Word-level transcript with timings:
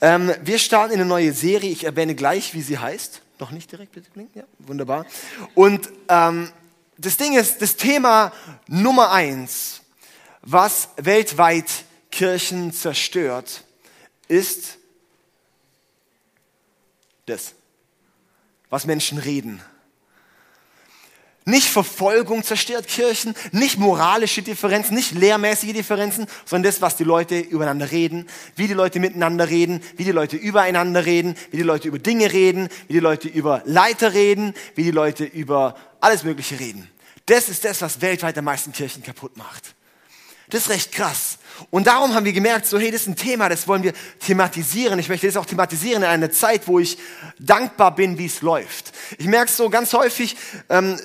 Ähm, 0.00 0.32
wir 0.42 0.58
starten 0.58 0.94
in 0.94 1.00
eine 1.00 1.08
neue 1.08 1.32
Serie. 1.32 1.70
Ich 1.70 1.84
erwähne 1.84 2.14
gleich, 2.14 2.54
wie 2.54 2.62
sie 2.62 2.78
heißt. 2.78 3.20
Noch 3.38 3.50
nicht 3.50 3.70
direkt, 3.70 3.92
bitte 3.92 4.10
klingt? 4.10 4.34
Ja, 4.34 4.44
wunderbar. 4.58 5.06
Und 5.54 5.90
ähm, 6.08 6.50
das 6.96 7.16
Ding 7.16 7.36
ist, 7.36 7.62
das 7.62 7.76
Thema 7.76 8.32
Nummer 8.66 9.10
eins, 9.12 9.82
was 10.42 10.88
weltweit 10.96 11.84
Kirchen 12.10 12.72
zerstört, 12.72 13.64
ist 14.28 14.78
das, 17.26 17.54
was 18.68 18.86
Menschen 18.86 19.18
reden. 19.18 19.62
Nicht 21.50 21.68
Verfolgung 21.68 22.44
zerstört 22.44 22.86
Kirchen, 22.86 23.34
nicht 23.50 23.76
moralische 23.76 24.40
Differenzen, 24.40 24.94
nicht 24.94 25.12
lehrmäßige 25.12 25.72
Differenzen, 25.72 26.26
sondern 26.44 26.70
das, 26.70 26.80
was 26.80 26.94
die 26.94 27.02
Leute 27.02 27.40
übereinander 27.40 27.90
reden, 27.90 28.28
wie 28.54 28.68
die 28.68 28.74
Leute 28.74 29.00
miteinander 29.00 29.48
reden, 29.48 29.82
wie 29.96 30.04
die 30.04 30.12
Leute 30.12 30.36
übereinander 30.36 31.04
reden, 31.04 31.34
wie 31.50 31.56
die 31.56 31.64
Leute 31.64 31.88
über 31.88 31.98
Dinge 31.98 32.32
reden, 32.32 32.68
wie 32.86 32.94
die 32.94 33.00
Leute 33.00 33.26
über 33.26 33.62
Leiter 33.64 34.14
reden, 34.14 34.54
wie 34.76 34.84
die 34.84 34.92
Leute 34.92 35.24
über 35.24 35.74
alles 36.00 36.22
Mögliche 36.22 36.60
reden. 36.60 36.88
Das 37.26 37.48
ist 37.48 37.64
das, 37.64 37.82
was 37.82 38.00
weltweit 38.00 38.38
am 38.38 38.44
meisten 38.44 38.72
Kirchen 38.72 39.02
kaputt 39.02 39.36
macht. 39.36 39.74
Das 40.50 40.62
ist 40.62 40.70
recht 40.70 40.92
krass. 40.92 41.38
Und 41.70 41.86
darum 41.86 42.14
haben 42.14 42.24
wir 42.24 42.32
gemerkt, 42.32 42.66
so 42.66 42.78
hey, 42.78 42.90
das 42.90 43.02
ist 43.02 43.08
ein 43.08 43.16
Thema, 43.16 43.48
das 43.48 43.68
wollen 43.68 43.82
wir 43.82 43.92
thematisieren. 44.24 44.98
Ich 44.98 45.08
möchte 45.08 45.26
das 45.26 45.36
auch 45.36 45.46
thematisieren 45.46 46.02
in 46.02 46.08
einer 46.08 46.30
Zeit, 46.30 46.66
wo 46.66 46.78
ich 46.78 46.96
dankbar 47.38 47.94
bin, 47.94 48.18
wie 48.18 48.26
es 48.26 48.40
läuft. 48.40 48.92
Ich 49.18 49.26
merke 49.26 49.50
so 49.50 49.68
ganz 49.68 49.92
häufig, 49.92 50.36
ähm, 50.68 50.94
äh, 50.94 50.98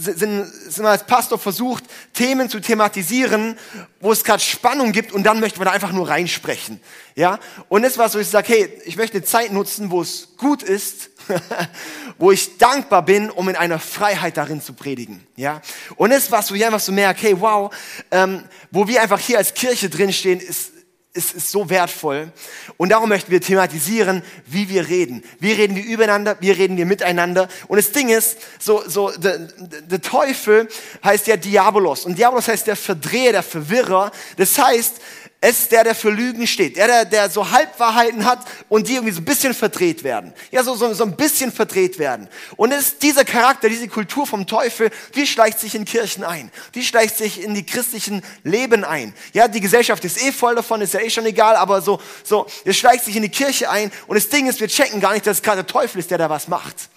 sind, 0.00 0.46
sind 0.46 0.84
wir 0.84 0.90
als 0.90 1.06
Pastor 1.06 1.38
versucht, 1.38 1.84
Themen 2.12 2.50
zu 2.50 2.60
thematisieren, 2.60 3.56
wo 4.00 4.12
es 4.12 4.24
gerade 4.24 4.42
Spannung 4.42 4.92
gibt 4.92 5.12
und 5.12 5.24
dann 5.24 5.40
möchte 5.40 5.58
man 5.58 5.66
da 5.66 5.72
einfach 5.72 5.92
nur 5.92 6.08
reinsprechen. 6.08 6.80
Ja? 7.14 7.38
Und 7.68 7.82
das 7.82 7.98
war 7.98 8.08
so, 8.08 8.18
ich 8.18 8.28
sage, 8.28 8.52
hey, 8.52 8.82
ich 8.84 8.96
möchte 8.96 9.16
eine 9.16 9.24
Zeit 9.24 9.52
nutzen, 9.52 9.90
wo 9.90 10.02
es 10.02 10.36
gut 10.36 10.62
ist, 10.62 11.10
wo 12.18 12.30
ich 12.30 12.58
dankbar 12.58 13.04
bin, 13.04 13.30
um 13.30 13.48
in 13.48 13.56
einer 13.56 13.78
Freiheit 13.78 14.36
darin 14.36 14.60
zu 14.60 14.72
predigen. 14.72 15.26
Ja? 15.36 15.60
Und 15.96 16.10
das 16.10 16.30
war 16.30 16.42
so, 16.42 16.54
ich 16.54 16.64
einfach 16.64 16.80
so 16.80 16.92
merke, 16.92 17.22
hey, 17.22 17.40
wow, 17.40 17.74
ähm, 18.10 18.44
wo 18.70 18.86
wir 18.86 19.02
einfach 19.02 19.18
hier 19.18 19.38
als 19.38 19.54
Kirche 19.54 19.88
drinstehen, 19.88 20.40
ist, 20.40 20.72
ist, 21.14 21.32
ist 21.34 21.50
so 21.50 21.70
wertvoll. 21.70 22.32
Und 22.76 22.88
darum 22.88 23.08
möchten 23.08 23.30
wir 23.30 23.40
thematisieren, 23.40 24.22
wie 24.46 24.68
wir 24.68 24.88
reden. 24.88 25.22
Wie 25.38 25.52
reden 25.52 25.76
wir 25.76 25.84
übereinander, 25.84 26.36
wie 26.40 26.50
reden 26.50 26.76
wir 26.76 26.86
miteinander. 26.86 27.48
Und 27.68 27.76
das 27.76 27.92
Ding 27.92 28.08
ist, 28.08 28.36
so, 28.58 28.82
so, 28.86 29.12
der 29.16 30.02
Teufel 30.02 30.68
heißt 31.04 31.28
ja 31.28 31.36
Diabolos. 31.36 32.04
Und 32.04 32.18
Diabolos 32.18 32.48
heißt 32.48 32.66
der 32.66 32.76
Verdreher, 32.76 33.30
der 33.30 33.42
Verwirrer. 33.44 34.10
Das 34.36 34.58
heißt, 34.58 35.00
es 35.46 35.60
ist 35.60 35.72
der, 35.72 35.84
der 35.84 35.94
für 35.94 36.08
Lügen 36.08 36.46
steht. 36.46 36.78
Der, 36.78 36.86
der, 36.86 37.04
der 37.04 37.28
so 37.28 37.50
Halbwahrheiten 37.50 38.24
hat 38.24 38.38
und 38.70 38.88
die 38.88 38.94
irgendwie 38.94 39.12
so 39.12 39.20
ein 39.20 39.26
bisschen 39.26 39.52
verdreht 39.52 40.02
werden. 40.02 40.32
Ja, 40.50 40.64
so, 40.64 40.74
so, 40.74 40.94
so 40.94 41.04
ein 41.04 41.16
bisschen 41.16 41.52
verdreht 41.52 41.98
werden. 41.98 42.28
Und 42.56 42.72
es 42.72 42.86
ist 42.86 43.02
dieser 43.02 43.26
Charakter, 43.26 43.68
diese 43.68 43.88
Kultur 43.88 44.26
vom 44.26 44.46
Teufel, 44.46 44.90
die 45.14 45.26
schleicht 45.26 45.60
sich 45.60 45.74
in 45.74 45.84
Kirchen 45.84 46.24
ein. 46.24 46.50
Die 46.74 46.82
schleicht 46.82 47.18
sich 47.18 47.42
in 47.42 47.54
die 47.54 47.66
christlichen 47.66 48.22
Leben 48.42 48.84
ein. 48.84 49.12
Ja, 49.34 49.46
die 49.46 49.60
Gesellschaft 49.60 50.02
ist 50.06 50.24
eh 50.24 50.32
voll 50.32 50.54
davon, 50.54 50.80
ist 50.80 50.94
ja 50.94 51.00
eh 51.00 51.10
schon 51.10 51.26
egal, 51.26 51.56
aber 51.56 51.82
so, 51.82 52.00
so, 52.22 52.46
es 52.64 52.78
schleicht 52.78 53.04
sich 53.04 53.14
in 53.14 53.22
die 53.22 53.28
Kirche 53.28 53.68
ein. 53.68 53.92
Und 54.06 54.14
das 54.14 54.30
Ding 54.30 54.46
ist, 54.46 54.60
wir 54.60 54.68
checken 54.68 54.98
gar 54.98 55.12
nicht, 55.12 55.26
dass 55.26 55.36
es 55.36 55.42
gerade 55.42 55.58
der 55.58 55.66
Teufel 55.66 55.98
ist, 55.98 56.10
der 56.10 56.16
da 56.16 56.30
was 56.30 56.48
macht. 56.48 56.88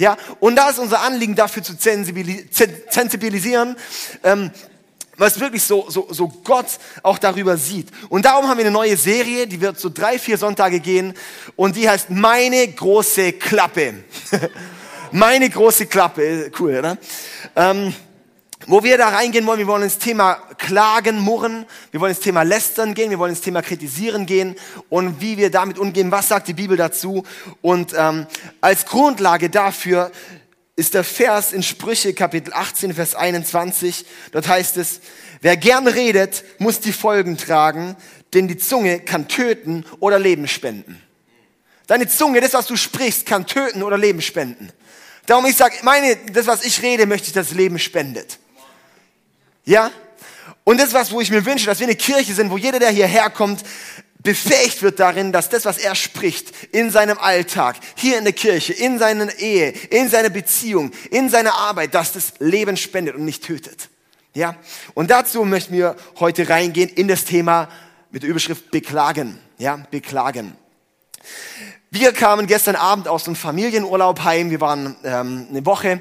Ja, 0.00 0.16
und 0.38 0.56
da 0.56 0.70
ist 0.70 0.78
unser 0.78 1.02
Anliegen 1.02 1.34
dafür 1.34 1.62
zu 1.62 1.74
sensibilisieren, 1.74 3.76
ähm, 4.22 4.50
was 5.20 5.38
wirklich 5.38 5.62
so, 5.62 5.86
so, 5.88 6.08
so 6.10 6.28
Gott 6.28 6.66
auch 7.02 7.18
darüber 7.18 7.56
sieht. 7.58 7.88
Und 8.08 8.24
darum 8.24 8.48
haben 8.48 8.56
wir 8.56 8.64
eine 8.64 8.72
neue 8.72 8.96
Serie, 8.96 9.46
die 9.46 9.60
wird 9.60 9.78
so 9.78 9.90
drei, 9.90 10.18
vier 10.18 10.38
Sonntage 10.38 10.80
gehen 10.80 11.14
und 11.56 11.76
die 11.76 11.88
heißt 11.88 12.08
Meine 12.10 12.66
große 12.66 13.34
Klappe. 13.34 13.94
Meine 15.12 15.50
große 15.50 15.86
Klappe, 15.86 16.50
cool, 16.58 16.78
oder? 16.78 16.96
Ähm, 17.54 17.92
wo 18.66 18.82
wir 18.82 18.96
da 18.96 19.08
reingehen 19.08 19.46
wollen, 19.46 19.58
wir 19.58 19.66
wollen 19.66 19.82
ins 19.82 19.98
Thema 19.98 20.34
Klagen, 20.56 21.18
Murren, 21.18 21.66
wir 21.90 22.00
wollen 22.00 22.12
ins 22.12 22.20
Thema 22.20 22.42
Lästern 22.42 22.94
gehen, 22.94 23.10
wir 23.10 23.18
wollen 23.18 23.30
ins 23.30 23.40
Thema 23.40 23.62
Kritisieren 23.62 24.26
gehen 24.26 24.54
und 24.88 25.20
wie 25.20 25.36
wir 25.36 25.50
damit 25.50 25.78
umgehen, 25.78 26.10
was 26.10 26.28
sagt 26.28 26.48
die 26.48 26.54
Bibel 26.54 26.76
dazu. 26.76 27.24
Und 27.62 27.94
ähm, 27.96 28.26
als 28.60 28.86
Grundlage 28.86 29.50
dafür 29.50 30.12
ist 30.80 30.94
der 30.94 31.04
Vers 31.04 31.52
in 31.52 31.62
Sprüche 31.62 32.14
Kapitel 32.14 32.54
18, 32.54 32.94
Vers 32.94 33.14
21. 33.14 34.06
Dort 34.32 34.48
heißt 34.48 34.78
es, 34.78 35.00
wer 35.42 35.58
gern 35.58 35.86
redet, 35.86 36.42
muss 36.58 36.80
die 36.80 36.94
Folgen 36.94 37.36
tragen, 37.36 37.96
denn 38.32 38.48
die 38.48 38.56
Zunge 38.56 38.98
kann 39.00 39.28
töten 39.28 39.84
oder 39.98 40.18
Leben 40.18 40.48
spenden. 40.48 41.00
Deine 41.86 42.08
Zunge, 42.08 42.40
das, 42.40 42.54
was 42.54 42.66
du 42.66 42.76
sprichst, 42.76 43.26
kann 43.26 43.46
töten 43.46 43.82
oder 43.82 43.98
Leben 43.98 44.22
spenden. 44.22 44.72
Darum 45.26 45.44
ich 45.44 45.56
sage, 45.56 45.76
meine, 45.82 46.16
das, 46.32 46.46
was 46.46 46.64
ich 46.64 46.80
rede, 46.80 47.04
möchte 47.04 47.26
ich, 47.26 47.34
dass 47.34 47.48
das 47.48 47.56
Leben 47.56 47.78
spendet. 47.78 48.38
Ja? 49.66 49.90
Und 50.64 50.80
das 50.80 50.94
was, 50.94 51.12
wo 51.12 51.20
ich 51.20 51.30
mir 51.30 51.44
wünsche, 51.44 51.66
dass 51.66 51.80
wir 51.80 51.88
eine 51.88 51.96
Kirche 51.96 52.32
sind, 52.32 52.50
wo 52.50 52.56
jeder, 52.56 52.78
der 52.78 52.90
hierher 52.90 53.28
kommt, 53.28 53.62
befähigt 54.22 54.82
wird 54.82 55.00
darin, 55.00 55.32
dass 55.32 55.48
das, 55.48 55.64
was 55.64 55.78
er 55.78 55.94
spricht, 55.94 56.52
in 56.72 56.90
seinem 56.90 57.18
Alltag, 57.18 57.76
hier 57.96 58.18
in 58.18 58.24
der 58.24 58.32
Kirche, 58.32 58.72
in 58.72 58.98
seiner 58.98 59.34
Ehe, 59.38 59.70
in 59.90 60.08
seiner 60.08 60.30
Beziehung, 60.30 60.92
in 61.10 61.28
seiner 61.28 61.54
Arbeit, 61.54 61.94
dass 61.94 62.12
das 62.12 62.34
Leben 62.38 62.76
spendet 62.76 63.14
und 63.14 63.24
nicht 63.24 63.44
tötet. 63.44 63.88
Ja? 64.34 64.56
Und 64.94 65.10
dazu 65.10 65.44
möchten 65.44 65.74
wir 65.74 65.96
heute 66.18 66.48
reingehen 66.48 66.88
in 66.88 67.08
das 67.08 67.24
Thema 67.24 67.68
mit 68.10 68.22
der 68.22 68.30
Überschrift 68.30 68.70
Beklagen. 68.70 69.38
Ja, 69.58 69.76
Beklagen. 69.90 70.56
Wir 71.90 72.12
kamen 72.12 72.46
gestern 72.46 72.76
Abend 72.76 73.08
aus 73.08 73.26
einem 73.26 73.36
Familienurlaub 73.36 74.22
heim. 74.24 74.50
Wir 74.50 74.60
waren 74.60 74.96
ähm, 75.04 75.46
eine 75.50 75.66
Woche 75.66 76.00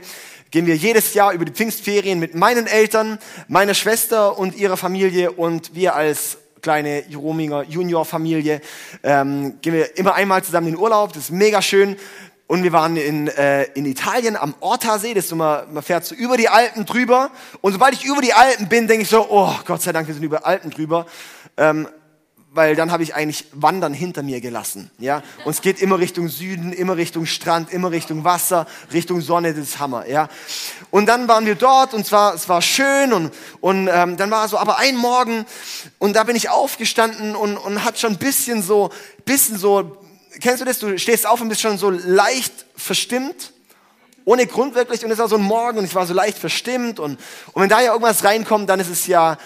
gehen 0.52 0.66
wir 0.66 0.76
jedes 0.76 1.14
Jahr 1.14 1.34
über 1.34 1.46
die 1.46 1.52
Pfingstferien 1.52 2.20
mit 2.20 2.34
meinen 2.34 2.66
Eltern, 2.66 3.20
meiner 3.48 3.76
Schwester 3.76 4.38
und 4.38 4.56
ihrer 4.56 4.78
Familie 4.78 5.32
und 5.32 5.76
wir 5.76 5.96
als 5.96 6.38
kleine 6.62 7.04
Jerominger 7.08 7.64
Junior-Familie. 7.64 8.62
Ähm, 9.04 9.62
gehen 9.62 9.74
wir 9.74 9.98
immer 9.98 10.16
einmal 10.16 10.44
zusammen 10.44 10.68
in 10.68 10.74
den 10.76 10.82
Urlaub, 10.82 11.14
das 11.14 11.24
ist 11.24 11.32
mega 11.32 11.62
schön. 11.62 11.96
Und 12.48 12.64
wir 12.64 12.72
waren 12.72 12.98
in, 12.98 13.28
äh, 13.28 13.66
in 13.76 13.86
Italien 13.86 14.36
am 14.36 14.56
Ortasee, 14.60 15.14
das 15.14 15.26
ist 15.26 15.36
man, 15.36 15.72
man 15.72 15.84
fährt 15.84 16.04
so 16.04 16.16
über 16.16 16.36
die 16.36 16.50
Alpen 16.50 16.86
drüber. 16.86 17.30
Und 17.62 17.74
sobald 17.74 17.94
ich 17.94 18.06
über 18.06 18.22
die 18.22 18.34
Alpen 18.34 18.68
bin, 18.68 18.88
denke 18.88 19.04
ich 19.04 19.10
so, 19.10 19.28
oh 19.30 19.54
Gott 19.66 19.84
sei 19.84 19.92
Dank, 19.92 20.08
wir 20.08 20.16
sind 20.16 20.24
über 20.24 20.48
Alpen 20.48 20.72
drüber. 20.72 21.06
Ähm, 21.58 21.88
weil 22.52 22.76
dann 22.76 22.92
habe 22.92 23.04
ich 23.04 23.14
eigentlich 23.14 23.46
Wandern 23.52 23.94
hinter 23.94 24.24
mir 24.24 24.42
gelassen. 24.42 24.90
Ja? 24.98 25.22
Und 25.46 25.52
es 25.52 25.62
geht 25.62 25.80
immer 25.82 26.00
Richtung 26.00 26.30
Süden, 26.30 26.74
immer 26.74 26.98
Richtung 26.98 27.26
Strand, 27.26 27.72
immer 27.72 27.92
Richtung 27.92 28.24
Wasser, 28.24 28.66
Richtung 28.92 29.22
Sonne, 29.22 29.54
das 29.54 29.64
ist 29.64 29.80
Hammer. 29.80 30.08
Ja? 30.08 30.30
Und 30.92 31.06
dann 31.06 31.28
waren 31.28 31.46
wir 31.46 31.56
dort 31.56 31.94
und 31.94 32.06
zwar, 32.06 32.34
es 32.34 32.50
war 32.50 32.62
schön 32.62 33.14
und, 33.14 33.32
und 33.62 33.88
ähm, 33.92 34.18
dann 34.18 34.32
war 34.32 34.48
so, 34.48 34.58
aber 34.58 34.80
ein 34.80 34.96
Morgen 34.96 35.46
und 36.00 36.16
da 36.16 36.24
bin 36.24 36.36
ich 36.36 36.50
aufgestanden 36.50 37.36
und, 37.36 37.58
und 37.58 37.84
hat 37.84 38.00
schon 38.00 38.14
ein 38.14 38.18
bisschen 38.18 38.64
so, 38.64 38.90
bisschen 39.24 39.58
so, 39.58 39.98
kennst 40.42 40.62
du 40.62 40.66
das, 40.66 40.80
du 40.80 40.98
stehst 40.98 41.28
auf 41.28 41.42
und 41.42 41.50
bist 41.50 41.62
schon 41.62 41.78
so 41.78 41.90
leicht 41.90 42.66
verstimmt 42.76 43.54
ohne 44.30 44.46
Grund 44.46 44.76
wirklich. 44.76 45.04
Und 45.04 45.10
es 45.10 45.18
war 45.18 45.28
so 45.28 45.38
ein 45.38 45.42
Morgen 45.42 45.80
und 45.80 45.86
ich 45.86 45.96
war 45.96 46.06
so 46.06 46.14
leicht 46.14 46.38
verstimmt 46.38 47.00
und, 47.00 47.20
und 47.54 47.62
wenn 47.62 47.70
da 47.70 47.82
ja 47.82 47.94
irgendwas 47.94 48.24
reinkommt, 48.24 48.70
dann 48.70 48.80
ist 48.80 48.90
es 48.90 49.08
ja 49.08 49.38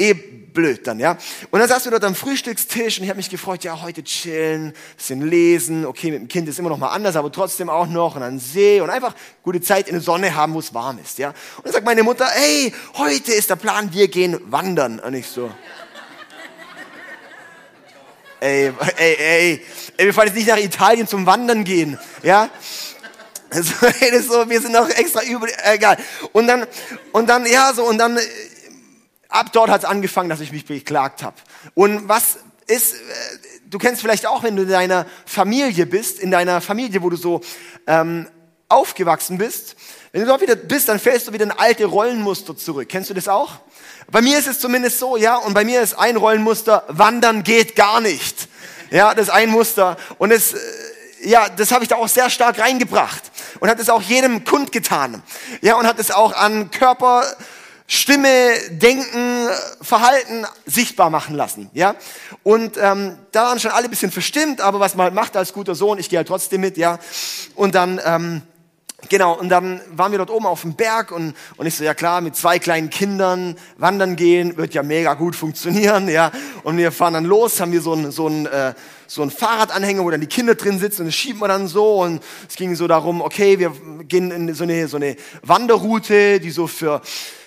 eh 0.00 0.14
blöd 0.14 0.86
dann, 0.86 0.98
ja. 0.98 1.16
Und 1.50 1.60
dann 1.60 1.68
saßen 1.68 1.86
wir 1.86 1.98
dort 1.98 2.04
am 2.04 2.14
Frühstückstisch 2.14 2.98
und 2.98 3.04
ich 3.04 3.10
habe 3.10 3.16
mich 3.16 3.30
gefreut, 3.30 3.64
ja, 3.64 3.80
heute 3.80 4.02
chillen, 4.02 4.72
bisschen 4.96 5.28
lesen, 5.28 5.86
okay, 5.86 6.10
mit 6.10 6.20
dem 6.20 6.28
Kind 6.28 6.48
ist 6.48 6.58
immer 6.58 6.70
noch 6.70 6.78
mal 6.78 6.88
anders, 6.88 7.16
aber 7.16 7.30
trotzdem 7.30 7.68
auch 7.68 7.86
noch 7.86 8.16
und 8.16 8.22
an 8.22 8.38
See 8.38 8.80
und 8.80 8.90
einfach 8.90 9.14
gute 9.42 9.60
Zeit 9.60 9.88
in 9.88 9.94
der 9.94 10.02
Sonne 10.02 10.34
haben, 10.34 10.54
wo 10.54 10.58
es 10.58 10.74
warm 10.74 10.98
ist, 11.02 11.18
ja. 11.18 11.28
Und 11.58 11.66
dann 11.66 11.72
sagt 11.72 11.84
meine 11.84 12.02
Mutter, 12.02 12.26
hey, 12.26 12.72
heute 12.94 13.32
ist 13.32 13.50
der 13.50 13.56
Plan, 13.56 13.92
wir 13.92 14.08
gehen 14.08 14.38
wandern. 14.50 14.98
Und 14.98 15.14
ich 15.14 15.26
so, 15.26 15.50
ey, 18.40 18.72
ey, 18.96 19.16
ey, 19.18 19.64
ey, 19.96 20.06
wir 20.06 20.14
fahren 20.14 20.26
jetzt 20.26 20.36
nicht 20.36 20.48
nach 20.48 20.58
Italien 20.58 21.06
zum 21.06 21.26
Wandern 21.26 21.64
gehen, 21.64 21.98
ja. 22.22 22.50
Das 23.52 23.66
so, 24.26 24.48
wir 24.48 24.60
sind 24.60 24.72
noch 24.72 24.88
extra 24.90 25.24
über, 25.24 25.48
egal. 25.64 25.96
Und 26.30 26.46
dann, 26.46 26.66
und 27.10 27.28
dann, 27.28 27.44
ja, 27.46 27.72
so, 27.74 27.82
und 27.84 27.98
dann 27.98 28.16
ab 29.30 29.52
dort 29.52 29.70
hat 29.70 29.82
es 29.82 29.88
angefangen, 29.88 30.28
dass 30.28 30.40
ich 30.40 30.52
mich 30.52 30.66
beklagt 30.66 31.22
habe. 31.22 31.36
Und 31.74 32.08
was 32.08 32.38
ist, 32.66 32.94
äh, 32.94 32.96
du 33.68 33.78
kennst 33.78 34.02
vielleicht 34.02 34.26
auch, 34.26 34.42
wenn 34.42 34.56
du 34.56 34.62
in 34.62 34.68
deiner 34.68 35.06
Familie 35.26 35.86
bist, 35.86 36.18
in 36.18 36.30
deiner 36.30 36.60
Familie, 36.60 37.02
wo 37.02 37.10
du 37.10 37.16
so 37.16 37.40
ähm, 37.86 38.28
aufgewachsen 38.68 39.38
bist, 39.38 39.76
wenn 40.12 40.22
du 40.22 40.26
dort 40.26 40.40
wieder 40.40 40.56
bist, 40.56 40.88
dann 40.88 40.98
fällst 40.98 41.28
du 41.28 41.32
wieder 41.32 41.44
in 41.44 41.52
alte 41.52 41.84
Rollenmuster 41.84 42.56
zurück. 42.56 42.88
Kennst 42.88 43.10
du 43.10 43.14
das 43.14 43.28
auch? 43.28 43.60
Bei 44.10 44.20
mir 44.20 44.38
ist 44.38 44.48
es 44.48 44.58
zumindest 44.58 44.98
so, 44.98 45.16
ja, 45.16 45.36
und 45.36 45.54
bei 45.54 45.64
mir 45.64 45.80
ist 45.80 45.94
ein 45.94 46.16
Rollenmuster, 46.16 46.84
wandern 46.88 47.44
geht 47.44 47.76
gar 47.76 48.00
nicht. 48.00 48.48
Ja, 48.90 49.14
das 49.14 49.28
ist 49.28 49.32
ein 49.32 49.50
Muster. 49.50 49.96
Und 50.18 50.32
es, 50.32 50.54
äh, 50.54 50.58
ja, 51.22 51.48
das 51.48 51.70
habe 51.70 51.84
ich 51.84 51.88
da 51.88 51.96
auch 51.96 52.08
sehr 52.08 52.28
stark 52.28 52.58
reingebracht 52.58 53.22
und 53.60 53.68
hat 53.68 53.78
es 53.78 53.88
auch 53.88 54.02
jedem 54.02 54.44
kundgetan. 54.44 55.22
Ja, 55.60 55.76
und 55.76 55.86
hat 55.86 55.98
es 56.00 56.10
auch 56.10 56.32
an 56.32 56.70
Körper 56.72 57.24
Stimme, 57.92 58.52
Denken, 58.70 59.48
Verhalten 59.82 60.46
sichtbar 60.64 61.10
machen 61.10 61.34
lassen. 61.34 61.68
Ja? 61.74 61.96
Und 62.44 62.76
ähm, 62.80 63.18
da 63.32 63.46
waren 63.46 63.58
schon 63.58 63.72
alle 63.72 63.86
ein 63.86 63.90
bisschen 63.90 64.12
verstimmt, 64.12 64.60
aber 64.60 64.78
was 64.78 64.94
man 64.94 65.06
halt 65.06 65.14
macht 65.14 65.36
als 65.36 65.52
guter 65.52 65.74
Sohn, 65.74 65.98
ich 65.98 66.08
gehe 66.08 66.18
halt 66.18 66.28
trotzdem 66.28 66.60
mit. 66.60 66.76
ja. 66.76 67.00
Und 67.56 67.74
dann... 67.74 68.00
Ähm, 68.04 68.42
Genau, 69.08 69.32
und 69.32 69.48
dann 69.48 69.80
waren 69.92 70.12
wir 70.12 70.18
dort 70.18 70.28
oben 70.28 70.44
auf 70.44 70.60
dem 70.60 70.74
Berg 70.74 71.10
und, 71.10 71.34
und 71.56 71.64
ich 71.64 71.74
so, 71.74 71.82
ja 71.82 71.94
klar, 71.94 72.20
mit 72.20 72.36
zwei 72.36 72.58
kleinen 72.58 72.90
Kindern 72.90 73.56
wandern 73.78 74.14
gehen, 74.14 74.58
wird 74.58 74.74
ja 74.74 74.82
mega 74.82 75.14
gut 75.14 75.34
funktionieren, 75.34 76.06
ja. 76.06 76.30
Und 76.64 76.76
wir 76.76 76.92
fahren 76.92 77.14
dann 77.14 77.24
los, 77.24 77.60
haben 77.60 77.72
wir 77.72 77.80
so 77.80 77.94
ein, 77.94 78.10
so 78.10 78.28
ein, 78.28 78.44
äh, 78.44 78.74
so 79.06 79.22
ein 79.22 79.30
Fahrradanhänger, 79.30 80.04
wo 80.04 80.10
dann 80.10 80.20
die 80.20 80.26
Kinder 80.26 80.54
drin 80.54 80.78
sitzen 80.78 81.00
und 81.00 81.06
das 81.06 81.14
schieben 81.14 81.40
wir 81.40 81.48
dann 81.48 81.66
so 81.66 82.02
und 82.02 82.22
es 82.46 82.56
ging 82.56 82.74
so 82.74 82.86
darum, 82.86 83.22
okay, 83.22 83.58
wir 83.58 83.72
gehen 84.06 84.30
in 84.30 84.52
so 84.54 84.64
eine, 84.64 84.86
so 84.86 84.98
eine 84.98 85.16
Wanderroute, 85.44 86.38
die 86.38 86.50
so 86.50 86.66
für 86.66 87.00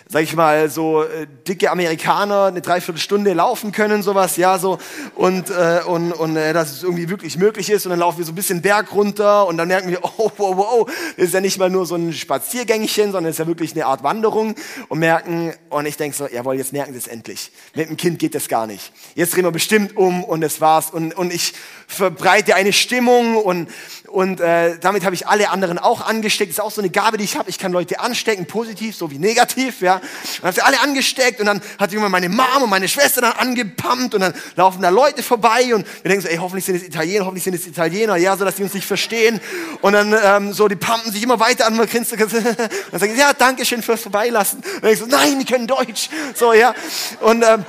sag 0.08 0.24
ich 0.24 0.36
mal, 0.36 0.70
so 0.70 1.04
äh, 1.04 1.28
dicke 1.48 1.72
Amerikaner 1.72 2.46
eine 2.46 2.62
Dreiviertelstunde 2.62 3.34
laufen 3.34 3.72
können, 3.72 4.04
sowas, 4.04 4.38
ja, 4.38 4.60
so, 4.60 4.78
und, 5.16 5.50
äh, 5.50 5.82
und, 5.86 6.12
und 6.12 6.36
äh, 6.36 6.54
dass 6.54 6.72
es 6.72 6.84
irgendwie 6.84 7.10
wirklich 7.10 7.38
möglich 7.38 7.70
ist. 7.70 7.86
Und 7.86 7.92
dann 7.92 8.00
laufen 8.00 8.20
wir 8.20 8.26
so 8.26 8.32
ein 8.32 8.36
bisschen 8.36 8.62
Berg 8.62 8.94
runter 8.94 9.48
und 9.48 9.58
dann 9.58 9.68
merken 9.68 9.90
wir, 9.90 10.04
oh, 10.18 10.32
wow, 10.38 10.58
wow, 10.58 10.92
das 11.18 11.28
ist 11.28 11.34
ja 11.34 11.42
nicht 11.42 11.58
mal 11.58 11.70
nur 11.70 11.86
so 11.86 11.96
ein 11.96 12.14
Spaziergängchen, 12.14 13.12
sondern 13.12 13.26
es 13.26 13.36
ist 13.36 13.40
ja 13.40 13.48
wirklich 13.48 13.74
eine 13.74 13.86
Art 13.86 14.04
Wanderung 14.04 14.56
und 14.90 15.00
merken, 15.00 15.54
und 15.70 15.86
ich 15.86 15.98
denke 15.98 16.16
so, 16.16 16.28
jawohl, 16.28 16.56
jetzt 16.56 16.74
merken 16.74 16.94
sie 16.94 17.00
es 17.00 17.08
endlich. 17.08 17.52
Mit 17.76 17.90
dem 17.90 17.98
Kind 17.98 18.20
geht 18.20 18.36
das 18.36 18.48
gar 18.48 18.68
nicht. 18.68 18.92
Jetzt 19.16 19.36
drehen 19.36 19.46
wir 19.46 19.52
bestimmt 19.52 19.98
um 19.98 20.24
und 20.24 20.42
das 20.42 20.62
war's. 20.62 20.92
Und, 20.92 21.16
und 21.16 21.34
ich 21.34 21.54
verbreite 21.88 22.56
eine 22.56 22.74
Stimmung 22.74 23.38
und, 23.38 23.70
und 24.14 24.42
äh, 24.42 24.78
damit 24.78 25.06
habe 25.06 25.16
ich 25.16 25.26
alle 25.26 25.50
anderen 25.50 25.80
auch 25.80 26.06
angesteckt. 26.06 26.52
Das 26.52 26.60
ist 26.60 26.64
auch 26.64 26.70
so 26.70 26.82
eine 26.82 26.92
Gabe, 26.92 27.18
die 27.18 27.24
ich 27.24 27.36
habe. 27.36 27.50
Ich 27.50 27.58
kann 27.58 27.72
Leute 27.72 28.00
anstecken, 28.00 28.46
positiv 28.46 28.96
sowie 28.96 29.18
negativ. 29.18 29.82
Ja. 29.82 29.96
Und 29.96 30.44
habe 30.44 30.54
sie 30.54 30.62
alle 30.62 30.80
angesteckt 30.82 31.40
und 31.40 31.48
dann 31.48 31.64
hat 31.80 31.92
irgendwann 31.92 32.12
meine 32.12 32.30
Mom 32.30 32.62
und 32.62 32.70
meine 32.70 32.88
Schwester 32.88 33.22
dann 33.22 33.32
angepumpt 33.32 34.14
und 34.14 34.22
dann 34.22 34.36
laufen 34.56 34.84
da 34.84 34.90
Leute 34.90 35.24
vorbei 35.24 35.74
und 35.74 35.88
wir 36.04 36.10
denken 36.10 36.22
so, 36.22 36.28
ey, 36.28 36.38
hoffentlich 36.38 36.64
sind 36.64 36.76
es 36.76 36.84
Italiener, 36.84 37.26
hoffentlich 37.26 37.44
sind 37.44 37.56
es 37.56 37.66
Italiener, 37.66 38.16
ja, 38.18 38.38
so 38.38 38.46
dass 38.46 38.54
die 38.54 38.62
uns 38.62 38.76
nicht 38.76 38.86
verstehen. 38.86 39.42
Und 39.82 39.94
dann 39.94 40.16
ähm, 40.24 40.54
so, 40.54 40.68
die 40.68 40.76
pumpen 40.76 41.12
sich 41.12 41.24
immer 41.24 41.40
weiter 41.40 41.66
an. 41.66 41.80
Und 41.80 41.92
dann 41.92 43.00
sagen 43.00 43.18
ja, 43.18 43.34
danke 43.34 43.66
schön 43.66 43.82
fürs 43.82 44.04
Vorbeilassen. 44.04 44.62
Und 44.80 44.90
ich 44.90 45.00
so, 45.00 45.08
nein, 45.08 45.40
die 45.40 45.46
können 45.46 45.66
Deutsch. 45.66 46.10
So, 46.36 46.54
ja. 46.54 46.76
Und 47.20 47.44
ähm, 47.44 47.66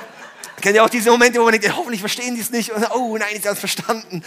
Kennt 0.64 0.76
ihr 0.76 0.82
auch 0.82 0.88
diese 0.88 1.10
Momente, 1.10 1.38
wo 1.38 1.44
man 1.44 1.52
denkt, 1.52 1.76
hoffentlich 1.76 2.00
verstehen 2.00 2.36
die 2.36 2.40
es 2.40 2.50
nicht. 2.50 2.72
Und, 2.72 2.90
oh 2.94 3.18
nein, 3.18 3.28
ich 3.32 3.44
habe 3.44 3.52
es 3.52 3.58
verstanden. 3.58 4.22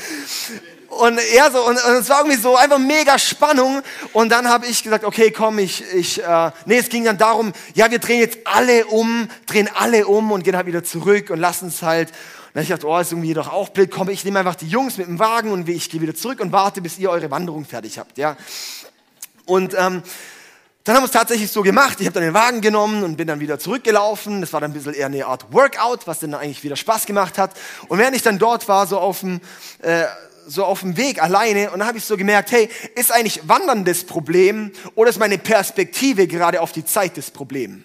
Und 0.90 1.20
ja, 1.34 1.50
so, 1.50 1.66
und, 1.66 1.84
und, 1.84 1.94
es 1.96 2.10
war 2.10 2.20
irgendwie 2.20 2.38
so 2.38 2.56
einfach 2.56 2.78
mega 2.78 3.18
Spannung. 3.18 3.82
Und 4.14 4.30
dann 4.30 4.48
habe 4.48 4.68
ich 4.68 4.84
gesagt, 4.84 5.04
okay, 5.04 5.32
komm, 5.32 5.58
ich, 5.58 5.84
ich, 5.96 6.24
äh, 6.24 6.52
nee, 6.68 6.78
es 6.78 6.90
ging 6.90 7.06
dann 7.06 7.18
darum, 7.18 7.54
ja, 7.74 7.90
wir 7.90 7.98
drehen 7.98 8.20
jetzt 8.20 8.38
alle 8.44 8.86
um, 8.86 9.28
drehen 9.48 9.68
alle 9.74 10.06
um 10.06 10.32
und 10.32 10.44
gehen 10.44 10.56
halt 10.56 10.68
wieder 10.68 10.84
zurück 10.84 11.32
und 11.32 11.40
lassen 11.40 11.70
es 11.70 11.82
halt. 11.82 12.10
Und 12.10 12.16
dann 12.54 12.62
ich 12.62 12.70
dachte, 12.70 12.86
oh, 12.86 13.00
ist 13.00 13.12
irgendwie 13.12 13.34
doch 13.34 13.52
auch 13.52 13.70
blöd. 13.70 13.90
Komm, 13.90 14.10
ich 14.10 14.24
nehme 14.24 14.38
einfach 14.38 14.54
die 14.54 14.68
Jungs 14.68 15.00
mit 15.00 15.08
dem 15.08 15.18
Wagen 15.18 15.50
und 15.50 15.68
ich 15.68 15.90
gehe 15.90 16.02
wieder 16.02 16.14
zurück 16.14 16.40
und 16.40 16.52
warte, 16.52 16.84
bis 16.84 17.00
ihr 17.00 17.10
eure 17.10 17.32
Wanderung 17.32 17.66
fertig 17.66 17.98
habt, 17.98 18.20
ja. 18.20 18.38
Und 19.48 19.74
ähm, 19.76 20.04
dann 20.88 20.96
haben 20.96 21.04
wir 21.04 21.08
es 21.08 21.12
tatsächlich 21.12 21.52
so 21.52 21.64
gemacht. 21.64 22.00
Ich 22.00 22.06
habe 22.06 22.14
dann 22.14 22.24
den 22.24 22.34
Wagen 22.34 22.62
genommen 22.62 23.04
und 23.04 23.18
bin 23.18 23.28
dann 23.28 23.42
wieder 23.42 23.60
zurückgelaufen. 23.60 24.40
Das 24.40 24.54
war 24.54 24.62
dann 24.62 24.72
ein 24.72 24.74
bisschen 24.74 24.94
eher 24.94 25.08
eine 25.08 25.26
Art 25.26 25.52
Workout, 25.52 26.08
was 26.08 26.20
dann 26.20 26.34
eigentlich 26.34 26.64
wieder 26.64 26.78
Spaß 26.78 27.06
gemacht 27.06 27.38
hat. 27.38 27.52
Und 27.90 28.00
während 28.00 28.16
ich 28.16 28.22
dann 28.22 28.40
dort 28.40 28.68
war, 28.70 28.88
so 28.88 28.98
auf 28.98 29.20
dem, 29.20 29.42
äh, 29.80 30.06
so 30.48 30.64
auf 30.64 30.80
dem 30.80 30.96
Weg 30.96 31.22
alleine, 31.22 31.72
und 31.72 31.80
dann 31.80 31.88
habe 31.90 31.98
ich 31.98 32.06
so 32.06 32.16
gemerkt, 32.16 32.52
hey, 32.52 32.70
ist 32.96 33.12
eigentlich 33.12 33.48
Wandern 33.50 33.84
das 33.84 34.06
Problem 34.06 34.72
oder 34.96 35.10
ist 35.10 35.20
meine 35.20 35.38
Perspektive 35.38 36.26
gerade 36.26 36.62
auf 36.62 36.72
die 36.72 36.86
Zeit 36.86 37.18
das 37.18 37.32
Problem? 37.32 37.84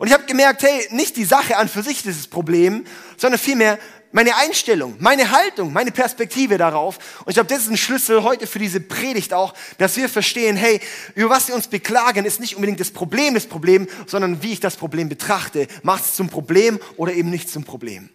Und 0.00 0.08
ich 0.08 0.12
habe 0.12 0.24
gemerkt, 0.24 0.62
hey, 0.62 0.88
nicht 0.90 1.16
die 1.16 1.24
Sache 1.24 1.58
an 1.58 1.68
für 1.68 1.82
sich 1.82 2.04
ist 2.06 2.18
das 2.18 2.26
Problem, 2.26 2.86
sondern 3.18 3.38
vielmehr 3.38 3.78
meine 4.12 4.36
Einstellung, 4.36 4.96
meine 4.98 5.30
Haltung, 5.30 5.72
meine 5.72 5.92
Perspektive 5.92 6.58
darauf. 6.58 6.98
Und 7.20 7.28
ich 7.28 7.34
glaube, 7.34 7.48
das 7.48 7.60
ist 7.60 7.70
ein 7.70 7.76
Schlüssel 7.76 8.22
heute 8.22 8.46
für 8.46 8.58
diese 8.58 8.80
Predigt 8.80 9.32
auch, 9.32 9.54
dass 9.78 9.96
wir 9.96 10.08
verstehen, 10.08 10.56
hey, 10.56 10.80
über 11.14 11.30
was 11.30 11.48
wir 11.48 11.54
uns 11.54 11.68
beklagen, 11.68 12.24
ist 12.24 12.40
nicht 12.40 12.56
unbedingt 12.56 12.80
das 12.80 12.90
Problem 12.90 13.34
des 13.34 13.46
Problems, 13.46 13.90
sondern 14.06 14.42
wie 14.42 14.52
ich 14.52 14.60
das 14.60 14.76
Problem 14.76 15.08
betrachte. 15.08 15.68
Macht 15.82 16.04
es 16.04 16.14
zum 16.14 16.28
Problem 16.28 16.80
oder 16.96 17.12
eben 17.12 17.30
nicht 17.30 17.48
zum 17.48 17.64
Problem. 17.64 18.10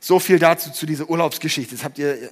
So 0.00 0.18
viel 0.18 0.38
dazu 0.38 0.70
zu 0.70 0.84
dieser 0.84 1.08
Urlaubsgeschichte. 1.08 1.74
Das 1.74 1.82
habt 1.82 1.98
ihr. 1.98 2.30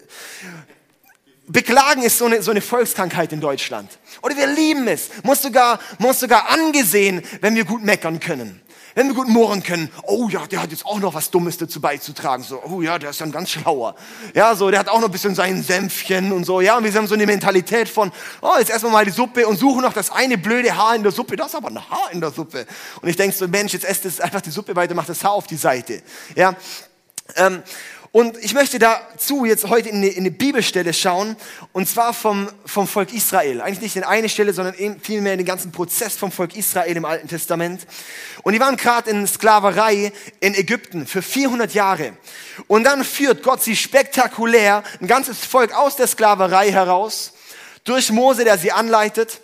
Beklagen 1.46 2.02
ist 2.02 2.18
so 2.18 2.26
eine, 2.26 2.42
so 2.42 2.50
eine 2.50 2.60
Volkskrankheit 2.60 3.32
in 3.32 3.40
Deutschland. 3.40 3.90
Oder 4.22 4.36
wir 4.36 4.46
lieben 4.46 4.86
es. 4.88 5.08
Muss 5.22 5.42
sogar, 5.42 5.80
muss 5.98 6.20
sogar 6.20 6.50
angesehen, 6.50 7.22
wenn 7.40 7.54
wir 7.56 7.64
gut 7.64 7.82
meckern 7.82 8.20
können. 8.20 8.60
Wenn 8.94 9.06
wir 9.08 9.14
gut 9.14 9.28
murren 9.28 9.62
können, 9.62 9.90
oh 10.02 10.28
ja, 10.28 10.46
der 10.46 10.62
hat 10.62 10.70
jetzt 10.70 10.84
auch 10.84 10.98
noch 10.98 11.14
was 11.14 11.30
Dummes 11.30 11.56
dazu 11.56 11.80
beizutragen. 11.80 12.44
So, 12.44 12.62
oh 12.62 12.82
ja, 12.82 12.98
der 12.98 13.10
ist 13.10 13.22
ein 13.22 13.32
ganz 13.32 13.50
schlauer. 13.50 13.94
Ja, 14.34 14.54
so, 14.54 14.70
der 14.70 14.80
hat 14.80 14.88
auch 14.88 15.00
noch 15.00 15.08
ein 15.08 15.12
bisschen 15.12 15.34
sein 15.34 15.62
Senfchen 15.62 16.32
und 16.32 16.44
so. 16.44 16.60
Ja, 16.60 16.76
und 16.76 16.84
wir 16.84 16.92
haben 16.92 17.06
so 17.06 17.14
eine 17.14 17.26
Mentalität 17.26 17.88
von, 17.88 18.12
oh, 18.40 18.54
jetzt 18.58 18.70
essen 18.70 18.86
wir 18.86 18.90
mal 18.90 19.04
die 19.04 19.10
Suppe 19.10 19.46
und 19.46 19.58
suchen 19.58 19.82
noch 19.82 19.92
das 19.92 20.10
eine 20.10 20.36
blöde 20.36 20.76
Haar 20.76 20.94
in 20.94 21.02
der 21.02 21.12
Suppe. 21.12 21.36
Das 21.36 21.48
ist 21.48 21.54
aber 21.54 21.68
ein 21.68 21.90
Haar 21.90 22.10
in 22.12 22.20
der 22.20 22.30
Suppe. 22.30 22.66
Und 23.00 23.08
ich 23.08 23.16
denke 23.16 23.34
so, 23.36 23.48
Mensch, 23.48 23.72
jetzt 23.72 23.84
esst 23.84 24.04
es 24.04 24.20
einfach 24.20 24.40
die 24.40 24.50
Suppe 24.50 24.76
weiter, 24.76 24.94
macht 24.94 25.08
das 25.08 25.24
Haar 25.24 25.32
auf 25.32 25.46
die 25.46 25.56
Seite. 25.56 26.02
Ja, 26.34 26.54
ähm, 27.36 27.62
und 28.12 28.36
ich 28.44 28.52
möchte 28.52 28.78
dazu 28.78 29.46
jetzt 29.46 29.66
heute 29.70 29.88
in 29.88 29.96
eine, 29.96 30.08
in 30.08 30.18
eine, 30.18 30.30
Bibelstelle 30.30 30.92
schauen, 30.92 31.34
und 31.72 31.88
zwar 31.88 32.12
vom, 32.12 32.46
vom 32.66 32.86
Volk 32.86 33.10
Israel. 33.14 33.62
Eigentlich 33.62 33.80
nicht 33.80 33.96
in 33.96 34.04
eine 34.04 34.28
Stelle, 34.28 34.52
sondern 34.52 34.74
vielmehr 35.00 35.32
in 35.32 35.38
den 35.38 35.46
ganzen 35.46 35.72
Prozess 35.72 36.14
vom 36.14 36.30
Volk 36.30 36.54
Israel 36.54 36.94
im 36.94 37.06
Alten 37.06 37.26
Testament. 37.26 37.86
Und 38.42 38.52
die 38.52 38.60
waren 38.60 38.76
gerade 38.76 39.08
in 39.08 39.26
Sklaverei 39.26 40.12
in 40.40 40.54
Ägypten 40.54 41.06
für 41.06 41.22
400 41.22 41.72
Jahre. 41.72 42.12
Und 42.66 42.84
dann 42.84 43.02
führt 43.02 43.42
Gott 43.42 43.62
sie 43.62 43.76
spektakulär, 43.76 44.82
ein 45.00 45.06
ganzes 45.06 45.38
Volk 45.38 45.74
aus 45.74 45.96
der 45.96 46.06
Sklaverei 46.06 46.70
heraus, 46.70 47.32
durch 47.84 48.12
Mose, 48.12 48.44
der 48.44 48.58
sie 48.58 48.72
anleitet. 48.72 49.40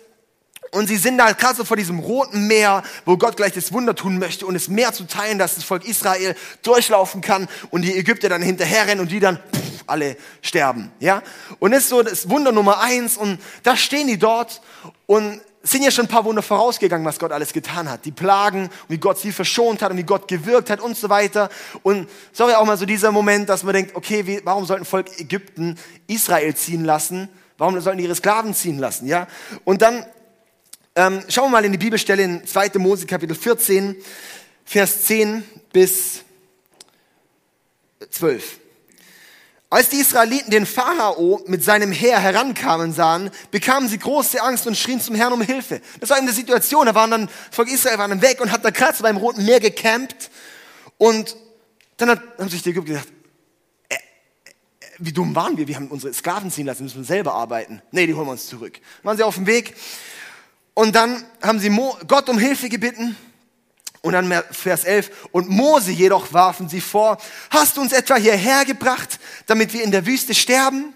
Und 0.71 0.87
sie 0.87 0.97
sind 0.97 1.17
da 1.17 1.31
gerade 1.31 1.55
so 1.55 1.65
vor 1.65 1.77
diesem 1.77 1.99
roten 1.99 2.47
Meer, 2.47 2.83
wo 3.05 3.17
Gott 3.17 3.37
gleich 3.37 3.53
das 3.53 3.73
Wunder 3.73 3.95
tun 3.95 4.19
möchte 4.19 4.45
und 4.45 4.53
das 4.53 4.67
Meer 4.67 4.93
zu 4.93 5.05
teilen, 5.07 5.39
dass 5.39 5.55
das 5.55 5.63
Volk 5.63 5.85
Israel 5.85 6.35
durchlaufen 6.61 7.21
kann 7.21 7.47
und 7.71 7.81
die 7.81 7.97
Ägypter 7.97 8.29
dann 8.29 8.41
hinterherrennen 8.41 8.99
und 8.99 9.11
die 9.11 9.19
dann 9.19 9.37
pff, 9.37 9.83
alle 9.87 10.15
sterben. 10.41 10.91
Ja? 10.99 11.23
Und 11.57 11.71
das 11.71 11.83
ist 11.83 11.89
so 11.89 12.03
das 12.03 12.29
Wunder 12.29 12.51
Nummer 12.51 12.81
eins 12.81 13.17
und 13.17 13.39
da 13.63 13.75
stehen 13.75 14.07
die 14.07 14.19
dort 14.19 14.61
und 15.07 15.41
sind 15.63 15.83
ja 15.83 15.91
schon 15.91 16.05
ein 16.05 16.09
paar 16.09 16.23
Wunder 16.23 16.41
vorausgegangen, 16.41 17.05
was 17.05 17.19
Gott 17.19 17.31
alles 17.31 17.51
getan 17.51 17.89
hat. 17.89 18.05
Die 18.05 18.11
Plagen, 18.11 18.69
wie 18.87 18.97
Gott 18.97 19.19
sie 19.19 19.31
verschont 19.31 19.81
hat 19.81 19.91
und 19.91 19.97
wie 19.97 20.03
Gott 20.03 20.27
gewirkt 20.27 20.69
hat 20.69 20.79
und 20.79 20.95
so 20.95 21.09
weiter. 21.09 21.49
Und 21.83 22.09
sorry 22.31 22.53
auch 22.53 22.65
mal 22.65 22.77
so 22.77 22.85
dieser 22.85 23.11
Moment, 23.11 23.49
dass 23.49 23.63
man 23.63 23.73
denkt, 23.73 23.95
okay, 23.95 24.25
wie, 24.25 24.41
warum 24.45 24.65
sollten 24.65 24.85
Volk 24.85 25.19
Ägypten 25.19 25.77
Israel 26.07 26.55
ziehen 26.55 26.85
lassen? 26.85 27.27
Warum 27.57 27.79
sollten 27.81 27.97
die 27.97 28.05
ihre 28.05 28.15
Sklaven 28.15 28.53
ziehen 28.53 28.79
lassen? 28.79 29.05
Ja? 29.07 29.27
Und 29.65 29.81
dann 29.81 30.05
ähm, 30.99 31.23
schauen 31.29 31.45
wir 31.45 31.51
mal 31.51 31.65
in 31.65 31.71
die 31.71 31.77
Bibelstelle 31.77 32.23
in 32.23 32.45
2. 32.45 32.71
Mose 32.77 33.05
Kapitel 33.05 33.33
14, 33.33 33.95
Vers 34.65 35.05
10 35.05 35.45
bis 35.71 36.25
12. 38.09 38.59
Als 39.69 39.87
die 39.87 39.95
Israeliten 39.97 40.51
den 40.51 40.65
Pharao 40.65 41.41
mit 41.47 41.63
seinem 41.63 41.93
Heer 41.93 42.19
herankamen 42.19 42.91
sahen, 42.91 43.31
bekamen 43.49 43.87
sie 43.87 43.97
große 43.97 44.41
Angst 44.41 44.67
und 44.67 44.75
schrien 44.75 44.99
zum 44.99 45.15
Herrn 45.15 45.31
um 45.31 45.41
Hilfe. 45.41 45.79
Das 46.01 46.09
war 46.09 46.17
eine 46.17 46.33
Situation, 46.33 46.85
da 46.85 46.93
waren 46.95 47.11
dann, 47.11 47.29
Volk 47.49 47.71
Israel 47.71 47.97
waren 47.97 48.09
dann 48.09 48.21
weg 48.21 48.41
und 48.41 48.51
hat 48.51 48.65
da 48.65 48.69
gerade 48.69 49.01
beim 49.01 49.15
Roten 49.15 49.45
Meer 49.45 49.61
gecampt. 49.61 50.29
Und 50.97 51.37
dann 51.95 52.09
hat, 52.09 52.21
haben 52.37 52.49
sich 52.49 52.61
die 52.61 52.71
Ägypter 52.71 52.93
gedacht, 52.93 53.07
äh, 53.87 53.95
äh, 53.95 53.99
wie 54.97 55.13
dumm 55.13 55.33
waren 55.33 55.55
wir? 55.55 55.65
Wir 55.65 55.77
haben 55.77 55.87
unsere 55.87 56.13
Sklaven 56.13 56.51
ziehen 56.51 56.65
lassen, 56.65 56.83
müssen 56.83 56.97
wir 56.97 57.05
selber 57.05 57.35
arbeiten. 57.35 57.81
Nee, 57.91 58.05
die 58.05 58.13
holen 58.15 58.27
wir 58.27 58.33
uns 58.33 58.47
zurück. 58.47 58.73
Dann 58.73 59.05
waren 59.05 59.17
sie 59.17 59.23
auf 59.23 59.35
dem 59.35 59.47
Weg 59.47 59.75
und 60.79 60.95
dann 60.95 61.25
haben 61.41 61.59
sie 61.59 61.77
Gott 62.07 62.29
um 62.29 62.39
Hilfe 62.39 62.69
gebeten. 62.69 63.17
Und 64.01 64.13
dann 64.13 64.31
Vers 64.51 64.85
11. 64.85 65.27
Und 65.33 65.49
Mose 65.49 65.91
jedoch 65.91 66.31
warfen 66.31 66.69
sie 66.69 66.79
vor, 66.79 67.17
hast 67.49 67.75
du 67.75 67.81
uns 67.81 67.91
etwa 67.91 68.15
hierher 68.15 68.63
gebracht, 68.63 69.19
damit 69.47 69.73
wir 69.73 69.83
in 69.83 69.91
der 69.91 70.05
Wüste 70.05 70.33
sterben? 70.33 70.93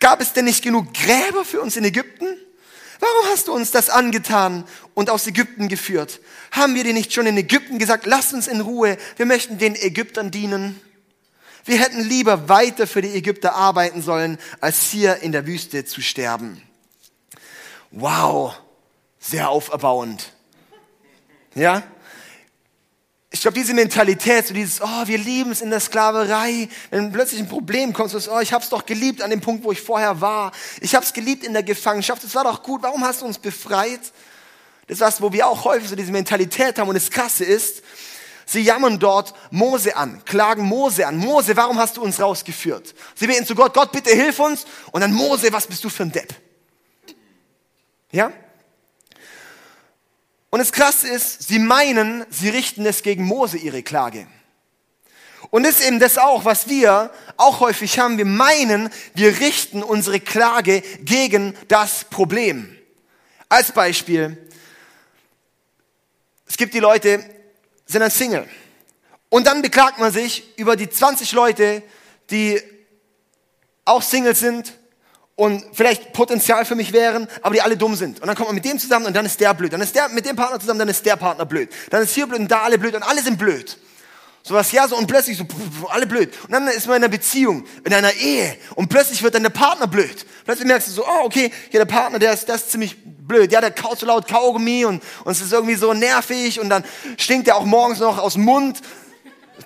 Gab 0.00 0.22
es 0.22 0.32
denn 0.32 0.46
nicht 0.46 0.64
genug 0.64 0.94
Gräber 0.94 1.44
für 1.44 1.60
uns 1.60 1.76
in 1.76 1.84
Ägypten? 1.84 2.24
Warum 2.98 3.30
hast 3.30 3.48
du 3.48 3.52
uns 3.52 3.72
das 3.72 3.90
angetan 3.90 4.64
und 4.94 5.10
aus 5.10 5.26
Ägypten 5.26 5.68
geführt? 5.68 6.20
Haben 6.50 6.74
wir 6.74 6.84
dir 6.84 6.94
nicht 6.94 7.12
schon 7.12 7.26
in 7.26 7.36
Ägypten 7.36 7.78
gesagt, 7.78 8.06
lass 8.06 8.32
uns 8.32 8.48
in 8.48 8.62
Ruhe, 8.62 8.96
wir 9.18 9.26
möchten 9.26 9.58
den 9.58 9.76
Ägyptern 9.76 10.30
dienen? 10.30 10.80
Wir 11.66 11.78
hätten 11.78 12.00
lieber 12.00 12.48
weiter 12.48 12.86
für 12.86 13.02
die 13.02 13.12
Ägypter 13.12 13.54
arbeiten 13.54 14.00
sollen, 14.00 14.38
als 14.62 14.84
hier 14.84 15.16
in 15.16 15.32
der 15.32 15.46
Wüste 15.46 15.84
zu 15.84 16.00
sterben. 16.00 16.62
Wow, 17.90 18.56
sehr 19.26 19.50
auferbauend. 19.50 20.32
Ja? 21.54 21.82
Ich 23.30 23.40
glaube, 23.40 23.58
diese 23.58 23.74
Mentalität, 23.74 24.46
so 24.46 24.54
dieses, 24.54 24.80
oh, 24.80 25.06
wir 25.06 25.18
lieben 25.18 25.50
es 25.50 25.60
in 25.60 25.70
der 25.70 25.80
Sklaverei, 25.80 26.68
wenn 26.90 27.12
plötzlich 27.12 27.40
ein 27.40 27.48
Problem 27.48 27.92
kommt, 27.92 28.10
so, 28.10 28.32
oh, 28.32 28.40
ich 28.40 28.52
habe 28.52 28.62
es 28.62 28.70
doch 28.70 28.86
geliebt 28.86 29.20
an 29.20 29.30
dem 29.30 29.40
Punkt, 29.40 29.64
wo 29.64 29.72
ich 29.72 29.82
vorher 29.82 30.20
war. 30.20 30.52
Ich 30.80 30.94
habe 30.94 31.04
es 31.04 31.12
geliebt 31.12 31.44
in 31.44 31.52
der 31.52 31.62
Gefangenschaft, 31.62 32.22
es 32.24 32.34
war 32.34 32.44
doch 32.44 32.62
gut, 32.62 32.82
warum 32.82 33.04
hast 33.04 33.22
du 33.22 33.26
uns 33.26 33.38
befreit? 33.38 34.00
Das 34.86 34.98
ist 34.98 35.00
was, 35.00 35.20
wo 35.20 35.32
wir 35.32 35.48
auch 35.48 35.64
häufig 35.64 35.88
so 35.88 35.96
diese 35.96 36.12
Mentalität 36.12 36.78
haben 36.78 36.88
und 36.88 36.94
das 36.94 37.10
Krasse 37.10 37.44
ist, 37.44 37.82
sie 38.46 38.60
jammern 38.60 39.00
dort 39.00 39.34
Mose 39.50 39.96
an, 39.96 40.24
klagen 40.24 40.62
Mose 40.62 41.06
an. 41.06 41.16
Mose, 41.18 41.56
warum 41.56 41.78
hast 41.78 41.96
du 41.96 42.02
uns 42.02 42.20
rausgeführt? 42.20 42.94
Sie 43.16 43.26
beten 43.26 43.44
zu 43.44 43.56
Gott, 43.56 43.74
Gott, 43.74 43.90
bitte 43.90 44.10
hilf 44.10 44.38
uns. 44.38 44.64
Und 44.92 45.00
dann 45.00 45.12
Mose, 45.12 45.52
was 45.52 45.66
bist 45.66 45.82
du 45.82 45.88
für 45.88 46.04
ein 46.04 46.12
Depp? 46.12 46.32
Ja? 48.12 48.32
Und 50.56 50.60
das 50.60 50.72
Krasse 50.72 51.06
ist, 51.06 51.48
sie 51.48 51.58
meinen, 51.58 52.24
sie 52.30 52.48
richten 52.48 52.86
es 52.86 53.02
gegen 53.02 53.24
Mose, 53.24 53.58
ihre 53.58 53.82
Klage. 53.82 54.26
Und 55.50 55.64
das 55.64 55.80
ist 55.80 55.86
eben 55.86 56.00
das 56.00 56.16
auch, 56.16 56.46
was 56.46 56.66
wir 56.66 57.10
auch 57.36 57.60
häufig 57.60 57.98
haben. 57.98 58.16
Wir 58.16 58.24
meinen, 58.24 58.88
wir 59.12 59.38
richten 59.40 59.82
unsere 59.82 60.18
Klage 60.18 60.80
gegen 61.02 61.54
das 61.68 62.04
Problem. 62.04 62.74
Als 63.50 63.70
Beispiel, 63.70 64.48
es 66.46 66.56
gibt 66.56 66.72
die 66.72 66.80
Leute, 66.80 67.22
sind 67.84 68.00
ein 68.00 68.10
Single. 68.10 68.48
Und 69.28 69.46
dann 69.46 69.60
beklagt 69.60 69.98
man 69.98 70.10
sich 70.10 70.58
über 70.58 70.74
die 70.74 70.88
20 70.88 71.32
Leute, 71.32 71.82
die 72.30 72.62
auch 73.84 74.00
Single 74.00 74.34
sind 74.34 74.72
und 75.36 75.62
vielleicht 75.72 76.14
Potenzial 76.14 76.64
für 76.64 76.74
mich 76.74 76.92
wären, 76.92 77.28
aber 77.42 77.54
die 77.54 77.60
alle 77.60 77.76
dumm 77.76 77.94
sind. 77.94 78.20
Und 78.20 78.26
dann 78.26 78.34
kommt 78.34 78.48
man 78.48 78.54
mit 78.54 78.64
dem 78.64 78.78
zusammen 78.78 79.06
und 79.06 79.14
dann 79.14 79.26
ist 79.26 79.38
der 79.38 79.52
blöd. 79.52 79.72
Dann 79.72 79.82
ist 79.82 79.94
der 79.94 80.08
mit 80.08 80.26
dem 80.26 80.34
Partner 80.34 80.58
zusammen, 80.58 80.78
dann 80.78 80.88
ist 80.88 81.04
der 81.04 81.16
Partner 81.16 81.44
blöd. 81.44 81.68
Dann 81.90 82.02
ist 82.02 82.14
hier 82.14 82.26
blöd 82.26 82.40
und 82.40 82.50
da 82.50 82.62
alle 82.62 82.78
blöd 82.78 82.94
und 82.94 83.02
alle 83.02 83.22
sind 83.22 83.38
blöd. 83.38 83.78
Sowas, 84.42 84.72
ja, 84.72 84.88
so 84.88 84.96
und 84.96 85.06
plötzlich 85.08 85.36
so, 85.36 85.44
alle 85.88 86.06
blöd. 86.06 86.32
Und 86.44 86.52
dann 86.52 86.68
ist 86.68 86.86
man 86.86 86.96
in 86.96 87.04
einer 87.04 87.10
Beziehung, 87.10 87.66
in 87.84 87.92
einer 87.92 88.12
Ehe 88.14 88.56
und 88.76 88.88
plötzlich 88.88 89.22
wird 89.22 89.34
dann 89.34 89.42
der 89.42 89.50
Partner 89.50 89.86
blöd. 89.86 90.24
Plötzlich 90.44 90.66
merkst 90.66 90.88
du 90.88 90.92
so, 90.92 91.04
oh, 91.04 91.24
okay, 91.24 91.52
hier 91.70 91.80
der 91.80 91.84
Partner, 91.84 92.18
der 92.18 92.32
ist, 92.32 92.48
der 92.48 92.54
ist 92.54 92.70
ziemlich 92.70 92.96
blöd. 93.04 93.52
Ja, 93.52 93.60
der 93.60 93.72
kaut 93.72 93.98
so 93.98 94.06
laut 94.06 94.28
Kaugummi 94.28 94.84
und, 94.86 95.02
und 95.24 95.32
es 95.32 95.42
ist 95.42 95.52
irgendwie 95.52 95.74
so 95.74 95.92
nervig 95.92 96.60
und 96.60 96.70
dann 96.70 96.84
stinkt 97.18 97.48
er 97.48 97.56
auch 97.56 97.64
morgens 97.64 97.98
noch 97.98 98.18
aus 98.18 98.34
dem 98.34 98.44
Mund. 98.44 98.80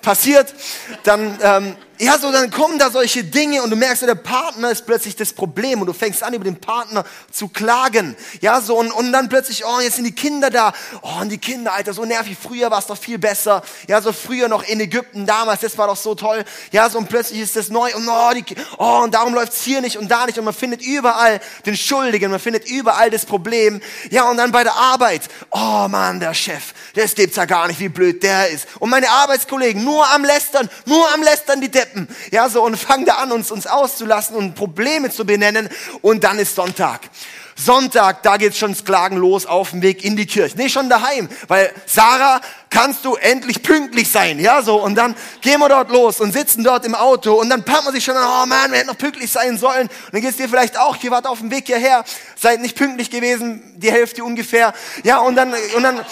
Passiert. 0.01 0.53
Dann, 1.03 1.37
ähm, 1.43 1.75
ja, 2.01 2.17
so 2.17 2.31
dann 2.31 2.49
kommen 2.49 2.79
da 2.79 2.89
solche 2.89 3.23
Dinge 3.23 3.61
und 3.61 3.69
du 3.69 3.75
merkst, 3.75 4.01
der 4.01 4.15
Partner 4.15 4.71
ist 4.71 4.87
plötzlich 4.87 5.15
das 5.15 5.33
Problem 5.33 5.81
und 5.81 5.87
du 5.87 5.93
fängst 5.93 6.23
an, 6.23 6.33
über 6.33 6.43
den 6.43 6.59
Partner 6.59 7.03
zu 7.31 7.47
klagen. 7.47 8.15
Ja, 8.39 8.59
so 8.59 8.75
und, 8.79 8.91
und 8.91 9.11
dann 9.11 9.29
plötzlich, 9.29 9.63
oh, 9.63 9.79
jetzt 9.79 9.97
sind 9.97 10.05
die 10.05 10.15
Kinder 10.15 10.49
da. 10.49 10.73
Oh, 11.03 11.21
und 11.21 11.29
die 11.29 11.37
Kinder, 11.37 11.73
Alter, 11.73 11.93
so 11.93 12.03
nervig. 12.03 12.35
Früher 12.41 12.71
war 12.71 12.79
es 12.79 12.87
doch 12.87 12.97
viel 12.97 13.19
besser. 13.19 13.61
Ja, 13.87 14.01
so 14.01 14.13
früher 14.13 14.47
noch 14.47 14.63
in 14.63 14.79
Ägypten 14.79 15.27
damals, 15.27 15.61
das 15.61 15.77
war 15.77 15.85
doch 15.85 15.95
so 15.95 16.15
toll. 16.15 16.43
Ja, 16.71 16.89
so 16.89 16.97
und 16.97 17.07
plötzlich 17.07 17.39
ist 17.39 17.55
das 17.55 17.69
neu 17.69 17.93
und 17.95 18.09
oh, 18.09 18.31
die, 18.33 18.45
oh 18.79 19.01
und 19.03 19.13
darum 19.13 19.35
läuft's 19.35 19.61
hier 19.61 19.81
nicht 19.81 19.97
und 19.97 20.09
da 20.09 20.25
nicht 20.25 20.39
und 20.39 20.45
man 20.45 20.55
findet 20.55 20.81
überall 20.81 21.39
den 21.67 21.77
Schuldigen, 21.77 22.31
man 22.31 22.39
findet 22.39 22.67
überall 22.67 23.11
das 23.11 23.27
Problem. 23.27 23.79
Ja, 24.09 24.27
und 24.27 24.37
dann 24.37 24.51
bei 24.51 24.63
der 24.63 24.75
Arbeit, 24.75 25.29
oh 25.51 25.87
Mann, 25.87 26.19
der 26.19 26.33
Chef, 26.33 26.73
das 26.95 27.13
gibt's 27.13 27.35
ja 27.35 27.45
gar 27.45 27.67
nicht, 27.67 27.79
wie 27.79 27.89
blöd 27.89 28.23
der 28.23 28.49
ist. 28.49 28.67
Und 28.79 28.89
meine 28.89 29.07
Arbeitskollegen, 29.11 29.83
nur 29.83 30.09
am 30.11 30.25
Lästern, 30.25 30.67
nur 30.85 31.07
am 31.13 31.21
Lästern, 31.21 31.61
die 31.61 31.69
Deppen. 31.69 31.90
Deppen. 31.91 32.07
Ja, 32.31 32.49
so, 32.49 32.63
und 32.63 32.77
fangen 32.77 33.05
da 33.05 33.15
an, 33.15 33.31
uns, 33.31 33.51
uns 33.51 33.67
auszulassen 33.67 34.35
und 34.35 34.55
Probleme 34.55 35.09
zu 35.09 35.25
benennen. 35.25 35.69
Und 36.01 36.23
dann 36.23 36.39
ist 36.39 36.55
Sonntag. 36.55 37.01
Sonntag, 37.55 38.23
da 38.23 38.37
geht's 38.37 38.57
schon 38.57 38.73
Klagen 38.73 39.17
los 39.17 39.45
auf 39.45 39.71
dem 39.71 39.81
Weg 39.81 40.03
in 40.03 40.15
die 40.15 40.25
Kirche. 40.25 40.57
Nee, 40.57 40.69
schon 40.69 40.89
daheim. 40.89 41.29
Weil, 41.47 41.71
Sarah, 41.85 42.41
kannst 42.69 43.05
du 43.05 43.15
endlich 43.15 43.61
pünktlich 43.61 44.09
sein? 44.09 44.39
Ja, 44.39 44.63
so. 44.63 44.81
Und 44.81 44.95
dann 44.95 45.15
gehen 45.41 45.59
wir 45.59 45.69
dort 45.69 45.91
los 45.91 46.21
und 46.21 46.31
sitzen 46.31 46.63
dort 46.63 46.85
im 46.85 46.95
Auto. 46.95 47.33
Und 47.33 47.49
dann 47.49 47.63
packt 47.63 47.83
man 47.83 47.93
sich 47.93 48.03
schon 48.03 48.15
an, 48.15 48.25
oh 48.25 48.45
man, 48.47 48.71
wir 48.71 48.79
hätten 48.79 48.87
noch 48.87 48.97
pünktlich 48.97 49.31
sein 49.31 49.57
sollen. 49.57 49.87
Und 49.87 50.13
dann 50.13 50.21
geht's 50.21 50.37
dir 50.37 50.49
vielleicht 50.49 50.79
auch, 50.79 50.97
ihr 51.03 51.11
wart 51.11 51.27
auf 51.27 51.39
dem 51.39 51.51
Weg 51.51 51.67
hierher, 51.67 52.03
seid 52.35 52.61
nicht 52.61 52.75
pünktlich 52.75 53.11
gewesen, 53.11 53.61
die 53.75 53.91
Hälfte 53.91 54.23
ungefähr. 54.23 54.73
Ja, 55.03 55.19
und 55.19 55.35
dann, 55.35 55.53
und 55.75 55.83
dann, 55.83 56.03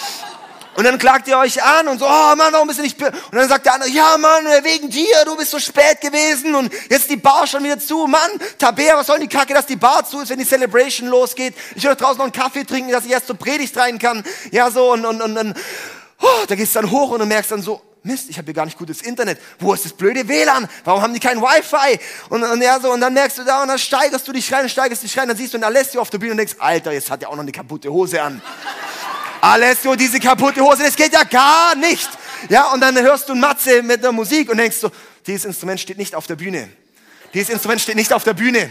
und 0.76 0.84
dann 0.84 0.98
klagt 0.98 1.26
ihr 1.28 1.36
euch 1.36 1.62
an 1.62 1.88
und 1.88 1.98
so, 1.98 2.06
oh 2.06 2.36
Mann, 2.36 2.52
warum 2.52 2.68
bist 2.68 2.78
du 2.78 2.82
nicht... 2.82 3.00
Und 3.02 3.12
dann 3.32 3.48
sagt 3.48 3.66
der 3.66 3.74
andere, 3.74 3.90
ja 3.90 4.16
Mann, 4.18 4.44
wegen 4.62 4.88
dir, 4.88 5.24
du 5.24 5.36
bist 5.36 5.50
so 5.50 5.58
spät 5.58 6.00
gewesen 6.00 6.54
und 6.54 6.72
jetzt 6.72 7.02
ist 7.02 7.10
die 7.10 7.16
Bar 7.16 7.46
schon 7.46 7.64
wieder 7.64 7.78
zu. 7.78 8.06
Mann, 8.06 8.30
Tabea, 8.58 8.96
was 8.96 9.06
soll 9.06 9.18
die 9.18 9.28
Kacke, 9.28 9.52
dass 9.52 9.66
die 9.66 9.76
Bar 9.76 10.06
zu 10.06 10.20
ist, 10.20 10.30
wenn 10.30 10.38
die 10.38 10.46
Celebration 10.46 11.08
losgeht? 11.08 11.54
Ich 11.74 11.82
will 11.82 11.90
doch 11.90 11.98
draußen 11.98 12.18
noch 12.18 12.24
einen 12.24 12.32
Kaffee 12.32 12.64
trinken, 12.64 12.92
dass 12.92 13.04
ich 13.04 13.10
erst 13.10 13.26
zur 13.26 13.36
Predigt 13.36 13.76
rein 13.76 13.98
kann. 13.98 14.24
Ja, 14.52 14.70
so 14.70 14.92
und, 14.92 15.04
und, 15.04 15.20
und, 15.20 15.36
und 15.36 15.56
oh, 16.20 16.44
da 16.46 16.54
gehst 16.54 16.74
du 16.76 16.80
dann 16.80 16.90
hoch 16.90 17.10
und 17.10 17.18
du 17.18 17.26
merkst 17.26 17.50
dann 17.50 17.62
so, 17.62 17.82
Mist, 18.02 18.30
ich 18.30 18.38
habe 18.38 18.46
hier 18.46 18.54
gar 18.54 18.64
nicht 18.64 18.78
gutes 18.78 19.02
Internet. 19.02 19.38
Wo 19.58 19.74
ist 19.74 19.84
das 19.84 19.92
blöde 19.92 20.26
WLAN? 20.26 20.68
Warum 20.84 21.02
haben 21.02 21.12
die 21.12 21.20
kein 21.20 21.42
Wi-Fi? 21.42 22.00
Und, 22.30 22.42
und, 22.42 22.62
ja, 22.62 22.80
so, 22.80 22.90
und 22.92 23.00
dann 23.00 23.12
merkst 23.12 23.36
du 23.38 23.44
da 23.44 23.60
und 23.60 23.68
dann 23.68 23.78
steigerst 23.78 24.26
du 24.26 24.32
dich 24.32 24.50
rein, 24.52 24.68
steigerst 24.70 25.02
dich 25.02 25.18
rein, 25.18 25.28
dann 25.28 25.36
siehst 25.36 25.52
du 25.52 25.58
einen 25.58 25.64
Alessio 25.64 26.00
auf 26.00 26.08
der 26.08 26.16
Bühne 26.16 26.32
und 26.32 26.38
denkst, 26.38 26.54
Alter, 26.58 26.92
jetzt 26.92 27.10
hat 27.10 27.22
er 27.22 27.28
auch 27.28 27.34
noch 27.34 27.42
eine 27.42 27.52
kaputte 27.52 27.90
Hose 27.90 28.22
an. 28.22 28.40
Alessio, 29.40 29.94
diese 29.96 30.20
kaputte 30.20 30.60
Hose, 30.60 30.82
das 30.84 30.96
geht 30.96 31.12
ja 31.12 31.24
gar 31.24 31.74
nicht. 31.74 32.08
Ja, 32.48 32.72
und 32.72 32.80
dann 32.80 32.96
hörst 32.98 33.28
du 33.28 33.34
Matze 33.34 33.82
mit 33.82 34.02
der 34.02 34.12
Musik 34.12 34.50
und 34.50 34.58
denkst 34.58 34.76
so, 34.76 34.90
dieses 35.26 35.44
Instrument 35.44 35.80
steht 35.80 35.98
nicht 35.98 36.14
auf 36.14 36.26
der 36.26 36.36
Bühne. 36.36 36.68
Dieses 37.32 37.50
Instrument 37.50 37.80
steht 37.80 37.96
nicht 37.96 38.12
auf 38.12 38.24
der 38.24 38.34
Bühne. 38.34 38.70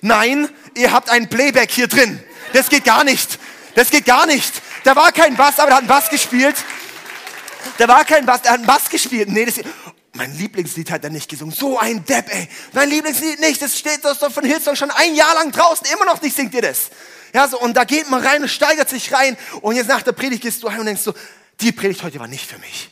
Nein, 0.00 0.48
ihr 0.74 0.92
habt 0.92 1.10
ein 1.10 1.28
Playback 1.28 1.70
hier 1.70 1.86
drin. 1.86 2.22
Das 2.52 2.68
geht 2.68 2.84
gar 2.84 3.04
nicht. 3.04 3.38
Das 3.74 3.90
geht 3.90 4.04
gar 4.04 4.26
nicht. 4.26 4.52
Da 4.84 4.96
war 4.96 5.12
kein 5.12 5.36
Bass, 5.36 5.58
aber 5.58 5.70
er 5.70 5.74
hat 5.74 5.80
einen 5.80 5.88
Bass 5.88 6.08
gespielt. 6.08 6.56
Da 7.78 7.86
war 7.86 8.04
kein 8.04 8.26
Bass, 8.26 8.40
er 8.44 8.52
hat 8.52 8.58
einen 8.58 8.66
Bass 8.66 8.88
gespielt. 8.88 9.28
Nee, 9.28 9.44
das, 9.44 9.60
mein 10.12 10.36
Lieblingslied 10.36 10.90
hat 10.90 11.04
er 11.04 11.10
nicht 11.10 11.28
gesungen. 11.28 11.54
So 11.54 11.78
ein 11.78 12.04
Depp, 12.04 12.26
ey. 12.34 12.48
Mein 12.72 12.88
Lieblingslied 12.88 13.38
nicht. 13.40 13.62
Das 13.62 13.78
steht 13.78 14.04
das 14.04 14.18
doch 14.18 14.32
von 14.32 14.44
Hillsong 14.44 14.74
schon 14.74 14.90
ein 14.90 15.14
Jahr 15.14 15.34
lang 15.34 15.52
draußen. 15.52 15.86
Immer 15.92 16.06
noch 16.06 16.20
nicht 16.20 16.34
singt 16.34 16.52
ihr 16.54 16.62
das. 16.62 16.90
Ja, 17.32 17.48
so, 17.48 17.60
und 17.60 17.76
da 17.76 17.84
geht 17.84 18.10
man 18.10 18.24
rein 18.24 18.42
und 18.42 18.48
steigert 18.48 18.88
sich 18.88 19.12
rein. 19.12 19.36
Und 19.60 19.76
jetzt 19.76 19.88
nach 19.88 20.02
der 20.02 20.12
Predigt 20.12 20.42
gehst 20.42 20.62
du 20.62 20.66
rein 20.66 20.80
und 20.80 20.86
denkst 20.86 21.02
so, 21.02 21.14
die 21.60 21.72
Predigt 21.72 22.02
heute 22.02 22.18
war 22.18 22.26
nicht 22.26 22.50
für 22.50 22.58
mich. 22.58 22.90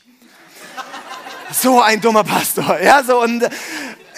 So 1.52 1.80
ein 1.80 2.00
dummer 2.00 2.24
Pastor. 2.24 2.78
Ja, 2.80 3.02
so, 3.02 3.22
und 3.22 3.42
äh, 3.42 3.50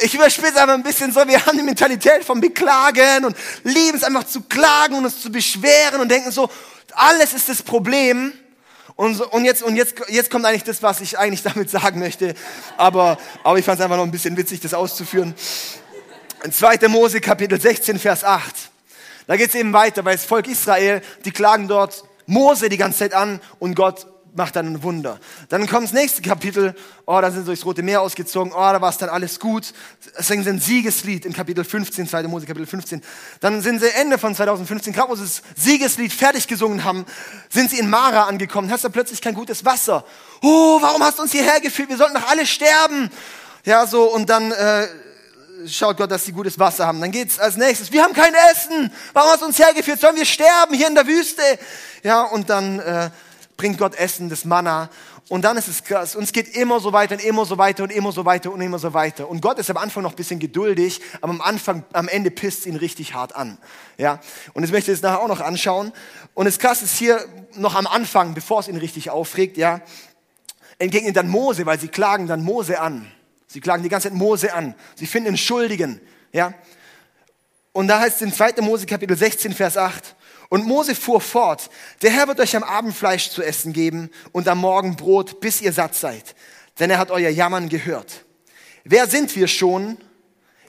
ich 0.00 0.14
überspitze 0.14 0.60
einfach 0.60 0.74
ein 0.74 0.82
bisschen 0.82 1.12
so, 1.12 1.26
wir 1.26 1.44
haben 1.46 1.56
die 1.56 1.62
Mentalität 1.62 2.24
vom 2.24 2.40
Beklagen 2.40 3.24
und 3.24 3.36
lieben 3.62 3.96
es 3.96 4.04
einfach 4.04 4.24
zu 4.24 4.42
klagen 4.42 4.94
und 4.94 5.04
uns 5.04 5.20
zu 5.20 5.30
beschweren 5.30 6.00
und 6.00 6.08
denken 6.08 6.32
so, 6.32 6.50
alles 6.92 7.32
ist 7.32 7.48
das 7.48 7.62
Problem. 7.62 8.32
Und, 8.96 9.14
so, 9.14 9.28
und, 9.30 9.44
jetzt, 9.44 9.62
und 9.62 9.76
jetzt, 9.76 9.94
jetzt 10.08 10.30
kommt 10.30 10.44
eigentlich 10.44 10.64
das, 10.64 10.82
was 10.82 11.00
ich 11.00 11.18
eigentlich 11.18 11.42
damit 11.44 11.70
sagen 11.70 12.00
möchte. 12.00 12.34
Aber, 12.76 13.18
aber 13.44 13.58
ich 13.58 13.64
fand 13.64 13.78
es 13.78 13.84
einfach 13.84 13.96
noch 13.96 14.04
ein 14.04 14.10
bisschen 14.10 14.36
witzig, 14.36 14.60
das 14.60 14.74
auszuführen. 14.74 15.34
In 16.42 16.52
2. 16.52 16.88
Mose 16.88 17.20
Kapitel 17.20 17.60
16, 17.60 17.98
Vers 17.98 18.24
8. 18.24 18.70
Da 19.26 19.36
geht 19.36 19.48
es 19.48 19.54
eben 19.54 19.72
weiter, 19.72 20.04
weil 20.04 20.16
das 20.16 20.24
Volk 20.24 20.48
Israel, 20.48 21.02
die 21.24 21.30
klagen 21.30 21.68
dort 21.68 22.04
Mose 22.26 22.68
die 22.68 22.76
ganze 22.76 23.00
Zeit 23.00 23.14
an 23.14 23.40
und 23.58 23.74
Gott 23.74 24.06
macht 24.34 24.56
dann 24.56 24.66
ein 24.66 24.82
Wunder. 24.82 25.18
Dann 25.48 25.66
kommt 25.66 25.84
das 25.84 25.92
nächste 25.92 26.22
Kapitel, 26.22 26.74
oh, 27.06 27.20
da 27.20 27.30
sind 27.30 27.40
sie 27.40 27.46
durchs 27.46 27.64
Rote 27.64 27.82
Meer 27.82 28.00
ausgezogen, 28.00 28.52
oh, 28.52 28.58
da 28.58 28.80
war 28.80 28.90
es 28.90 28.98
dann 28.98 29.08
alles 29.08 29.40
gut. 29.40 29.72
Sie 30.18 30.34
ein 30.34 30.60
Siegeslied 30.60 31.24
in 31.26 31.32
Kapitel 31.32 31.64
15, 31.64 32.08
2. 32.08 32.22
Mose 32.24 32.46
Kapitel 32.46 32.66
15. 32.66 33.02
Dann 33.40 33.60
sind 33.62 33.80
sie 33.80 33.92
Ende 33.94 34.18
von 34.18 34.34
2015, 34.34 34.92
gerade 34.92 35.10
wo 35.10 35.16
sie 35.16 35.22
das 35.22 35.42
Siegeslied 35.56 36.12
fertig 36.12 36.46
gesungen 36.46 36.84
haben, 36.84 37.04
sind 37.48 37.70
sie 37.70 37.78
in 37.78 37.90
Mara 37.90 38.24
angekommen, 38.24 38.70
hast 38.70 38.84
du 38.84 38.90
plötzlich 38.90 39.20
kein 39.20 39.34
gutes 39.34 39.64
Wasser. 39.64 40.04
Oh, 40.42 40.78
warum 40.80 41.02
hast 41.02 41.18
du 41.18 41.22
uns 41.22 41.32
hierher 41.32 41.60
geführt? 41.60 41.88
Wir 41.88 41.96
sollten 41.96 42.14
doch 42.14 42.28
alle 42.28 42.46
sterben. 42.46 43.10
Ja, 43.64 43.86
so, 43.86 44.04
und 44.04 44.30
dann... 44.30 44.52
Äh, 44.52 44.86
schaut 45.66 45.96
Gott, 45.96 46.10
dass 46.10 46.24
sie 46.24 46.32
gutes 46.32 46.58
Wasser 46.58 46.86
haben. 46.86 47.00
Dann 47.00 47.10
geht's 47.10 47.38
als 47.38 47.56
nächstes, 47.56 47.92
wir 47.92 48.02
haben 48.02 48.14
kein 48.14 48.34
Essen. 48.52 48.92
Warum 49.12 49.30
hast 49.30 49.42
du 49.42 49.46
uns 49.46 49.58
hergeführt? 49.58 50.00
Sollen 50.00 50.16
wir 50.16 50.24
sterben 50.24 50.74
hier 50.74 50.88
in 50.88 50.94
der 50.94 51.06
Wüste? 51.06 51.42
Ja, 52.02 52.22
und 52.22 52.50
dann 52.50 52.78
äh, 52.80 53.10
bringt 53.56 53.78
Gott 53.78 53.94
Essen, 53.94 54.28
das 54.28 54.44
Manna. 54.44 54.88
Und 55.28 55.42
dann 55.44 55.56
ist 55.56 55.68
es 55.68 55.84
krass. 55.84 56.16
Und 56.16 56.24
es 56.24 56.32
geht 56.32 56.56
immer 56.56 56.80
so 56.80 56.92
weiter 56.92 57.14
und 57.14 57.22
immer 57.22 57.44
so 57.44 57.56
weiter 57.56 57.84
und 57.84 57.90
immer 57.90 58.10
so 58.10 58.24
weiter 58.24 58.52
und 58.52 58.60
immer 58.60 58.80
so 58.80 58.94
weiter. 58.94 59.28
Und 59.30 59.40
Gott 59.40 59.60
ist 59.60 59.70
am 59.70 59.76
Anfang 59.76 60.02
noch 60.02 60.10
ein 60.10 60.16
bisschen 60.16 60.40
geduldig, 60.40 61.00
aber 61.20 61.30
am 61.30 61.40
Anfang, 61.40 61.84
am 61.92 62.08
Ende 62.08 62.32
pisst 62.32 62.66
ihn 62.66 62.74
richtig 62.74 63.14
hart 63.14 63.36
an. 63.36 63.56
Ja. 63.96 64.18
Und 64.54 64.62
das 64.62 64.72
möchte 64.72 64.90
ich 64.90 64.96
jetzt 64.96 65.04
nachher 65.04 65.20
auch 65.20 65.28
noch 65.28 65.40
anschauen. 65.40 65.92
Und 66.34 66.46
das 66.46 66.58
krass 66.58 66.82
ist 66.82 66.96
hier 66.96 67.24
noch 67.54 67.76
am 67.76 67.86
Anfang, 67.86 68.34
bevor 68.34 68.58
es 68.58 68.66
ihn 68.66 68.76
richtig 68.76 69.10
aufregt, 69.10 69.56
ja, 69.56 69.80
entgegnet 70.80 71.16
dann 71.16 71.28
Mose, 71.28 71.64
weil 71.64 71.78
sie 71.78 71.88
klagen 71.88 72.26
dann 72.26 72.42
Mose 72.42 72.80
an. 72.80 73.12
Sie 73.52 73.60
klagen 73.60 73.82
die 73.82 73.88
ganze 73.88 74.08
Zeit 74.08 74.16
Mose 74.16 74.54
an. 74.54 74.76
Sie 74.94 75.08
finden 75.08 75.28
einen 75.28 75.36
Schuldigen. 75.36 76.00
Ja? 76.32 76.54
Und 77.72 77.88
da 77.88 77.98
heißt 77.98 78.16
es 78.16 78.22
in 78.22 78.32
2. 78.32 78.62
Mose 78.62 78.86
Kapitel 78.86 79.16
16, 79.16 79.54
Vers 79.54 79.76
8. 79.76 80.14
Und 80.50 80.66
Mose 80.66 80.94
fuhr 80.94 81.20
fort, 81.20 81.68
der 82.00 82.12
Herr 82.12 82.28
wird 82.28 82.38
euch 82.38 82.54
am 82.54 82.62
Abend 82.62 82.94
Fleisch 82.94 83.30
zu 83.30 83.42
essen 83.42 83.72
geben 83.72 84.10
und 84.30 84.46
am 84.46 84.58
Morgen 84.58 84.94
Brot, 84.94 85.40
bis 85.40 85.60
ihr 85.60 85.72
satt 85.72 85.96
seid. 85.96 86.36
Denn 86.78 86.90
er 86.90 86.98
hat 86.98 87.10
euer 87.10 87.28
Jammern 87.28 87.68
gehört. 87.68 88.24
Wer 88.84 89.08
sind 89.08 89.34
wir 89.34 89.48
schon? 89.48 89.98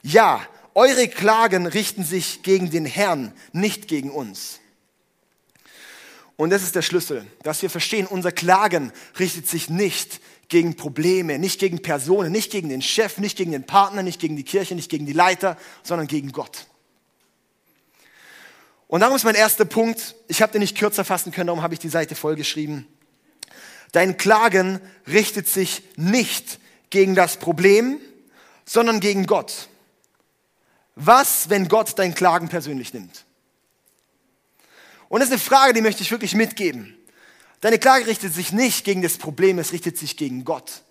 Ja, 0.01 0.41
eure 0.73 1.07
Klagen 1.07 1.67
richten 1.67 2.03
sich 2.03 2.41
gegen 2.41 2.71
den 2.71 2.85
Herrn, 2.85 3.31
nicht 3.51 3.87
gegen 3.87 4.09
uns. 4.09 4.59
Und 6.35 6.49
das 6.49 6.63
ist 6.63 6.75
der 6.75 6.81
Schlüssel, 6.81 7.27
dass 7.43 7.61
wir 7.61 7.69
verstehen, 7.69 8.07
unser 8.07 8.31
Klagen 8.31 8.91
richtet 9.19 9.47
sich 9.47 9.69
nicht 9.69 10.19
gegen 10.51 10.75
Probleme, 10.75 11.39
nicht 11.39 11.61
gegen 11.61 11.81
Personen, 11.81 12.31
nicht 12.31 12.51
gegen 12.51 12.67
den 12.67 12.81
Chef, 12.81 13.17
nicht 13.17 13.37
gegen 13.37 13.53
den 13.53 13.65
Partner, 13.65 14.03
nicht 14.03 14.19
gegen 14.19 14.35
die 14.35 14.43
Kirche, 14.43 14.75
nicht 14.75 14.91
gegen 14.91 15.05
die 15.05 15.13
Leiter, 15.13 15.57
sondern 15.81 16.07
gegen 16.07 16.33
Gott. 16.33 16.67
Und 18.87 18.99
darum 18.99 19.15
ist 19.15 19.23
mein 19.23 19.35
erster 19.35 19.63
Punkt, 19.63 20.13
ich 20.27 20.41
habe 20.41 20.51
den 20.51 20.59
nicht 20.59 20.77
kürzer 20.77 21.05
fassen 21.05 21.31
können, 21.31 21.47
darum 21.47 21.63
habe 21.63 21.73
ich 21.73 21.79
die 21.79 21.87
Seite 21.87 22.15
vollgeschrieben. 22.15 22.85
Dein 23.93 24.17
Klagen 24.17 24.81
richtet 25.07 25.47
sich 25.47 25.83
nicht 25.95 26.59
gegen 26.89 27.15
das 27.15 27.37
Problem, 27.37 27.99
sondern 28.65 28.99
gegen 28.99 29.27
Gott. 29.27 29.69
Was, 30.95 31.49
wenn 31.49 31.69
Gott 31.69 31.97
dein 31.97 32.13
Klagen 32.13 32.49
persönlich 32.49 32.93
nimmt? 32.93 33.23
Und 35.07 35.21
das 35.21 35.29
ist 35.29 35.33
eine 35.33 35.41
Frage, 35.41 35.73
die 35.73 35.81
möchte 35.81 36.03
ich 36.03 36.11
wirklich 36.11 36.35
mitgeben. 36.35 36.97
Deine 37.61 37.79
Klage 37.79 38.07
richtet 38.07 38.33
sich 38.33 38.51
nicht 38.51 38.83
gegen 38.83 39.01
das 39.01 39.17
Problem, 39.17 39.59
es 39.59 39.71
richtet 39.71 39.97
sich 39.97 40.17
gegen 40.17 40.43
Gott. 40.43 40.81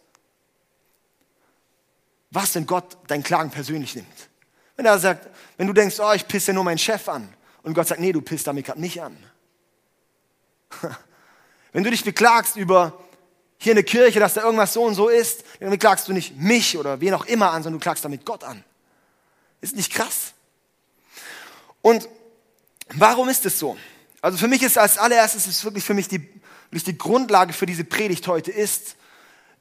Was, 2.31 2.55
wenn 2.55 2.67
Gott 2.67 2.97
dein 3.09 3.25
Klagen 3.25 3.51
persönlich 3.51 3.97
nimmt? 3.97 4.07
Wenn 4.77 4.87
er 4.87 4.99
sagt, 4.99 5.29
wenn 5.57 5.67
du 5.67 5.73
denkst, 5.73 5.99
oh, 5.99 6.13
ich 6.13 6.27
pisse 6.29 6.53
nur 6.53 6.65
meinen 6.65 6.79
Chef 6.79 7.09
an. 7.09 7.29
Und 7.63 7.75
Gott 7.75 7.89
sagt, 7.89 8.01
nee, 8.01 8.13
du 8.13 8.23
pisst 8.23 8.47
damit 8.47 8.67
gerade 8.67 8.81
mich 8.81 9.03
an. 9.03 9.17
Wenn 11.73 11.85
du 11.85 11.91
dich 11.91 12.05
beklagst 12.05 12.57
über 12.57 12.99
hier 13.59 13.73
in 13.73 13.77
der 13.77 13.85
Kirche, 13.85 14.19
dass 14.19 14.35
da 14.35 14.43
irgendwas 14.43 14.73
so 14.73 14.83
und 14.83 14.95
so 14.95 15.09
ist, 15.09 15.45
dann 15.61 15.71
beklagst 15.71 16.09
du 16.09 16.13
nicht 16.13 16.37
mich 16.37 16.79
oder 16.79 17.01
wen 17.01 17.13
auch 17.13 17.27
immer 17.27 17.51
an, 17.51 17.63
sondern 17.63 17.79
du 17.79 17.83
klagst 17.83 18.05
damit 18.05 18.25
Gott 18.25 18.43
an. 18.43 18.65
Ist 19.61 19.77
nicht 19.77 19.93
krass? 19.93 20.33
Und 21.83 22.09
warum 22.95 23.29
ist 23.29 23.45
es 23.45 23.59
so? 23.59 23.77
Also 24.23 24.39
für 24.39 24.49
mich 24.49 24.63
ist 24.63 24.79
als 24.79 24.99
allererstes 24.99 25.47
ist 25.47 25.65
wirklich 25.65 25.85
für 25.85 25.95
mich 25.95 26.09
die, 26.09 26.40
wirklich 26.71 26.85
die 26.85 26.99
Grundlage 26.99 27.53
für 27.53 27.67
diese 27.67 27.85
Predigt 27.85 28.29
heute 28.29 28.53
ist, 28.53 28.97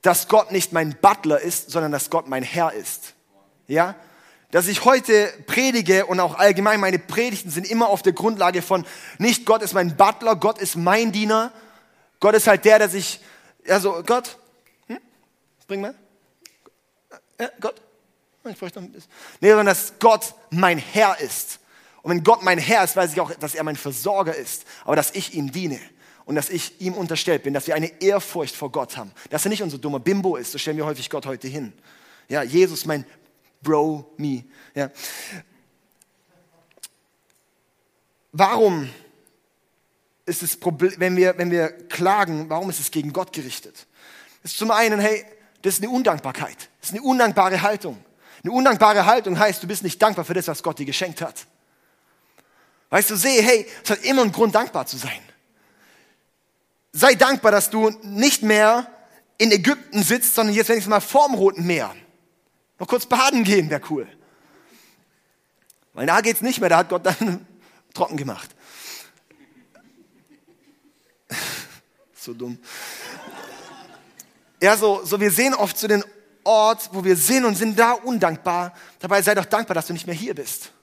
dass 0.01 0.27
Gott 0.27 0.51
nicht 0.51 0.71
mein 0.71 0.95
Butler 1.01 1.39
ist, 1.39 1.71
sondern 1.71 1.91
dass 1.91 2.09
Gott 2.09 2.27
mein 2.27 2.43
Herr 2.43 2.71
ist. 2.73 3.15
Ja? 3.67 3.95
Dass 4.51 4.67
ich 4.67 4.85
heute 4.85 5.33
predige 5.47 6.05
und 6.05 6.19
auch 6.19 6.37
allgemein 6.37 6.79
meine 6.79 6.99
Predigten 6.99 7.49
sind 7.51 7.69
immer 7.69 7.89
auf 7.89 8.01
der 8.01 8.13
Grundlage 8.13 8.61
von 8.61 8.85
nicht 9.17 9.45
Gott 9.45 9.61
ist 9.61 9.73
mein 9.73 9.97
Butler, 9.97 10.35
Gott 10.35 10.59
ist 10.59 10.75
mein 10.75 11.11
Diener. 11.11 11.51
Gott 12.19 12.35
ist 12.35 12.47
halt 12.47 12.65
der, 12.65 12.79
der 12.79 12.89
sich, 12.89 13.21
also 13.67 14.03
Gott, 14.05 14.37
hm? 14.87 14.99
bring 15.67 15.81
mal. 15.81 15.95
Ja, 17.39 17.49
Gott. 17.59 17.81
Ich 18.45 18.57
bräuchte 18.57 18.79
noch 18.79 18.87
ein 18.87 18.91
bisschen. 18.91 19.11
Nee, 19.41 19.49
sondern 19.49 19.67
dass 19.67 19.93
Gott 19.99 20.33
mein 20.49 20.77
Herr 20.77 21.19
ist. 21.19 21.59
Und 22.01 22.11
wenn 22.11 22.23
Gott 22.23 22.41
mein 22.41 22.57
Herr 22.57 22.83
ist, 22.83 22.95
weiß 22.95 23.11
ich 23.13 23.19
auch, 23.19 23.31
dass 23.35 23.55
er 23.55 23.63
mein 23.63 23.75
Versorger 23.75 24.35
ist, 24.35 24.65
aber 24.85 24.95
dass 24.95 25.11
ich 25.11 25.33
ihm 25.33 25.51
diene 25.51 25.79
und 26.29 26.36
dass 26.36 26.51
ich 26.51 26.79
ihm 26.79 26.93
unterstellt 26.93 27.41
bin, 27.41 27.55
dass 27.55 27.65
wir 27.65 27.74
eine 27.74 28.03
Ehrfurcht 28.03 28.55
vor 28.55 28.71
Gott 28.71 28.98
haben, 28.98 29.12
dass 29.31 29.48
er 29.48 29.50
nicht 29.50 29.63
unser 29.63 29.79
dummer 29.79 30.00
Bimbo 30.00 30.36
ist, 30.36 30.51
so 30.51 30.59
stellen 30.59 30.77
wir 30.77 30.86
häufig 30.86 31.09
Gott 31.09 31.25
heute 31.25 31.48
hin. 31.48 31.74
Ja, 32.27 32.43
Jesus, 32.43 32.86
mein 32.86 33.03
Bro, 33.63 34.13
me. 34.15 34.43
Ja. 34.75 34.91
Warum 38.31 38.91
ist 40.27 40.43
das 40.43 40.55
Problem, 40.55 40.93
wenn 40.98 41.17
wir, 41.17 41.36
wenn 41.39 41.50
wir 41.50 41.69
klagen, 41.88 42.48
warum 42.48 42.69
ist 42.69 42.79
es 42.79 42.91
gegen 42.91 43.12
Gott 43.12 43.33
gerichtet? 43.33 43.88
Das 44.43 44.51
ist 44.51 44.59
zum 44.59 44.69
einen, 44.69 45.00
hey, 45.00 45.25
das 45.63 45.79
ist 45.79 45.83
eine 45.83 45.89
Undankbarkeit. 45.91 46.69
Das 46.79 46.91
ist 46.91 46.95
eine 46.95 47.01
undankbare 47.01 47.59
Haltung. 47.63 47.98
Eine 48.43 48.53
undankbare 48.53 49.07
Haltung 49.07 49.39
heißt, 49.39 49.63
du 49.63 49.67
bist 49.67 49.81
nicht 49.81 50.00
dankbar 50.00 50.25
für 50.25 50.36
das, 50.36 50.48
was 50.48 50.62
Gott 50.62 50.77
dir 50.77 50.86
geschenkt 50.86 51.24
hat. 51.24 51.48
Weißt 52.91 53.09
du, 53.09 53.15
sehe, 53.15 53.41
hey, 53.41 53.65
es 53.83 53.89
hat 53.89 54.03
immer 54.03 54.21
einen 54.21 54.31
Grund, 54.31 54.53
dankbar 54.53 54.86
zu 54.86 54.95
sein. 54.95 55.21
Sei 57.00 57.15
dankbar, 57.15 57.53
dass 57.53 57.70
du 57.70 57.91
nicht 58.01 58.44
mehr 58.44 58.86
in 59.38 59.53
Ägypten 59.53 60.03
sitzt, 60.03 60.36
sondern 60.36 60.53
jetzt 60.53 60.68
wenigstens 60.68 60.89
mal 60.89 61.00
vorm 61.00 61.34
Roten 61.34 61.65
Meer. 61.65 61.96
Noch 62.77 62.88
kurz 62.88 63.06
baden 63.06 63.46
gehen 63.46 63.70
wäre 63.70 63.82
cool. 63.89 64.06
Weil 65.94 66.08
da 66.08 66.20
geht's 66.20 66.41
nicht 66.41 66.60
mehr, 66.60 66.68
da 66.68 66.79
hat 66.79 66.89
Gott 66.89 67.06
dann 67.06 67.48
trocken 67.94 68.18
gemacht. 68.18 68.50
so 72.14 72.33
dumm. 72.33 72.59
Ja, 74.62 74.75
so, 74.75 75.05
so 75.05 75.22
wir 75.22 75.31
sehen 75.31 75.53
oft 75.53 75.77
so 75.77 75.88
den 75.88 76.03
Ort, 76.44 76.90
wo 76.92 77.05
wir 77.05 77.16
sind 77.16 77.46
und 77.46 77.55
sind 77.55 77.79
da 77.79 77.94
undankbar. 77.94 78.74
Dabei 79.00 79.22
sei 79.22 79.35
doch 79.35 79.46
dankbar, 79.46 79.75
dass 79.75 79.88
du 79.88 79.94
nicht 79.94 80.05
mehr 80.05 80.16
hier 80.16 80.35
bist. 80.35 80.74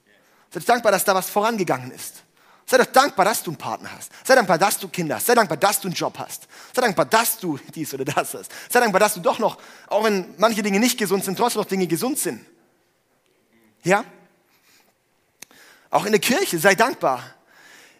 Sei 0.50 0.60
dankbar, 0.60 0.92
dass 0.92 1.04
da 1.04 1.14
was 1.14 1.28
vorangegangen 1.28 1.90
ist. 1.90 2.22
Sei 2.68 2.78
doch 2.78 2.86
dankbar, 2.86 3.24
dass 3.24 3.44
du 3.44 3.52
einen 3.52 3.58
Partner 3.58 3.92
hast. 3.92 4.10
Sei 4.24 4.34
dankbar, 4.34 4.58
dass 4.58 4.78
du 4.78 4.88
Kinder 4.88 5.14
hast. 5.14 5.26
Sei 5.26 5.34
dankbar, 5.34 5.56
dass 5.56 5.80
du 5.80 5.86
einen 5.86 5.94
Job 5.94 6.18
hast. 6.18 6.48
Sei 6.74 6.82
dankbar, 6.82 7.04
dass 7.04 7.38
du 7.38 7.58
dies 7.74 7.94
oder 7.94 8.04
das 8.04 8.34
hast. 8.34 8.50
Sei 8.68 8.80
dankbar, 8.80 8.98
dass 8.98 9.14
du 9.14 9.20
doch 9.20 9.38
noch, 9.38 9.58
auch 9.86 10.02
wenn 10.04 10.34
manche 10.36 10.62
Dinge 10.62 10.80
nicht 10.80 10.98
gesund 10.98 11.24
sind, 11.24 11.38
trotzdem 11.38 11.62
noch 11.62 11.68
Dinge 11.68 11.86
gesund 11.86 12.18
sind. 12.18 12.44
Ja? 13.84 14.04
Auch 15.90 16.06
in 16.06 16.12
der 16.12 16.20
Kirche, 16.20 16.58
sei 16.58 16.74
dankbar. 16.74 17.22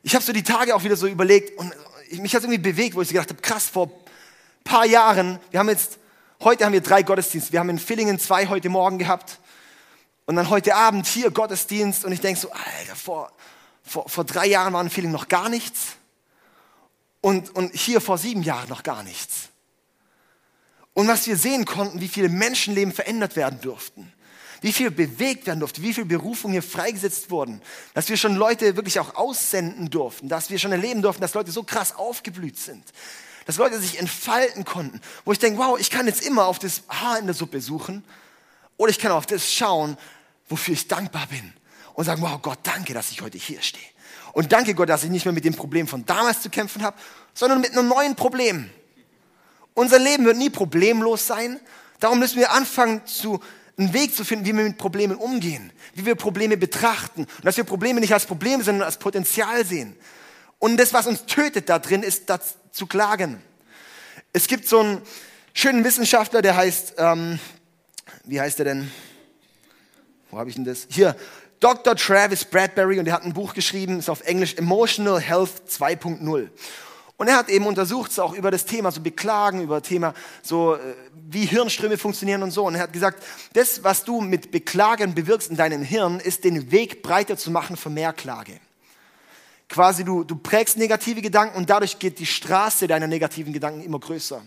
Ich 0.03 0.15
habe 0.15 0.25
so 0.25 0.33
die 0.33 0.43
Tage 0.43 0.75
auch 0.75 0.83
wieder 0.83 0.97
so 0.97 1.07
überlegt 1.07 1.57
und 1.59 1.73
mich 2.11 2.35
hat 2.35 2.43
irgendwie 2.43 2.59
bewegt, 2.59 2.97
wo 2.97 3.03
ich 3.03 3.09
gedacht 3.09 3.31
habe, 3.31 3.41
krass, 3.41 3.67
vor 3.69 3.87
ein 3.87 4.65
paar 4.65 4.85
Jahren, 4.85 5.39
wir 5.51 5.61
haben 5.61 5.69
jetzt, 5.69 5.99
heute 6.41 6.65
haben 6.65 6.73
wir 6.73 6.81
drei 6.81 7.05
Gottesdienste. 7.05 7.53
Wir 7.53 7.61
haben 7.61 7.71
in 7.71 7.79
Villingen 7.79 8.19
zwei 8.19 8.49
heute 8.49 8.69
Morgen 8.69 8.99
gehabt 8.99 9.39
und 10.27 10.35
dann 10.35 10.51
heute 10.51 10.75
Abend 10.75 11.07
hier 11.07 11.31
Gottesdienst 11.31 12.05
und 12.05 12.11
ich 12.11 12.21
denke 12.21 12.41
so, 12.41 12.51
Alter, 12.51 12.97
vor, 12.97 13.33
vor, 13.87 14.09
vor 14.09 14.25
drei 14.25 14.47
Jahren 14.47 14.73
war 14.73 14.83
in 14.83 14.91
Villingen 14.91 15.13
noch 15.13 15.29
gar 15.29 15.49
nichts. 15.49 15.97
Und, 17.21 17.55
und 17.55 17.75
hier 17.75 18.01
vor 18.01 18.19
sieben 18.19 18.43
Jahren 18.43 18.69
noch 18.69 18.83
gar 18.83 19.03
nichts. 19.03 19.49
Und 20.93 21.09
was 21.09 21.27
wir 21.27 21.37
sehen 21.37 21.65
konnten, 21.65 22.01
wie 22.01 22.09
viele 22.09 22.29
Menschenleben 22.29 22.93
verändert 22.93 23.37
werden 23.37 23.61
durften, 23.61 24.13
wie 24.63 24.73
viel 24.73 24.91
bewegt 24.91 25.47
werden 25.47 25.61
durfte, 25.61 25.83
wie 25.83 25.93
viel 25.93 26.07
Berufung 26.07 26.53
hier 26.53 26.63
freigesetzt 26.63 27.31
wurden, 27.31 27.61
dass 27.95 28.09
wir 28.09 28.17
schon 28.17 28.35
Leute 28.35 28.77
wirklich 28.77 28.99
auch 28.99 29.15
aussenden 29.15 29.91
durften, 29.91 30.29
dass 30.29 30.51
wir 30.51 30.59
schon 30.59 30.73
erleben 30.73 31.03
durften, 31.03 31.21
dass 31.21 31.35
Leute 31.35 31.51
so 31.51 31.63
krass 31.63 31.95
aufgeblüht 31.95 32.59
sind, 32.59 32.83
dass 33.45 33.59
Leute 33.59 33.79
sich 33.79 33.99
entfalten 33.99 34.65
konnten, 34.65 35.01
wo 35.25 35.33
ich 35.33 35.39
denke, 35.39 35.59
wow, 35.59 35.79
ich 35.79 35.91
kann 35.91 36.07
jetzt 36.07 36.23
immer 36.23 36.47
auf 36.47 36.59
das 36.59 36.83
Haar 36.89 37.19
in 37.19 37.27
der 37.27 37.35
Suppe 37.35 37.61
suchen. 37.61 38.03
Oder 38.79 38.91
ich 38.91 38.99
kann 38.99 39.13
auf 39.13 39.27
das 39.27 39.53
schauen, 39.53 39.97
wofür 40.49 40.75
ich 40.75 40.89
dankbar 40.89 41.27
bin. 41.27 41.53
Und 41.97 42.05
sagen, 42.05 42.21
wow, 42.21 42.41
Gott, 42.43 42.59
danke, 42.63 42.93
dass 42.93 43.11
ich 43.11 43.23
heute 43.23 43.39
hier 43.39 43.63
stehe. 43.63 43.87
Und 44.35 44.53
danke 44.53 44.75
Gott, 44.75 44.91
dass 44.91 45.03
ich 45.03 45.09
nicht 45.09 45.25
mehr 45.25 45.33
mit 45.33 45.47
dem 45.47 45.55
Problem 45.55 45.89
von 45.89 46.05
damals 46.05 46.43
zu 46.43 46.51
kämpfen 46.51 46.83
habe, 46.83 46.99
sondern 47.33 47.63
mit 47.63 47.73
einem 47.73 47.89
neuen 47.89 48.15
Problem. 48.15 48.69
Unser 49.73 49.99
Leben 49.99 50.27
wird 50.27 50.37
nie 50.37 50.51
problemlos 50.51 51.27
sein. 51.27 51.59
Darum 51.99 52.19
müssen 52.19 52.39
wir 52.39 52.51
anfangen, 52.51 53.01
zu, 53.07 53.41
einen 53.79 53.95
Weg 53.95 54.15
zu 54.15 54.27
finden, 54.27 54.45
wie 54.45 54.55
wir 54.55 54.65
mit 54.65 54.77
Problemen 54.77 55.17
umgehen, 55.17 55.73
wie 55.95 56.05
wir 56.05 56.17
Probleme 56.17 56.59
betrachten. 56.59 57.23
Und 57.23 57.45
dass 57.45 57.57
wir 57.57 57.65
Probleme 57.65 58.01
nicht 58.01 58.13
als 58.13 58.27
Probleme, 58.27 58.63
sondern 58.63 58.85
als 58.85 58.99
Potenzial 58.99 59.65
sehen. 59.65 59.97
Und 60.59 60.77
das, 60.77 60.93
was 60.93 61.07
uns 61.07 61.25
tötet 61.25 61.71
da 61.71 61.79
drin, 61.79 62.03
ist 62.03 62.29
das 62.29 62.57
zu 62.73 62.87
klagen. 62.87 63.43
Es 64.35 64.49
gibt 64.49 64.69
so 64.69 64.81
einen 64.81 65.03
schönen 65.55 65.83
Wissenschaftler, 65.83 66.43
der 66.43 66.57
heißt, 66.57 66.97
ähm, 66.99 67.39
wie 68.25 68.39
heißt 68.39 68.59
er 68.59 68.67
denn? 68.67 68.91
Wo 70.31 70.39
habe 70.39 70.51
ich 70.51 70.57
denn 70.57 70.67
das? 70.67 70.87
Hier, 70.91 71.17
Dr. 71.61 71.97
Travis 71.97 72.45
Bradbury 72.45 72.99
und 72.99 73.07
er 73.07 73.15
hat 73.15 73.25
ein 73.25 73.33
Buch 73.33 73.55
geschrieben, 73.55 73.99
ist 73.99 74.11
auf 74.11 74.23
Englisch 74.23 74.55
Emotional 74.57 75.21
Health 75.21 75.63
2.0. 75.69 76.51
Und 77.19 77.29
er 77.29 77.37
hat 77.37 77.49
eben 77.49 77.67
untersucht, 77.67 78.13
so 78.13 78.23
auch 78.23 78.35
über 78.35 78.51
das 78.51 78.67
Thema 78.67 78.91
so 78.91 79.01
Beklagen, 79.01 79.63
über 79.63 79.83
Thema 79.83 80.13
so, 80.43 80.75
äh, 80.75 80.79
wie 81.29 81.47
Hirnströme 81.47 81.97
funktionieren 81.97 82.43
und 82.43 82.51
so. 82.51 82.67
Und 82.67 82.75
er 82.75 82.83
hat 82.83 82.93
gesagt, 82.93 83.23
das, 83.55 83.83
was 83.83 84.05
du 84.05 84.21
mit 84.21 84.51
Beklagen 84.51 85.15
bewirkst 85.15 85.51
in 85.51 85.57
deinem 85.57 85.83
Hirn, 85.83 86.21
ist 86.21 86.45
den 86.45 86.71
Weg 86.71 87.03
breiter 87.03 87.39
zu 87.39 87.51
machen 87.51 87.77
für 87.77 87.89
mehr 87.89 88.13
Klage. 88.13 88.61
Quasi 89.69 90.05
du, 90.05 90.25
du 90.25 90.37
prägst 90.37 90.77
negative 90.77 91.23
Gedanken 91.23 91.57
und 91.57 91.71
dadurch 91.71 91.99
geht 91.99 92.19
die 92.19 92.27
Straße 92.27 92.87
deiner 92.87 93.07
negativen 93.07 93.53
Gedanken 93.53 93.83
immer 93.83 93.99
größer. 93.99 94.43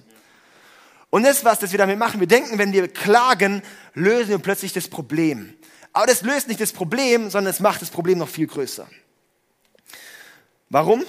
Und 1.10 1.24
das, 1.24 1.44
was 1.44 1.58
das 1.58 1.72
wir 1.72 1.80
damit 1.80 1.98
machen, 1.98 2.20
wir 2.20 2.28
denken, 2.28 2.60
wenn 2.60 2.72
wir 2.72 2.88
klagen, 2.88 3.64
lösen 3.96 4.30
wir 4.30 4.38
plötzlich 4.38 4.74
das 4.74 4.88
Problem. 4.88 5.56
Aber 6.00 6.08
das 6.08 6.22
löst 6.22 6.48
nicht 6.48 6.62
das 6.62 6.72
Problem, 6.72 7.30
sondern 7.30 7.52
es 7.52 7.60
macht 7.60 7.82
das 7.82 7.90
Problem 7.90 8.20
noch 8.20 8.30
viel 8.30 8.48
größer. 8.48 8.88
Warum? 10.70 11.04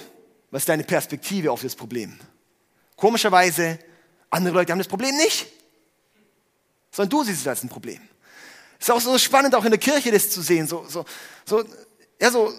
Was 0.49 0.63
ist 0.63 0.67
deine 0.67 0.83
Perspektive 0.83 1.49
auf 1.49 1.61
das 1.61 1.77
Problem? 1.77 2.19
Komischerweise, 2.97 3.79
andere 4.29 4.53
Leute 4.53 4.73
haben 4.73 4.79
das 4.79 4.89
Problem 4.89 5.15
nicht, 5.15 5.47
sondern 6.91 7.09
du 7.09 7.23
siehst 7.23 7.39
es 7.39 7.47
als 7.47 7.63
ein 7.63 7.69
Problem. 7.69 8.01
Es 8.79 8.89
ist 8.89 8.91
auch 8.91 8.99
so 8.99 9.17
spannend, 9.17 9.55
auch 9.55 9.63
in 9.63 9.71
der 9.71 9.79
Kirche 9.79 10.11
das 10.11 10.29
zu 10.29 10.41
sehen. 10.41 10.67
So, 10.67 10.85
so, 10.89 11.05
so, 11.45 11.63
ja, 12.19 12.29
so, 12.29 12.51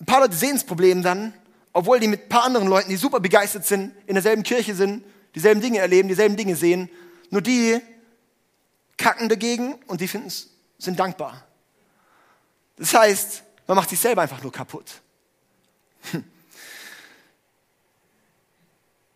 ein 0.00 0.06
paar 0.06 0.20
Leute 0.20 0.34
sehen 0.34 0.54
das 0.54 0.64
Problem 0.64 1.02
dann, 1.02 1.34
obwohl 1.74 2.00
die 2.00 2.08
mit 2.08 2.22
ein 2.22 2.28
paar 2.30 2.44
anderen 2.44 2.68
Leuten, 2.68 2.88
die 2.88 2.96
super 2.96 3.20
begeistert 3.20 3.66
sind, 3.66 3.94
in 4.06 4.14
derselben 4.14 4.44
Kirche 4.44 4.74
sind, 4.74 5.04
dieselben 5.34 5.60
Dinge 5.60 5.80
erleben, 5.80 6.08
dieselben 6.08 6.38
Dinge 6.38 6.56
sehen. 6.56 6.88
Nur 7.28 7.42
die 7.42 7.82
kacken 8.96 9.28
dagegen 9.28 9.74
und 9.88 10.00
die 10.00 10.08
finden 10.08 10.28
es 10.28 10.54
sind 10.78 10.98
dankbar. 10.98 11.44
Das 12.76 12.94
heißt, 12.94 13.42
man 13.66 13.76
macht 13.76 13.90
sich 13.90 14.00
selber 14.00 14.22
einfach 14.22 14.42
nur 14.42 14.52
kaputt. 14.52 15.02
Hm. 16.12 16.24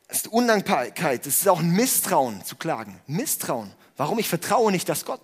Das 0.08 0.18
ist 0.18 0.28
Undankbarkeit, 0.28 1.24
das 1.24 1.38
ist 1.38 1.48
auch 1.48 1.60
ein 1.60 1.70
Misstrauen 1.70 2.44
zu 2.44 2.56
klagen. 2.56 3.00
Misstrauen. 3.06 3.72
Warum? 3.96 4.18
Ich 4.18 4.28
vertraue 4.28 4.70
nicht, 4.70 4.88
dass 4.88 5.06
Gott 5.06 5.22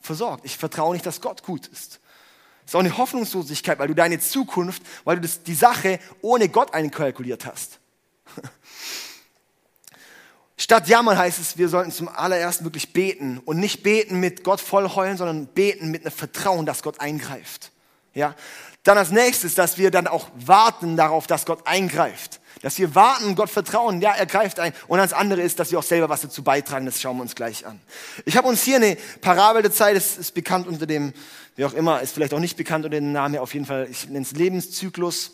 versorgt. 0.00 0.44
Ich 0.44 0.56
vertraue 0.56 0.94
nicht, 0.94 1.04
dass 1.04 1.20
Gott 1.20 1.42
gut 1.42 1.66
ist. 1.66 2.00
Das 2.62 2.72
ist 2.72 2.74
auch 2.76 2.80
eine 2.80 2.96
Hoffnungslosigkeit, 2.96 3.78
weil 3.78 3.88
du 3.88 3.94
deine 3.94 4.20
Zukunft, 4.20 4.82
weil 5.04 5.16
du 5.16 5.22
das, 5.22 5.42
die 5.42 5.54
Sache 5.54 5.98
ohne 6.20 6.48
Gott 6.48 6.74
einkalkuliert 6.74 7.46
hast. 7.46 7.80
Statt 10.58 10.88
jammern 10.88 11.18
heißt 11.18 11.38
es, 11.38 11.58
wir 11.58 11.68
sollten 11.68 11.92
zum 11.92 12.08
allerersten 12.08 12.64
wirklich 12.64 12.92
beten 12.92 13.40
und 13.44 13.58
nicht 13.58 13.82
beten 13.82 14.20
mit 14.20 14.42
Gott 14.42 14.60
voll 14.60 14.88
heulen, 14.88 15.18
sondern 15.18 15.46
beten 15.48 15.90
mit 15.90 16.02
einem 16.02 16.14
Vertrauen, 16.14 16.64
dass 16.64 16.82
Gott 16.82 17.00
eingreift. 17.00 17.72
Ja? 18.14 18.34
Dann 18.82 18.96
als 18.96 19.10
nächstes, 19.10 19.54
dass 19.54 19.76
wir 19.76 19.90
dann 19.90 20.06
auch 20.06 20.28
warten 20.34 20.96
darauf, 20.96 21.26
dass 21.26 21.44
Gott 21.44 21.66
eingreift. 21.66 22.40
Dass 22.62 22.78
wir 22.78 22.94
warten, 22.94 23.34
Gott 23.34 23.50
vertrauen, 23.50 24.00
ja, 24.00 24.12
er 24.12 24.24
greift 24.24 24.58
ein. 24.58 24.72
Und 24.88 24.98
das 24.98 25.12
andere 25.12 25.42
ist, 25.42 25.58
dass 25.58 25.72
wir 25.72 25.78
auch 25.78 25.82
selber 25.84 26.08
was 26.08 26.22
dazu 26.22 26.42
beitragen, 26.42 26.86
das 26.86 27.02
schauen 27.02 27.18
wir 27.18 27.22
uns 27.22 27.34
gleich 27.34 27.66
an. 27.66 27.78
Ich 28.24 28.36
habe 28.38 28.48
uns 28.48 28.62
hier 28.62 28.76
eine 28.76 28.96
Parabel 29.20 29.60
der 29.60 29.72
Zeit, 29.72 29.94
das 29.94 30.16
ist 30.16 30.32
bekannt 30.32 30.66
unter 30.66 30.86
dem, 30.86 31.12
wie 31.56 31.66
auch 31.66 31.74
immer, 31.74 32.00
ist 32.00 32.14
vielleicht 32.14 32.32
auch 32.32 32.38
nicht 32.38 32.56
bekannt 32.56 32.86
unter 32.86 32.96
dem 32.96 33.12
Namen, 33.12 33.36
auf 33.38 33.52
jeden 33.52 33.66
Fall, 33.66 33.88
ich 33.90 34.08
nenne 34.08 34.24
es 34.24 34.32
Lebenszyklus. 34.32 35.32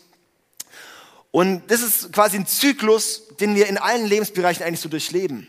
Und 1.33 1.63
das 1.71 1.81
ist 1.81 2.13
quasi 2.13 2.37
ein 2.37 2.45
Zyklus, 2.45 3.23
den 3.39 3.55
wir 3.55 3.65
in 3.65 3.79
allen 3.79 4.05
Lebensbereichen 4.05 4.63
eigentlich 4.63 4.81
so 4.81 4.87
durchleben. 4.87 5.47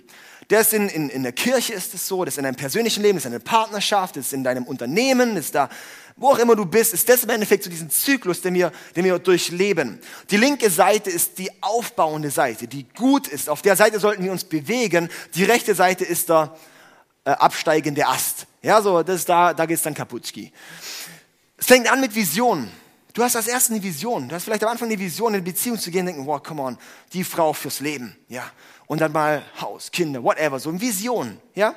Ist 0.48 0.72
in, 0.72 0.88
in, 0.88 1.10
in 1.10 1.22
der 1.22 1.32
Kirche 1.32 1.74
ist 1.74 1.92
es 1.92 2.08
so, 2.08 2.24
das 2.24 2.38
in 2.38 2.44
deinem 2.44 2.56
persönlichen 2.56 3.02
Leben, 3.02 3.18
das 3.18 3.26
in 3.26 3.32
der 3.32 3.38
Partnerschaft, 3.38 4.16
das 4.16 4.32
in 4.32 4.42
deinem 4.42 4.64
Unternehmen, 4.64 5.34
das 5.34 5.50
da, 5.50 5.68
wo 6.16 6.30
auch 6.30 6.38
immer 6.38 6.56
du 6.56 6.64
bist, 6.64 6.94
ist 6.94 7.06
das 7.06 7.24
im 7.24 7.30
Endeffekt 7.30 7.64
so 7.64 7.70
diesen 7.70 7.90
Zyklus, 7.90 8.40
den 8.40 8.54
wir, 8.54 8.72
den 8.96 9.04
wir 9.04 9.18
durchleben. 9.18 10.00
Die 10.30 10.38
linke 10.38 10.70
Seite 10.70 11.10
ist 11.10 11.36
die 11.36 11.50
aufbauende 11.60 12.30
Seite, 12.30 12.66
die 12.66 12.86
gut 12.96 13.28
ist. 13.28 13.50
Auf 13.50 13.60
der 13.60 13.76
Seite 13.76 14.00
sollten 14.00 14.24
wir 14.24 14.32
uns 14.32 14.44
bewegen. 14.44 15.10
Die 15.34 15.44
rechte 15.44 15.74
Seite 15.74 16.06
ist 16.06 16.30
der 16.30 16.56
äh, 17.26 17.30
absteigende 17.30 18.06
Ast. 18.06 18.46
Ja, 18.62 18.80
so, 18.80 19.02
das 19.02 19.16
ist 19.16 19.28
da, 19.28 19.52
da 19.52 19.66
geht's 19.66 19.82
dann 19.82 19.92
kaputski. 19.92 20.50
Es 21.58 21.66
fängt 21.66 21.92
an 21.92 22.00
mit 22.00 22.14
Visionen. 22.14 22.70
Du 23.14 23.22
hast 23.22 23.36
als 23.36 23.46
erstes 23.46 23.70
eine 23.70 23.82
Vision. 23.82 24.28
Du 24.28 24.34
hast 24.34 24.42
vielleicht 24.42 24.64
am 24.64 24.70
Anfang 24.70 24.88
eine 24.88 24.98
Vision, 24.98 25.28
in 25.28 25.34
eine 25.36 25.44
Beziehung 25.44 25.78
zu 25.78 25.92
gehen 25.92 26.04
denken, 26.04 26.26
wow, 26.26 26.42
come 26.42 26.60
on, 26.60 26.76
die 27.12 27.22
Frau 27.22 27.52
fürs 27.52 27.78
Leben. 27.78 28.16
Ja. 28.28 28.50
Und 28.86 29.00
dann 29.00 29.12
mal 29.12 29.44
Haus, 29.60 29.90
Kinder, 29.92 30.20
whatever. 30.22 30.58
So 30.58 30.68
eine 30.68 30.80
Vision. 30.80 31.40
Ja. 31.54 31.76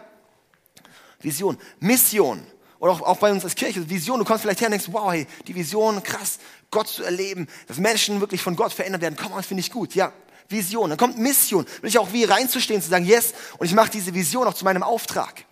Vision. 1.22 1.60
Mission. 1.80 2.46
Oder 2.80 2.92
auch, 2.92 3.02
auch 3.02 3.18
bei 3.18 3.32
uns 3.32 3.44
als 3.44 3.54
Kirche, 3.54 3.88
Vision. 3.88 4.18
Du 4.18 4.26
kommst 4.26 4.42
vielleicht 4.42 4.62
her 4.62 4.68
und 4.68 4.72
denkst, 4.72 4.88
wow, 4.92 5.12
hey, 5.12 5.28
die 5.46 5.54
Vision, 5.54 6.02
krass, 6.02 6.40
Gott 6.72 6.88
zu 6.88 7.04
erleben, 7.04 7.48
dass 7.68 7.78
Menschen 7.78 8.20
wirklich 8.20 8.42
von 8.42 8.56
Gott 8.56 8.74
verändert 8.74 9.04
werden. 9.04 9.16
Komm, 9.16 9.32
das 9.36 9.46
finde 9.46 9.62
ich 9.62 9.72
gut. 9.72 9.94
Ja. 9.94 10.12
Vision. 10.50 10.90
Dann 10.90 10.98
kommt 10.98 11.20
Mission. 11.20 11.68
Will 11.82 11.90
ich 11.90 12.00
auch 12.00 12.12
wie 12.14 12.24
reinzustehen, 12.24 12.82
zu 12.82 12.90
sagen, 12.90 13.06
yes, 13.06 13.36
und 13.60 13.68
ich 13.68 13.76
mache 13.76 13.92
diese 13.92 14.12
Vision 14.12 14.48
auch 14.48 14.56
zu 14.56 14.66
meinem 14.66 14.82
Auftrag. 14.82 15.46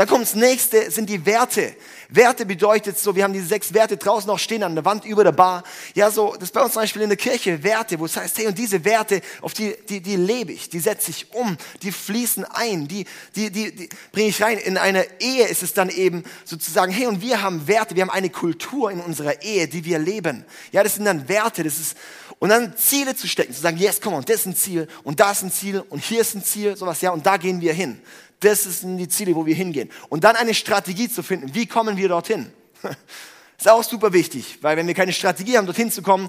Dann 0.00 0.08
kommt 0.08 0.22
das 0.22 0.34
nächste, 0.34 0.90
sind 0.90 1.10
die 1.10 1.26
Werte. 1.26 1.76
Werte 2.08 2.46
bedeutet 2.46 2.98
so, 2.98 3.14
wir 3.14 3.22
haben 3.22 3.34
diese 3.34 3.44
sechs 3.44 3.74
Werte 3.74 3.98
draußen 3.98 4.30
auch 4.30 4.38
stehen 4.38 4.62
an 4.62 4.74
der 4.74 4.86
Wand 4.86 5.04
über 5.04 5.24
der 5.24 5.32
Bar. 5.32 5.62
Ja, 5.94 6.10
so, 6.10 6.32
das 6.32 6.44
ist 6.44 6.54
bei 6.54 6.62
uns 6.62 6.72
zum 6.72 6.80
Beispiel 6.80 7.02
in 7.02 7.10
der 7.10 7.18
Kirche 7.18 7.62
Werte, 7.62 7.98
wo 7.98 8.06
es 8.06 8.16
heißt, 8.16 8.38
hey, 8.38 8.46
und 8.46 8.56
diese 8.56 8.82
Werte, 8.86 9.20
auf 9.42 9.52
die, 9.52 9.76
die, 9.90 10.00
die 10.00 10.16
lebe 10.16 10.52
ich, 10.52 10.70
die 10.70 10.78
setze 10.78 11.10
ich 11.10 11.34
um, 11.34 11.54
die 11.82 11.92
fließen 11.92 12.46
ein, 12.46 12.88
die, 12.88 13.04
die, 13.36 13.50
die, 13.50 13.76
die 13.76 13.90
bringe 14.10 14.30
ich 14.30 14.42
rein. 14.42 14.56
In 14.56 14.78
einer 14.78 15.04
Ehe 15.20 15.46
ist 15.48 15.62
es 15.62 15.74
dann 15.74 15.90
eben 15.90 16.24
sozusagen, 16.46 16.90
hey, 16.90 17.06
und 17.06 17.20
wir 17.20 17.42
haben 17.42 17.68
Werte, 17.68 17.94
wir 17.94 18.00
haben 18.00 18.08
eine 18.08 18.30
Kultur 18.30 18.90
in 18.90 19.00
unserer 19.00 19.42
Ehe, 19.42 19.68
die 19.68 19.84
wir 19.84 19.98
leben. 19.98 20.46
Ja, 20.72 20.82
das 20.82 20.94
sind 20.94 21.04
dann 21.04 21.28
Werte, 21.28 21.62
das 21.62 21.78
ist, 21.78 21.98
und 22.38 22.48
dann 22.48 22.74
Ziele 22.74 23.14
zu 23.14 23.28
stecken, 23.28 23.52
zu 23.52 23.60
sagen, 23.60 23.76
yes, 23.76 24.00
komm 24.00 24.14
on, 24.14 24.24
das 24.24 24.36
ist 24.36 24.46
ein 24.46 24.56
Ziel 24.56 24.88
und 25.02 25.20
da 25.20 25.32
ist 25.32 25.42
ein 25.42 25.52
Ziel 25.52 25.84
und 25.90 26.02
hier 26.02 26.22
ist 26.22 26.34
ein 26.34 26.42
Ziel, 26.42 26.74
sowas, 26.74 27.02
ja, 27.02 27.10
und 27.10 27.26
da 27.26 27.36
gehen 27.36 27.60
wir 27.60 27.74
hin. 27.74 28.00
Das 28.40 28.64
sind 28.64 28.96
die 28.96 29.08
Ziele, 29.08 29.34
wo 29.34 29.44
wir 29.46 29.54
hingehen. 29.54 29.90
Und 30.08 30.24
dann 30.24 30.36
eine 30.36 30.54
Strategie 30.54 31.08
zu 31.08 31.22
finden. 31.22 31.54
Wie 31.54 31.66
kommen 31.66 31.96
wir 31.96 32.08
dorthin? 32.08 32.50
ist 33.58 33.68
auch 33.68 33.84
super 33.84 34.12
wichtig, 34.12 34.58
weil 34.62 34.76
wenn 34.76 34.86
wir 34.86 34.94
keine 34.94 35.12
Strategie 35.12 35.58
haben, 35.58 35.66
dorthin 35.66 35.92
zu 35.92 36.02
kommen, 36.02 36.28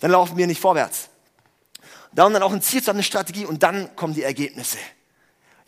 dann 0.00 0.10
laufen 0.10 0.36
wir 0.36 0.46
nicht 0.46 0.60
vorwärts. 0.60 1.08
Da 2.12 2.24
und 2.24 2.34
dann 2.34 2.42
auch 2.42 2.52
ein 2.52 2.60
Ziel 2.60 2.82
zu 2.82 2.88
haben, 2.88 2.96
eine 2.96 3.04
Strategie 3.04 3.46
und 3.46 3.62
dann 3.62 3.94
kommen 3.96 4.14
die 4.14 4.22
Ergebnisse. 4.22 4.78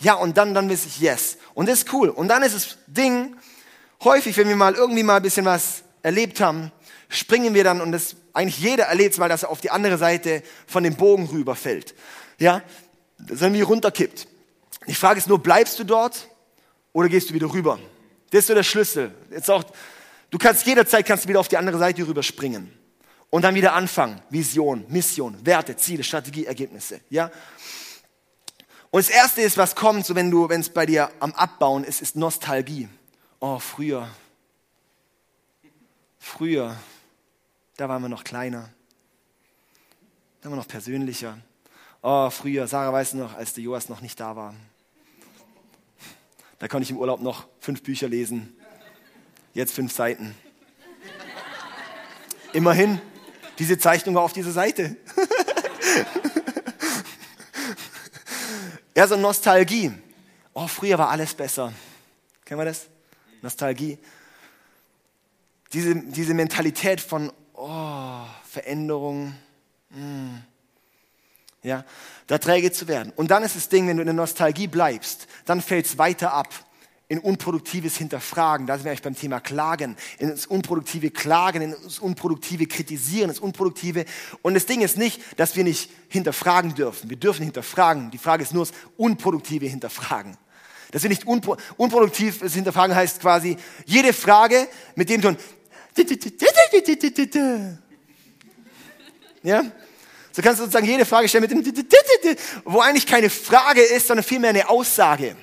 Ja, 0.00 0.14
und 0.14 0.36
dann, 0.36 0.52
dann 0.52 0.68
weiß 0.68 0.84
ich, 0.86 1.00
yes. 1.00 1.38
Und 1.54 1.68
das 1.68 1.78
ist 1.80 1.92
cool. 1.92 2.08
Und 2.08 2.28
dann 2.28 2.42
ist 2.42 2.54
das 2.54 2.76
Ding, 2.86 3.36
häufig, 4.02 4.36
wenn 4.36 4.48
wir 4.48 4.56
mal 4.56 4.74
irgendwie 4.74 5.02
mal 5.02 5.16
ein 5.16 5.22
bisschen 5.22 5.44
was 5.44 5.82
erlebt 6.02 6.40
haben, 6.40 6.72
springen 7.08 7.54
wir 7.54 7.64
dann, 7.64 7.80
und 7.80 7.92
das 7.92 8.16
eigentlich 8.32 8.58
jeder 8.58 8.84
erlebt 8.84 9.16
mal, 9.18 9.28
dass 9.28 9.44
er 9.44 9.50
auf 9.50 9.60
die 9.60 9.70
andere 9.70 9.96
Seite 9.96 10.42
von 10.66 10.82
dem 10.82 10.96
Bogen 10.96 11.26
rüberfällt. 11.26 11.94
Ja, 12.38 12.62
dass 13.18 13.40
er 13.40 13.46
irgendwie 13.46 13.62
runterkippt. 13.62 14.26
Die 14.86 14.94
Frage 14.94 15.18
ist 15.18 15.28
nur, 15.28 15.42
bleibst 15.42 15.78
du 15.78 15.84
dort 15.84 16.28
oder 16.92 17.08
gehst 17.08 17.30
du 17.30 17.34
wieder 17.34 17.52
rüber? 17.52 17.78
Das 18.30 18.40
ist 18.40 18.46
so 18.48 18.54
der 18.54 18.62
Schlüssel. 18.62 19.14
Jetzt 19.30 19.50
auch, 19.50 19.64
du 20.30 20.38
kannst 20.38 20.66
jederzeit 20.66 21.06
kannst 21.06 21.24
du 21.24 21.28
wieder 21.28 21.40
auf 21.40 21.48
die 21.48 21.56
andere 21.56 21.78
Seite 21.78 22.06
rüberspringen 22.06 22.72
und 23.30 23.42
dann 23.42 23.54
wieder 23.54 23.74
anfangen. 23.74 24.20
Vision, 24.30 24.84
Mission, 24.88 25.44
Werte, 25.44 25.76
Ziele, 25.76 26.04
Strategie, 26.04 26.46
Ergebnisse. 26.46 27.00
Ja? 27.10 27.30
Und 28.90 29.04
das 29.04 29.08
erste 29.08 29.40
ist, 29.40 29.56
was 29.56 29.74
kommt, 29.74 30.06
so 30.06 30.14
wenn 30.14 30.60
es 30.60 30.68
bei 30.68 30.86
dir 30.86 31.10
am 31.18 31.32
Abbauen 31.32 31.82
ist, 31.82 32.00
ist 32.00 32.14
Nostalgie. 32.14 32.88
Oh, 33.40 33.58
früher. 33.58 34.08
Früher. 36.18 36.76
Da 37.76 37.88
waren 37.88 38.02
wir 38.02 38.08
noch 38.08 38.22
kleiner. 38.22 38.68
Da 40.40 40.44
waren 40.44 40.52
wir 40.52 40.62
noch 40.62 40.68
persönlicher. 40.68 41.38
Oh, 42.02 42.30
früher, 42.30 42.68
Sarah 42.68 42.92
weiß 42.92 43.14
noch, 43.14 43.34
als 43.34 43.54
der 43.54 43.64
Joas 43.64 43.88
noch 43.88 44.00
nicht 44.00 44.20
da 44.20 44.36
war. 44.36 44.54
Da 46.58 46.68
konnte 46.68 46.84
ich 46.84 46.90
im 46.90 46.98
Urlaub 46.98 47.20
noch 47.20 47.46
fünf 47.60 47.82
Bücher 47.82 48.08
lesen. 48.08 48.56
Jetzt 49.52 49.74
fünf 49.74 49.92
Seiten. 49.92 50.34
Immerhin, 52.52 53.00
diese 53.58 53.78
Zeichnung 53.78 54.14
war 54.14 54.22
auf 54.22 54.32
dieser 54.32 54.52
Seite. 54.52 54.96
ja, 58.96 59.06
so 59.06 59.16
Nostalgie. 59.16 59.92
Oh, 60.52 60.66
früher 60.66 60.98
war 60.98 61.10
alles 61.10 61.34
besser. 61.34 61.72
Kennen 62.44 62.60
wir 62.60 62.64
das? 62.64 62.86
Nostalgie. 63.42 63.98
Diese, 65.72 65.96
diese 65.96 66.34
Mentalität 66.34 67.00
von 67.00 67.32
oh, 67.54 68.24
Veränderung. 68.44 69.34
Mm 69.90 70.53
ja, 71.64 71.84
da 72.26 72.38
träge 72.38 72.70
zu 72.70 72.86
werden. 72.86 73.12
Und 73.16 73.30
dann 73.30 73.42
ist 73.42 73.56
das 73.56 73.68
Ding, 73.68 73.88
wenn 73.88 73.96
du 73.96 74.02
in 74.02 74.06
der 74.06 74.14
Nostalgie 74.14 74.68
bleibst, 74.68 75.26
dann 75.46 75.60
fällt 75.60 75.86
es 75.86 75.98
weiter 75.98 76.32
ab 76.32 76.48
in 77.08 77.18
unproduktives 77.18 77.96
Hinterfragen. 77.96 78.66
Da 78.66 78.76
sind 78.76 78.84
wir 78.84 78.90
eigentlich 78.90 79.02
beim 79.02 79.16
Thema 79.16 79.40
Klagen, 79.40 79.96
in 80.18 80.28
das 80.28 80.46
unproduktive 80.46 81.10
Klagen, 81.10 81.62
in 81.62 81.74
das 81.84 81.98
unproduktive 81.98 82.66
Kritisieren, 82.66 83.28
das 83.28 83.40
unproduktive. 83.40 84.04
Und 84.42 84.54
das 84.54 84.66
Ding 84.66 84.80
ist 84.80 84.96
nicht, 84.96 85.20
dass 85.38 85.56
wir 85.56 85.64
nicht 85.64 85.90
hinterfragen 86.08 86.74
dürfen. 86.74 87.10
Wir 87.10 87.16
dürfen 87.16 87.44
hinterfragen. 87.44 88.10
Die 88.10 88.18
Frage 88.18 88.42
ist 88.42 88.54
nur 88.54 88.66
das 88.66 88.74
unproduktive 88.96 89.66
Hinterfragen. 89.66 90.36
Dass 90.92 91.02
wir 91.02 91.10
nicht 91.10 91.26
unpro 91.26 91.56
unproduktives 91.76 92.54
Hinterfragen 92.54 92.94
heißt 92.94 93.20
quasi 93.20 93.56
jede 93.84 94.12
Frage 94.12 94.68
mit 94.94 95.08
dem 95.08 95.20
Ton. 95.20 95.36
Ja? 99.42 99.64
So 100.34 100.42
kannst 100.42 100.58
du 100.58 100.64
sozusagen 100.64 100.86
jede 100.86 101.04
Frage 101.04 101.28
stellen 101.28 101.42
mit 101.42 101.52
dem, 101.52 102.36
wo 102.64 102.80
eigentlich 102.80 103.06
keine 103.06 103.30
Frage 103.30 103.82
ist, 103.82 104.08
sondern 104.08 104.24
vielmehr 104.24 104.50
eine 104.50 104.68
Aussage. 104.68 105.36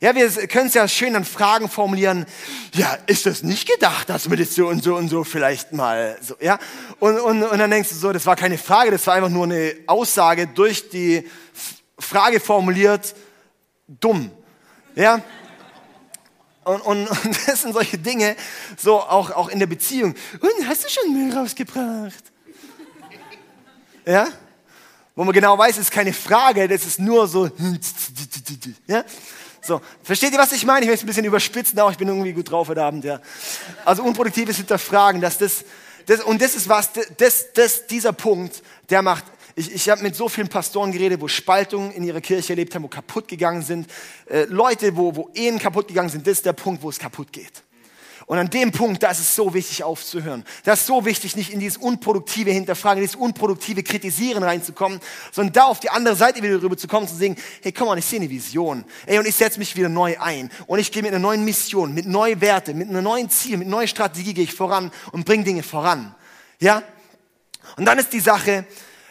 Ja, 0.00 0.16
wir 0.16 0.28
können 0.48 0.66
es 0.66 0.74
ja 0.74 0.88
schön 0.88 1.14
an 1.14 1.24
Fragen 1.24 1.68
formulieren. 1.70 2.26
Ja, 2.74 2.98
ist 3.06 3.24
das 3.26 3.44
nicht 3.44 3.68
gedacht, 3.68 4.08
dass 4.08 4.28
wir 4.28 4.36
das 4.36 4.56
so 4.56 4.66
und 4.66 4.82
so 4.82 4.96
und 4.96 5.08
so 5.08 5.22
vielleicht 5.22 5.72
mal 5.72 6.18
so, 6.20 6.34
ja? 6.40 6.58
Und, 6.98 7.20
und, 7.20 7.44
und 7.44 7.58
dann 7.58 7.70
denkst 7.70 7.90
du 7.90 7.94
so, 7.94 8.12
das 8.12 8.26
war 8.26 8.34
keine 8.34 8.58
Frage, 8.58 8.90
das 8.90 9.06
war 9.06 9.14
einfach 9.14 9.30
nur 9.30 9.44
eine 9.44 9.76
Aussage 9.86 10.48
durch 10.48 10.90
die 10.90 11.30
Frage 11.96 12.40
formuliert, 12.40 13.14
dumm. 13.86 14.32
Ja? 14.96 15.22
Und, 16.64 16.80
und, 16.80 17.06
und 17.24 17.38
das 17.46 17.62
sind 17.62 17.74
solche 17.74 17.96
Dinge, 17.96 18.34
so 18.76 18.98
auch, 18.98 19.30
auch 19.30 19.48
in 19.48 19.60
der 19.60 19.68
Beziehung. 19.68 20.16
Und 20.40 20.68
hast 20.68 20.84
du 20.84 20.88
schon 20.88 21.12
Müll 21.12 21.32
rausgebracht? 21.32 22.35
Ja? 24.06 24.28
Wo 25.14 25.24
man 25.24 25.32
genau 25.32 25.56
weiß, 25.58 25.76
es 25.76 25.84
ist 25.84 25.90
keine 25.90 26.12
Frage, 26.12 26.68
das 26.68 26.84
ist 26.84 26.98
nur 26.98 27.26
so. 27.26 27.50
Ja? 28.86 29.04
So, 29.62 29.80
versteht 30.02 30.32
ihr, 30.32 30.38
was 30.38 30.52
ich 30.52 30.64
meine? 30.64 30.82
Ich 30.82 30.86
möchte 30.86 31.00
es 31.00 31.02
ein 31.02 31.06
bisschen 31.06 31.24
überspitzen, 31.24 31.78
aber 31.78 31.90
ich 31.90 31.98
bin 31.98 32.06
irgendwie 32.06 32.32
gut 32.32 32.50
drauf 32.50 32.68
heute 32.68 32.82
Abend, 32.82 33.04
ja. 33.04 33.20
Also 33.84 34.04
unproduktives 34.04 34.58
Hinterfragen, 34.58 35.20
dass 35.20 35.38
das, 35.38 35.64
das 36.06 36.22
und 36.22 36.40
das 36.40 36.54
ist 36.54 36.68
was, 36.68 36.90
das, 37.16 37.52
das, 37.52 37.86
dieser 37.86 38.12
Punkt, 38.12 38.62
der 38.90 39.02
macht, 39.02 39.24
ich, 39.56 39.74
ich 39.74 39.88
habe 39.88 40.02
mit 40.02 40.14
so 40.14 40.28
vielen 40.28 40.48
Pastoren 40.48 40.92
geredet, 40.92 41.20
wo 41.20 41.26
Spaltungen 41.26 41.90
in 41.92 42.04
ihrer 42.04 42.20
Kirche 42.20 42.52
erlebt 42.52 42.74
haben, 42.74 42.84
wo 42.84 42.88
kaputt 42.88 43.26
gegangen 43.26 43.62
sind, 43.62 43.90
äh, 44.30 44.44
Leute, 44.44 44.96
wo, 44.96 45.16
wo 45.16 45.30
Ehen 45.34 45.58
kaputt 45.58 45.88
gegangen 45.88 46.10
sind, 46.10 46.26
das 46.26 46.34
ist 46.34 46.46
der 46.46 46.52
Punkt, 46.52 46.82
wo 46.82 46.90
es 46.90 46.98
kaputt 46.98 47.32
geht. 47.32 47.64
Und 48.26 48.38
an 48.38 48.50
dem 48.50 48.72
Punkt, 48.72 49.04
da 49.04 49.12
ist 49.12 49.20
es 49.20 49.36
so 49.36 49.54
wichtig 49.54 49.84
aufzuhören. 49.84 50.44
Das 50.64 50.80
ist 50.80 50.86
so 50.86 51.04
wichtig, 51.04 51.36
nicht 51.36 51.52
in 51.52 51.60
dieses 51.60 51.76
unproduktive 51.76 52.50
Hinterfragen, 52.50 52.98
in 52.98 53.06
dieses 53.06 53.20
unproduktive 53.20 53.84
Kritisieren 53.84 54.42
reinzukommen, 54.42 54.98
sondern 55.30 55.52
da 55.52 55.64
auf 55.66 55.78
die 55.78 55.90
andere 55.90 56.16
Seite 56.16 56.42
wieder 56.42 56.60
rüber 56.60 56.76
zu 56.76 56.88
kommen, 56.88 57.06
zu 57.06 57.14
sagen, 57.14 57.36
hey, 57.62 57.70
komm 57.70 57.86
mal, 57.86 57.96
ich 57.96 58.04
sehe 58.04 58.18
eine 58.18 58.28
Vision. 58.28 58.84
Ey, 59.06 59.20
und 59.20 59.28
ich 59.28 59.36
setze 59.36 59.60
mich 59.60 59.76
wieder 59.76 59.88
neu 59.88 60.18
ein. 60.18 60.50
Und 60.66 60.80
ich 60.80 60.90
gehe 60.90 61.02
mit 61.02 61.12
einer 61.12 61.20
neuen 61.20 61.44
Mission, 61.44 61.94
mit 61.94 62.06
neuen 62.06 62.40
Werten, 62.40 62.76
mit 62.76 62.88
einem 62.88 63.04
neuen 63.04 63.30
Ziel, 63.30 63.58
mit 63.58 63.68
einer 63.68 63.76
neuen 63.76 63.88
Strategie 63.88 64.34
gehe 64.34 64.44
ich 64.44 64.54
voran 64.54 64.90
und 65.12 65.24
bringe 65.24 65.44
Dinge 65.44 65.62
voran. 65.62 66.12
Ja? 66.58 66.82
Und 67.76 67.84
dann 67.84 67.98
ist 67.98 68.12
die 68.12 68.20
Sache, 68.20 68.64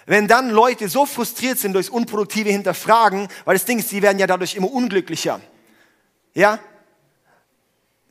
wenn 0.06 0.28
dann 0.28 0.50
Leute 0.50 0.90
so 0.90 1.06
frustriert 1.06 1.58
sind 1.58 1.72
durchs 1.72 1.90
unproduktive 1.90 2.50
Hinterfragen, 2.50 3.30
weil 3.46 3.56
das 3.56 3.64
Ding 3.64 3.80
ist, 3.80 3.88
sie 3.88 4.02
werden 4.02 4.20
ja 4.20 4.28
dadurch 4.28 4.56
immer 4.56 4.70
unglücklicher. 4.70 5.40
Ja? 6.34 6.60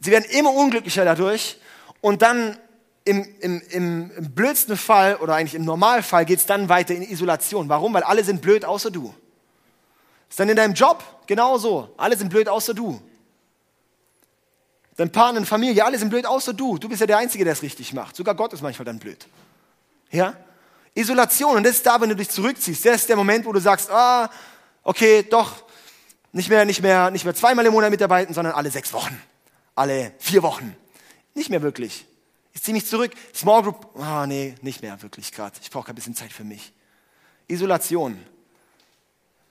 Sie 0.05 0.11
werden 0.11 0.27
immer 0.29 0.53
unglücklicher 0.53 1.07
dadurch 1.07 1.59
und 2.03 2.21
dann 2.21 2.59
im, 3.07 3.27
im, 3.41 3.63
im, 3.71 4.11
im 4.11 4.35
blödsten 4.35 4.77
Fall 4.77 5.17
oder 5.17 5.35
eigentlich 5.35 5.55
im 5.55 5.65
Normalfall 5.65 6.27
geht 6.27 6.41
es 6.41 6.45
dann 6.45 6.69
weiter 6.69 6.95
in 6.95 7.01
Isolation. 7.01 7.71
Warum? 7.71 7.95
Weil 7.95 8.03
alle 8.03 8.23
sind 8.23 8.43
blöd 8.43 8.67
außer 8.67 8.91
du. 8.91 9.15
Ist 10.29 10.39
dann 10.39 10.51
in 10.51 10.57
deinem 10.57 10.75
Job 10.75 11.03
genauso. 11.27 11.95
Alle 11.97 12.19
sind 12.19 12.29
blöd 12.29 12.51
außer 12.51 12.75
du. 12.75 13.01
Dein 14.97 15.11
Partner, 15.11 15.37
deine 15.37 15.47
Familie, 15.47 15.83
alle 15.83 15.99
sind 15.99 16.11
blöd 16.11 16.27
außer 16.27 16.53
du. 16.53 16.77
Du 16.77 16.87
bist 16.87 17.01
ja 17.01 17.07
der 17.07 17.17
Einzige, 17.17 17.45
der 17.45 17.55
es 17.55 17.63
richtig 17.63 17.95
macht. 17.95 18.15
Sogar 18.15 18.35
Gott 18.35 18.53
ist 18.53 18.61
manchmal 18.61 18.85
dann 18.85 18.99
blöd. 18.99 19.27
Ja? 20.11 20.35
Isolation. 20.93 21.57
Und 21.57 21.63
das 21.63 21.77
ist 21.77 21.87
da, 21.87 21.99
wenn 21.99 22.11
du 22.11 22.17
dich 22.17 22.29
zurückziehst. 22.29 22.85
Das 22.85 22.97
ist 22.97 23.09
der 23.09 23.17
Moment, 23.17 23.47
wo 23.47 23.53
du 23.53 23.61
sagst, 23.61 23.91
ah, 23.91 24.29
okay, 24.83 25.23
doch, 25.23 25.65
nicht 26.33 26.51
mehr, 26.51 26.67
nicht 26.67 26.83
mehr, 26.83 27.11
nicht 27.11 27.25
mehr 27.25 27.35
zweimal 27.35 27.65
im 27.65 27.73
Monat 27.73 27.91
mitarbeiten, 27.91 28.35
sondern 28.35 28.53
alle 28.53 28.71
sechs 28.71 28.93
Wochen 28.93 29.19
alle 29.75 30.13
vier 30.19 30.43
Wochen. 30.43 30.77
Nicht 31.35 31.51
mehr 31.51 31.63
wirklich. 31.63 32.07
Ich 32.53 32.63
ziehe 32.63 32.75
mich 32.75 32.87
zurück. 32.87 33.13
Small 33.35 33.63
Group, 33.63 33.89
ah 33.99 34.23
oh, 34.23 34.27
nee, 34.27 34.55
nicht 34.63 34.83
mehr 34.83 35.01
wirklich 35.03 35.33
gerade. 35.33 35.59
Ich 35.61 35.71
brauche 35.71 35.89
ein 35.89 35.95
bisschen 35.95 36.15
Zeit 36.15 36.33
für 36.33 36.45
mich. 36.45 36.73
Isolation. 37.49 38.19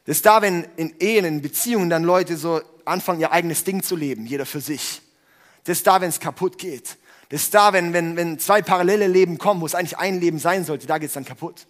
Das 0.05 0.17
ist 0.17 0.25
da, 0.25 0.41
wenn 0.41 0.63
in 0.75 0.95
Ehen, 0.99 1.25
in 1.25 1.41
Beziehungen 1.41 1.89
dann 1.89 2.03
Leute 2.03 2.37
so 2.37 2.61
anfangen, 2.85 3.19
ihr 3.19 3.31
eigenes 3.31 3.63
Ding 3.63 3.83
zu 3.83 3.95
leben, 3.95 4.25
jeder 4.25 4.45
für 4.45 4.61
sich. 4.61 5.01
Das 5.63 5.77
ist 5.77 5.87
da, 5.87 6.01
wenn 6.01 6.09
es 6.09 6.19
kaputt 6.19 6.57
geht. 6.57 6.97
Das 7.29 7.43
ist 7.43 7.53
da, 7.53 7.73
wenn, 7.73 7.93
wenn, 7.93 8.15
wenn 8.15 8.37
zwei 8.39 8.61
parallele 8.61 9.07
Leben 9.07 9.37
kommen, 9.37 9.61
wo 9.61 9.65
es 9.65 9.75
eigentlich 9.75 9.97
ein 9.97 10.19
Leben 10.19 10.39
sein 10.39 10.65
sollte, 10.65 10.87
da 10.87 10.97
geht 10.97 11.07
es 11.07 11.13
dann 11.13 11.25
kaputt. 11.25 11.65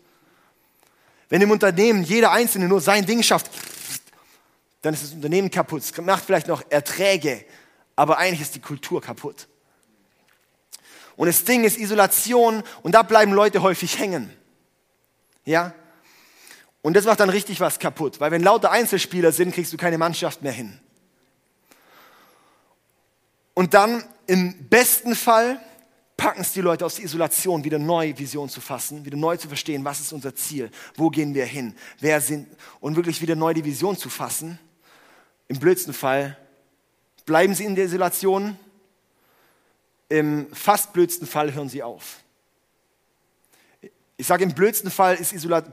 Wenn 1.29 1.41
im 1.41 1.51
Unternehmen 1.51 2.03
jeder 2.03 2.31
Einzelne 2.31 2.67
nur 2.67 2.81
sein 2.81 3.05
Ding 3.05 3.23
schafft, 3.23 3.49
dann 4.81 4.93
ist 4.93 5.03
das 5.03 5.13
Unternehmen 5.13 5.49
kaputt. 5.49 5.81
Es 5.81 5.97
macht 5.97 6.25
vielleicht 6.25 6.47
noch 6.47 6.63
Erträge, 6.69 7.45
aber 7.95 8.17
eigentlich 8.17 8.41
ist 8.41 8.55
die 8.55 8.61
Kultur 8.61 9.01
kaputt. 9.01 9.47
Und 11.15 11.27
das 11.27 11.43
Ding 11.43 11.63
ist 11.63 11.77
Isolation 11.77 12.63
und 12.81 12.93
da 12.93 13.03
bleiben 13.03 13.33
Leute 13.33 13.61
häufig 13.61 13.99
hängen. 13.99 14.31
Ja? 15.45 15.73
Und 16.81 16.95
das 16.95 17.05
macht 17.05 17.19
dann 17.19 17.29
richtig 17.29 17.59
was 17.59 17.79
kaputt, 17.79 18.19
weil 18.19 18.31
wenn 18.31 18.43
lauter 18.43 18.71
Einzelspieler 18.71 19.31
sind, 19.31 19.53
kriegst 19.53 19.71
du 19.71 19.77
keine 19.77 19.97
Mannschaft 19.97 20.41
mehr 20.41 20.51
hin. 20.51 20.79
Und 23.53 23.73
dann 23.73 24.03
im 24.25 24.67
besten 24.69 25.15
Fall 25.15 25.59
packen 26.17 26.41
es 26.41 26.53
die 26.53 26.61
Leute 26.61 26.85
aus 26.85 26.95
der 26.95 27.05
Isolation, 27.05 27.63
wieder 27.63 27.79
neue 27.79 28.17
Vision 28.17 28.49
zu 28.49 28.61
fassen, 28.61 29.05
wieder 29.05 29.17
neu 29.17 29.37
zu 29.37 29.47
verstehen, 29.47 29.83
was 29.85 29.99
ist 29.99 30.13
unser 30.13 30.35
Ziel, 30.35 30.71
wo 30.95 31.09
gehen 31.09 31.33
wir 31.33 31.45
hin, 31.45 31.75
wer 31.99 32.21
sind, 32.21 32.47
und 32.79 32.95
wirklich 32.95 33.21
wieder 33.21 33.35
neu 33.35 33.53
die 33.53 33.65
Vision 33.65 33.97
zu 33.97 34.09
fassen. 34.09 34.59
Im 35.47 35.59
blödsten 35.59 35.93
Fall 35.93 36.37
bleiben 37.25 37.53
sie 37.55 37.65
in 37.65 37.75
der 37.75 37.85
Isolation. 37.85 38.57
Im 40.09 40.53
fast 40.53 40.93
blödsten 40.93 41.27
Fall 41.27 41.53
hören 41.53 41.69
sie 41.69 41.83
auf. 41.83 42.19
Ich 44.17 44.27
sage 44.27 44.43
im 44.43 44.53
blödsten 44.53 44.91
Fall 44.91 45.17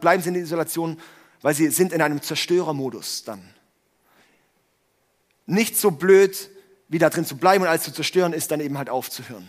bleiben 0.01 0.23
sie 0.23 0.29
in 0.29 0.35
der 0.35 0.43
Isolation, 0.43 1.01
weil 1.43 1.55
sie 1.55 1.69
sind 1.71 1.93
in 1.93 2.03
einem 2.03 2.23
Zerstörermodus 2.23 3.25
dann. 3.25 3.55
Nicht 5.47 5.77
so 5.77 5.91
blöd, 5.91 6.51
wie 6.89 6.99
da 6.99 7.11
drin 7.11 7.25
zu 7.25 7.37
bleiben 7.37 7.63
und 7.63 7.69
alles 7.69 7.83
zu 7.83 7.93
zerstören, 7.93 8.33
ist 8.33 8.51
dann 8.51 8.61
eben 8.61 8.79
halt 8.79 8.89
aufzuhören. 8.89 9.49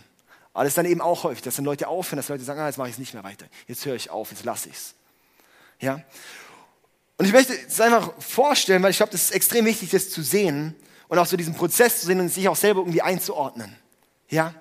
Aber 0.54 0.64
das 0.64 0.72
ist 0.72 0.78
dann 0.78 0.86
eben 0.86 1.02
auch 1.02 1.24
häufig, 1.24 1.42
dass 1.44 1.56
dann 1.56 1.66
Leute 1.66 1.88
aufhören, 1.88 2.18
dass 2.18 2.28
Leute 2.28 2.44
sagen, 2.44 2.60
ah, 2.60 2.68
jetzt 2.68 2.78
mache 2.78 2.90
ich 2.90 2.96
es 2.96 3.00
nicht 3.00 3.14
mehr 3.14 3.24
weiter. 3.24 3.46
Jetzt 3.68 3.86
höre 3.86 3.96
ich 3.96 4.10
auf, 4.10 4.32
jetzt 4.32 4.44
lasse 4.44 4.70
ich 4.70 4.76
es. 4.76 4.94
Ja? 5.80 6.02
Und 7.18 7.26
ich 7.26 7.32
möchte 7.32 7.54
es 7.54 7.80
einfach 7.80 8.12
vorstellen, 8.22 8.84
weil 8.84 8.92
ich 8.92 8.98
glaube, 8.98 9.12
das 9.12 9.26
ist 9.26 9.32
extrem 9.32 9.66
wichtig, 9.66 9.92
das 9.92 10.10
zu 10.10 10.22
sehen, 10.22 10.76
und 11.12 11.19
auch 11.19 11.26
so 11.26 11.36
diesen 11.36 11.54
Prozess 11.54 12.00
zu 12.00 12.06
sehen 12.06 12.21
und 12.21 12.30
sich 12.30 12.47
auch 12.47 12.56
selber 12.56 12.80
irgendwie 12.80 13.02
einzuordnen. 13.02 13.76
Ja? 14.30 14.54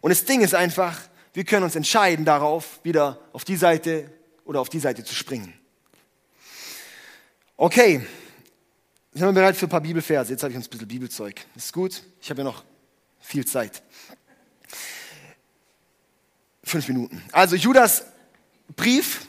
Und 0.00 0.08
das 0.08 0.24
Ding 0.24 0.40
ist 0.40 0.54
einfach, 0.54 0.98
wir 1.34 1.44
können 1.44 1.64
uns 1.64 1.76
entscheiden 1.76 2.24
darauf, 2.24 2.80
wieder 2.82 3.20
auf 3.34 3.44
die 3.44 3.56
Seite 3.56 4.10
oder 4.46 4.62
auf 4.62 4.70
die 4.70 4.78
Seite 4.78 5.04
zu 5.04 5.14
springen. 5.14 5.52
Okay, 7.58 8.06
sind 9.12 9.26
wir 9.26 9.32
bereit 9.32 9.54
für 9.54 9.66
ein 9.66 9.68
paar 9.68 9.82
Bibelverse? 9.82 10.32
Jetzt 10.32 10.42
habe 10.42 10.52
ich 10.52 10.56
uns 10.56 10.66
ein 10.66 10.70
bisschen 10.70 10.88
Bibelzeug. 10.88 11.44
Ist 11.54 11.74
gut, 11.74 12.02
ich 12.22 12.30
habe 12.30 12.40
ja 12.40 12.44
noch 12.44 12.64
viel 13.20 13.44
Zeit. 13.44 13.82
Fünf 16.64 16.88
Minuten. 16.88 17.22
Also 17.32 17.54
Judas 17.54 18.06
Brief. 18.74 19.26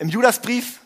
Im 0.00 0.08
Judasbrief 0.08 0.80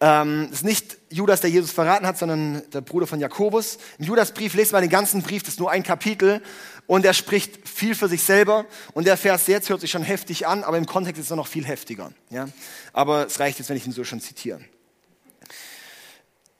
ähm, 0.00 0.48
ist 0.52 0.64
nicht 0.64 0.98
Judas, 1.10 1.40
der 1.40 1.50
Jesus 1.50 1.70
verraten 1.70 2.06
hat, 2.06 2.18
sondern 2.18 2.62
der 2.72 2.82
Bruder 2.82 3.06
von 3.06 3.18
Jakobus. 3.18 3.78
Im 3.98 4.04
Judasbrief 4.04 4.54
lest 4.54 4.72
mal 4.72 4.80
den 4.80 4.90
ganzen 4.90 5.22
Brief, 5.22 5.42
das 5.42 5.54
ist 5.54 5.60
nur 5.60 5.70
ein 5.70 5.82
Kapitel 5.82 6.42
und 6.86 7.04
er 7.04 7.14
spricht 7.14 7.66
viel 7.66 7.94
für 7.94 8.08
sich 8.08 8.22
selber. 8.22 8.66
Und 8.92 9.06
der 9.06 9.16
Vers 9.16 9.46
jetzt 9.46 9.70
hört 9.70 9.80
sich 9.80 9.90
schon 9.90 10.02
heftig 10.02 10.46
an, 10.46 10.64
aber 10.64 10.76
im 10.76 10.86
Kontext 10.86 11.20
ist 11.20 11.30
er 11.30 11.36
noch 11.36 11.46
viel 11.46 11.64
heftiger. 11.64 12.12
Ja? 12.30 12.48
Aber 12.92 13.26
es 13.26 13.40
reicht 13.40 13.58
jetzt, 13.58 13.68
wenn 13.70 13.76
ich 13.76 13.86
ihn 13.86 13.92
so 13.92 14.04
schon 14.04 14.20
zitiere. 14.20 14.60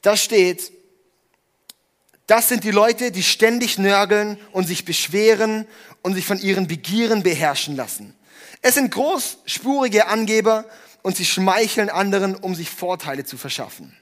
Da 0.00 0.16
steht, 0.16 0.72
das 2.26 2.48
sind 2.48 2.64
die 2.64 2.70
Leute, 2.70 3.12
die 3.12 3.22
ständig 3.22 3.78
nörgeln 3.78 4.38
und 4.52 4.66
sich 4.66 4.84
beschweren 4.84 5.66
und 6.02 6.14
sich 6.14 6.24
von 6.24 6.38
ihren 6.38 6.66
Begieren 6.66 7.22
beherrschen 7.22 7.76
lassen. 7.76 8.14
Es 8.62 8.74
sind 8.74 8.90
großspurige 8.90 10.06
Angeber 10.06 10.64
und 11.06 11.16
sie 11.16 11.24
schmeicheln 11.24 11.88
anderen, 11.88 12.34
um 12.34 12.56
sich 12.56 12.68
Vorteile 12.68 13.24
zu 13.24 13.38
verschaffen. 13.38 13.96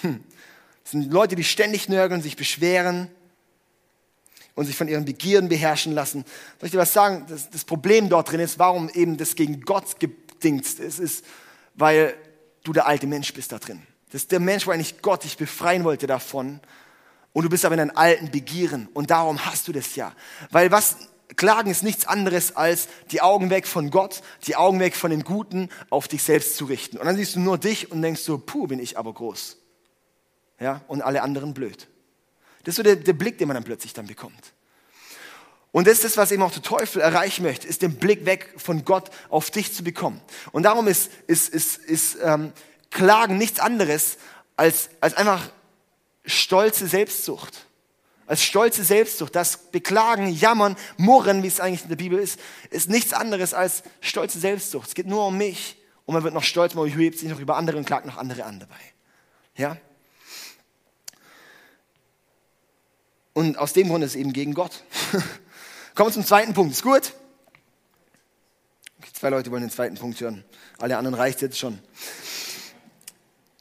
Hm. 0.00 0.24
Das 0.82 0.92
sind 0.92 1.12
Leute, 1.12 1.36
die 1.36 1.44
ständig 1.44 1.90
nörgeln, 1.90 2.22
sich 2.22 2.34
beschweren 2.34 3.10
und 4.54 4.64
sich 4.64 4.74
von 4.74 4.88
ihren 4.88 5.04
Begierden 5.04 5.50
beherrschen 5.50 5.92
lassen. 5.92 6.24
Soll 6.58 6.68
ich 6.68 6.70
dir 6.70 6.78
was 6.78 6.94
sagen? 6.94 7.26
Das, 7.28 7.50
das 7.50 7.66
Problem 7.66 8.08
dort 8.08 8.32
drin 8.32 8.40
ist, 8.40 8.58
warum 8.58 8.88
eben 8.88 9.18
das 9.18 9.34
gegen 9.34 9.60
Gott 9.60 10.00
gedingst 10.00 10.80
ist, 10.80 10.98
ist, 10.98 11.26
weil 11.74 12.14
du 12.64 12.72
der 12.72 12.86
alte 12.86 13.06
Mensch 13.06 13.34
bist 13.34 13.52
da 13.52 13.58
drin. 13.58 13.82
Das 14.10 14.22
ist 14.22 14.32
der 14.32 14.40
Mensch, 14.40 14.66
wo 14.66 14.70
eigentlich 14.70 15.02
Gott 15.02 15.24
dich 15.24 15.36
befreien 15.36 15.84
wollte 15.84 16.06
davon. 16.06 16.60
Und 17.34 17.42
du 17.42 17.50
bist 17.50 17.66
aber 17.66 17.74
in 17.74 17.80
deinen 17.80 17.96
alten 17.98 18.30
Begieren. 18.30 18.88
Und 18.94 19.10
darum 19.10 19.44
hast 19.44 19.68
du 19.68 19.72
das 19.72 19.94
ja. 19.94 20.14
Weil 20.50 20.70
was 20.70 20.96
Klagen 21.38 21.70
ist 21.70 21.84
nichts 21.84 22.04
anderes 22.04 22.56
als 22.56 22.88
die 23.12 23.22
Augen 23.22 23.48
weg 23.48 23.66
von 23.66 23.90
Gott, 23.90 24.22
die 24.48 24.56
Augen 24.56 24.80
weg 24.80 24.96
von 24.96 25.12
dem 25.12 25.22
Guten 25.22 25.70
auf 25.88 26.08
dich 26.08 26.24
selbst 26.24 26.56
zu 26.56 26.64
richten. 26.64 26.98
Und 26.98 27.06
dann 27.06 27.16
siehst 27.16 27.36
du 27.36 27.40
nur 27.40 27.58
dich 27.58 27.92
und 27.92 28.02
denkst 28.02 28.22
so, 28.22 28.38
puh, 28.38 28.66
bin 28.66 28.80
ich 28.80 28.98
aber 28.98 29.14
groß. 29.14 29.56
Ja, 30.58 30.82
und 30.88 31.00
alle 31.00 31.22
anderen 31.22 31.54
blöd. 31.54 31.86
Das 32.64 32.72
ist 32.72 32.76
so 32.76 32.82
der, 32.82 32.96
der 32.96 33.12
Blick, 33.12 33.38
den 33.38 33.46
man 33.46 33.54
dann 33.54 33.62
plötzlich 33.62 33.92
dann 33.92 34.08
bekommt. 34.08 34.52
Und 35.70 35.86
das 35.86 35.98
ist 35.98 36.04
das, 36.04 36.16
was 36.16 36.32
eben 36.32 36.42
auch 36.42 36.50
der 36.50 36.62
Teufel 36.62 37.00
erreichen 37.00 37.44
möchte, 37.44 37.68
ist 37.68 37.82
den 37.82 37.94
Blick 37.94 38.26
weg 38.26 38.52
von 38.56 38.84
Gott 38.84 39.08
auf 39.28 39.52
dich 39.52 39.72
zu 39.72 39.84
bekommen. 39.84 40.20
Und 40.50 40.64
darum 40.64 40.88
ist, 40.88 41.08
ist, 41.28 41.50
ist, 41.50 41.76
ist 41.76 42.18
ähm, 42.20 42.52
Klagen 42.90 43.38
nichts 43.38 43.60
anderes 43.60 44.18
als, 44.56 44.90
als 45.00 45.14
einfach 45.14 45.48
stolze 46.24 46.88
Selbstsucht 46.88 47.67
als 48.28 48.42
stolze 48.44 48.84
Selbstsucht. 48.84 49.34
Das 49.34 49.56
Beklagen, 49.72 50.28
Jammern, 50.28 50.76
Murren, 50.98 51.42
wie 51.42 51.48
es 51.48 51.58
eigentlich 51.58 51.82
in 51.82 51.88
der 51.88 51.96
Bibel 51.96 52.18
ist, 52.18 52.38
ist 52.70 52.88
nichts 52.88 53.12
anderes 53.12 53.54
als 53.54 53.82
stolze 54.00 54.38
Selbstsucht. 54.38 54.88
Es 54.88 54.94
geht 54.94 55.06
nur 55.06 55.26
um 55.26 55.36
mich 55.36 55.76
und 56.04 56.14
man 56.14 56.22
wird 56.22 56.34
noch 56.34 56.44
stolz, 56.44 56.74
man 56.74 56.86
hebt 56.86 57.18
sich 57.18 57.28
noch 57.28 57.40
über 57.40 57.56
andere 57.56 57.78
und 57.78 57.86
klagt 57.86 58.06
noch 58.06 58.18
andere 58.18 58.44
an 58.44 58.60
dabei. 58.60 58.80
Ja? 59.56 59.76
Und 63.32 63.58
aus 63.58 63.72
dem 63.72 63.88
Grund 63.88 64.04
ist 64.04 64.10
es 64.10 64.16
eben 64.16 64.32
gegen 64.32 64.52
Gott. 64.52 64.84
Kommen 65.94 66.10
wir 66.10 66.12
zum 66.12 66.26
zweiten 66.26 66.54
Punkt. 66.54 66.72
Ist 66.72 66.82
gut? 66.82 67.14
Okay, 68.98 69.10
zwei 69.12 69.30
Leute 69.30 69.50
wollen 69.50 69.62
den 69.62 69.70
zweiten 69.70 69.96
Punkt 69.96 70.20
hören. 70.20 70.44
Alle 70.78 70.98
anderen 70.98 71.14
reicht 71.14 71.40
jetzt 71.40 71.58
schon. 71.58 71.78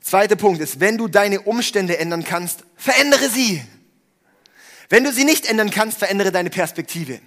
Zweiter 0.01 0.35
Punkt 0.35 0.61
ist, 0.61 0.79
wenn 0.79 0.97
du 0.97 1.07
deine 1.07 1.41
Umstände 1.41 1.97
ändern 1.97 2.23
kannst, 2.23 2.63
verändere 2.75 3.29
sie. 3.29 3.61
Wenn 4.89 5.03
du 5.03 5.11
sie 5.11 5.25
nicht 5.25 5.45
ändern 5.45 5.69
kannst, 5.69 5.99
verändere 5.99 6.31
deine 6.31 6.49
Perspektive. 6.49 7.19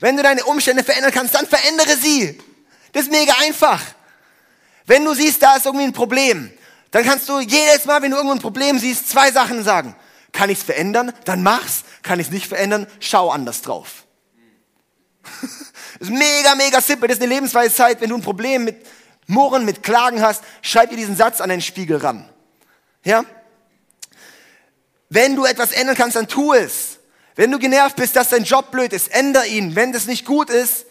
Wenn 0.00 0.16
du 0.16 0.22
deine 0.22 0.44
Umstände 0.44 0.84
verändern 0.84 1.12
kannst, 1.12 1.34
dann 1.34 1.46
verändere 1.46 1.96
sie. 1.96 2.38
Das 2.92 3.04
ist 3.04 3.10
mega 3.10 3.34
einfach. 3.42 3.82
Wenn 4.86 5.04
du 5.04 5.14
siehst, 5.14 5.42
da 5.42 5.56
ist 5.56 5.66
irgendwie 5.66 5.84
ein 5.84 5.92
Problem, 5.92 6.50
dann 6.90 7.04
kannst 7.04 7.28
du 7.28 7.40
jedes 7.40 7.84
Mal, 7.84 8.00
wenn 8.00 8.10
du 8.10 8.16
irgendwo 8.16 8.34
ein 8.34 8.40
Problem 8.40 8.78
siehst, 8.78 9.08
zwei 9.08 9.30
Sachen 9.30 9.62
sagen. 9.64 9.94
Kann 10.32 10.50
ich 10.50 10.58
es 10.58 10.64
verändern? 10.64 11.12
Dann 11.24 11.42
mach's. 11.42 11.84
kann 12.02 12.20
ich 12.20 12.26
es 12.26 12.32
nicht 12.32 12.46
verändern, 12.46 12.86
schau 13.00 13.30
anders 13.30 13.62
drauf. 13.62 14.04
das 15.98 16.08
ist 16.08 16.10
mega, 16.10 16.54
mega 16.54 16.80
simpel. 16.80 17.08
Das 17.08 17.18
ist 17.18 17.22
eine 17.22 17.34
Lebensweisheit. 17.34 18.00
Wenn 18.00 18.10
du 18.10 18.16
ein 18.16 18.22
Problem 18.22 18.64
mit 18.64 18.86
Murren, 19.26 19.64
mit 19.64 19.82
Klagen 19.82 20.22
hast, 20.22 20.42
schreib 20.62 20.90
dir 20.90 20.96
diesen 20.96 21.16
Satz 21.16 21.40
an 21.40 21.48
den 21.48 21.60
Spiegel 21.60 21.96
ran. 21.96 22.28
Ja? 23.04 23.24
Wenn 25.08 25.36
du 25.36 25.44
etwas 25.44 25.72
ändern 25.72 25.96
kannst, 25.96 26.16
dann 26.16 26.28
tu 26.28 26.52
es. 26.52 26.98
Wenn 27.34 27.50
du 27.50 27.58
genervt 27.58 27.96
bist, 27.96 28.16
dass 28.16 28.30
dein 28.30 28.44
Job 28.44 28.70
blöd 28.70 28.92
ist, 28.92 29.08
änder 29.08 29.44
ihn. 29.46 29.76
Wenn 29.76 29.92
das 29.92 30.06
nicht 30.06 30.24
gut 30.24 30.50
ist, 30.50 30.86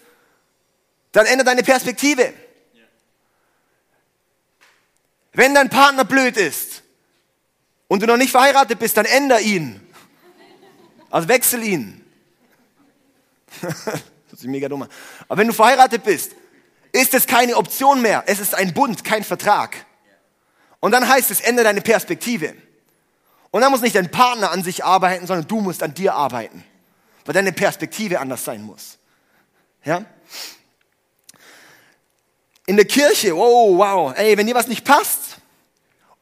dann 1.11 1.25
ändere 1.25 1.45
deine 1.45 1.63
Perspektive. 1.63 2.33
Wenn 5.33 5.53
dein 5.53 5.69
Partner 5.69 6.05
blöd 6.05 6.37
ist 6.37 6.83
und 7.87 8.01
du 8.01 8.07
noch 8.07 8.17
nicht 8.17 8.31
verheiratet 8.31 8.79
bist, 8.79 8.95
dann 8.95 9.05
änder 9.05 9.41
ihn. 9.41 9.81
Also 11.09 11.27
wechsel 11.27 11.63
ihn. 11.63 12.05
das 13.61 14.39
ist 14.39 14.45
mega 14.45 14.69
dumm. 14.69 14.87
Aber 15.27 15.37
wenn 15.37 15.47
du 15.47 15.53
verheiratet 15.53 16.03
bist, 16.03 16.33
ist 16.91 17.13
es 17.13 17.27
keine 17.27 17.57
Option 17.57 18.01
mehr. 18.01 18.23
Es 18.27 18.39
ist 18.39 18.55
ein 18.55 18.73
Bund, 18.73 19.03
kein 19.03 19.23
Vertrag. 19.23 19.85
Und 20.79 20.91
dann 20.91 21.07
heißt 21.07 21.31
es, 21.31 21.41
ändere 21.41 21.65
deine 21.65 21.81
Perspektive. 21.81 22.55
Und 23.51 23.61
dann 23.61 23.71
muss 23.71 23.81
nicht 23.81 23.95
dein 23.95 24.11
Partner 24.11 24.51
an 24.51 24.63
sich 24.63 24.83
arbeiten, 24.83 25.27
sondern 25.27 25.47
du 25.47 25.61
musst 25.61 25.81
an 25.81 25.93
dir 25.93 26.13
arbeiten. 26.13 26.63
Weil 27.25 27.33
deine 27.33 27.53
Perspektive 27.53 28.19
anders 28.19 28.43
sein 28.43 28.61
muss. 28.61 28.97
Ja? 29.83 30.05
In 32.65 32.75
der 32.75 32.85
Kirche, 32.85 33.35
oh 33.35 33.77
wow, 33.77 34.13
ey, 34.15 34.37
wenn 34.37 34.47
dir 34.47 34.55
was 34.55 34.67
nicht 34.67 34.83
passt, 34.83 35.37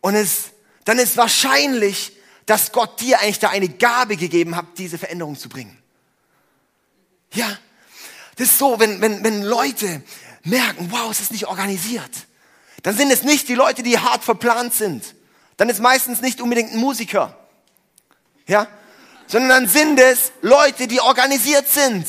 und 0.02 0.16
es, 0.16 0.52
dann 0.84 1.00
ist 1.00 1.16
wahrscheinlich, 1.16 2.12
dass 2.46 2.74
Gott 2.74 3.00
dir 3.00 3.22
eigentlich 3.22 3.40
da 3.40 3.50
eine 3.50 3.70
Gabe 3.70 4.18
gegeben 4.18 4.56
hat, 4.58 4.66
diese 4.78 4.98
Veränderung 4.98 5.38
zu 5.38 5.48
bringen. 5.48 5.82
Ja, 7.32 7.58
das 8.36 8.50
ist 8.50 8.60
so, 8.60 8.80
wenn, 8.80 9.00
wenn, 9.00 9.24
wenn 9.24 9.44
Leute 9.44 10.04
merken, 10.44 10.92
wow, 10.92 11.10
es 11.10 11.22
ist 11.22 11.32
nicht 11.32 11.48
organisiert, 11.48 12.12
dann 12.84 12.98
sind 12.98 13.12
es 13.12 13.24
nicht 13.24 13.48
die 13.48 13.56
Leute, 13.56 13.82
die 13.82 13.98
hart 13.98 14.26
verplant 14.26 14.74
sind. 14.74 15.16
Dann 15.58 15.70
ist 15.70 15.80
meistens 15.80 16.22
nicht 16.22 16.42
unbedingt 16.42 16.72
ein 16.72 16.80
Musiker. 16.80 17.38
Ja? 18.48 18.68
Sondern 19.28 19.50
dann 19.50 19.68
sind 19.68 20.00
es 20.00 20.32
Leute, 20.42 20.88
die 20.88 21.00
organisiert 21.00 21.68
sind. 21.68 22.06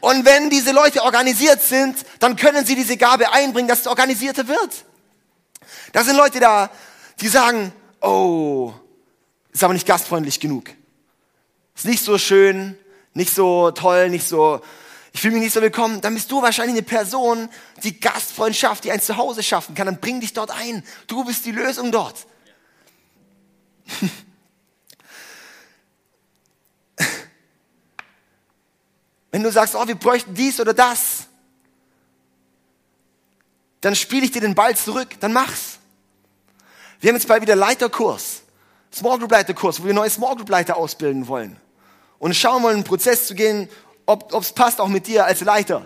Und 0.00 0.24
wenn 0.24 0.50
diese 0.50 0.72
Leute 0.72 1.02
organisiert 1.02 1.62
sind, 1.62 1.96
dann 2.18 2.34
können 2.34 2.66
sie 2.66 2.74
diese 2.74 2.96
Gabe 2.96 3.32
einbringen, 3.32 3.68
dass 3.68 3.80
es 3.80 3.86
organisierter 3.86 4.48
wird. 4.48 4.84
Da 5.92 6.02
sind 6.02 6.16
Leute 6.16 6.40
da, 6.40 6.70
die 7.20 7.28
sagen, 7.28 7.72
oh, 8.00 8.72
ist 9.52 9.62
aber 9.62 9.74
nicht 9.74 9.86
gastfreundlich 9.86 10.40
genug. 10.40 10.70
Ist 11.76 11.84
nicht 11.84 12.02
so 12.02 12.18
schön, 12.18 12.76
nicht 13.14 13.32
so 13.32 13.70
toll, 13.70 14.10
nicht 14.10 14.26
so, 14.26 14.60
ich 15.12 15.20
fühle 15.20 15.34
mich 15.34 15.42
nicht 15.42 15.52
so 15.52 15.60
willkommen. 15.60 16.00
Dann 16.00 16.14
bist 16.14 16.30
du 16.30 16.40
wahrscheinlich 16.40 16.76
eine 16.76 16.82
Person, 16.82 17.50
die 17.82 18.00
Gastfreundschaft, 18.00 18.84
die 18.84 18.92
ein 18.92 19.00
Zuhause 19.00 19.42
schaffen 19.42 19.74
kann. 19.74 19.86
Dann 19.86 20.00
bring 20.00 20.20
dich 20.20 20.32
dort 20.32 20.50
ein. 20.50 20.82
Du 21.06 21.24
bist 21.24 21.44
die 21.44 21.52
Lösung 21.52 21.92
dort. 21.92 22.26
Wenn 29.30 29.42
du 29.42 29.52
sagst, 29.52 29.74
oh, 29.74 29.86
wir 29.86 29.94
bräuchten 29.94 30.34
dies 30.34 30.60
oder 30.60 30.72
das, 30.74 31.26
dann 33.80 33.96
spiele 33.96 34.24
ich 34.24 34.30
dir 34.30 34.40
den 34.40 34.54
Ball 34.54 34.76
zurück, 34.76 35.16
dann 35.20 35.32
mach's. 35.32 35.78
Wir 37.00 37.08
haben 37.08 37.16
jetzt 37.16 37.26
bald 37.26 37.42
wieder 37.42 37.56
Leiterkurs, 37.56 38.42
Small 38.94 39.18
Group 39.18 39.32
Leiterkurs, 39.32 39.82
wo 39.82 39.86
wir 39.86 39.94
neue 39.94 40.10
Small 40.10 40.36
Group 40.36 40.50
Leiter 40.50 40.76
ausbilden 40.76 41.26
wollen. 41.26 41.56
Und 42.18 42.36
schauen 42.36 42.62
wollen, 42.62 42.76
einen 42.76 42.84
Prozess 42.84 43.26
zu 43.26 43.34
gehen, 43.34 43.68
ob 44.06 44.32
es 44.34 44.52
passt 44.52 44.80
auch 44.80 44.88
mit 44.88 45.06
dir 45.06 45.24
als 45.24 45.40
Leiter. 45.40 45.84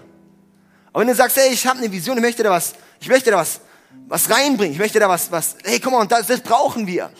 Aber 0.93 1.01
wenn 1.01 1.09
du 1.09 1.15
sagst, 1.15 1.37
hey, 1.37 1.53
ich 1.53 1.67
habe 1.67 1.79
eine 1.79 1.93
Vision, 1.93 2.17
ich 2.17 2.23
möchte 2.23 2.43
da 2.43 2.51
was, 2.51 2.75
ich 3.01 3.09
möchte 3.09 3.31
da 3.31 3.37
was, 3.37 3.61
was 4.09 4.31
reinbringen, 4.31 4.73
ich 4.73 4.79
möchte 4.79 4.99
da 4.99 5.09
was, 5.09 5.31
was, 5.31 5.57
hey, 5.65 5.79
komm 5.81 5.95
on, 5.95 6.09
das, 6.09 6.27
das 6.27 6.41
brauchen 6.41 6.87
wir. 6.87 7.11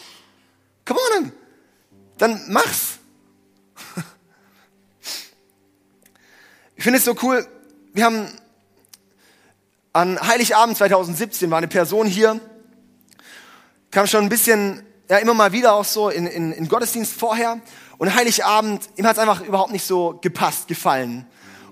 Come 0.85 1.01
on, 1.19 1.33
dann 2.19 2.41
mach's. 2.49 2.99
Ich 6.79 6.85
finde 6.85 6.99
es 6.99 7.07
so 7.07 7.17
cool, 7.23 7.47
wir 7.95 8.05
haben 8.05 8.31
an 9.95 10.21
Heiligabend 10.21 10.77
2017 10.77 11.51
war 11.51 11.57
eine 11.57 11.69
Person 11.69 12.07
hier, 12.07 12.39
kam 13.91 14.07
schon 14.07 14.25
ein 14.25 14.29
bisschen, 14.29 14.85
ja 15.09 15.19
immer 15.19 15.35
mal 15.35 15.53
wieder 15.53 15.75
auch 15.75 15.85
so 15.85 16.09
in, 16.09 16.27
in, 16.27 16.53
in 16.53 16.69
Gottesdienst 16.69 17.13
vorher. 17.13 17.61
Und 17.99 18.15
Heiligabend, 18.15 18.89
ihm 18.97 19.07
hat 19.07 19.17
es 19.17 19.19
einfach 19.19 19.41
überhaupt 19.43 19.73
nicht 19.73 19.87
so 19.87 20.19
gepasst, 20.21 20.69
gefallen. 20.69 21.27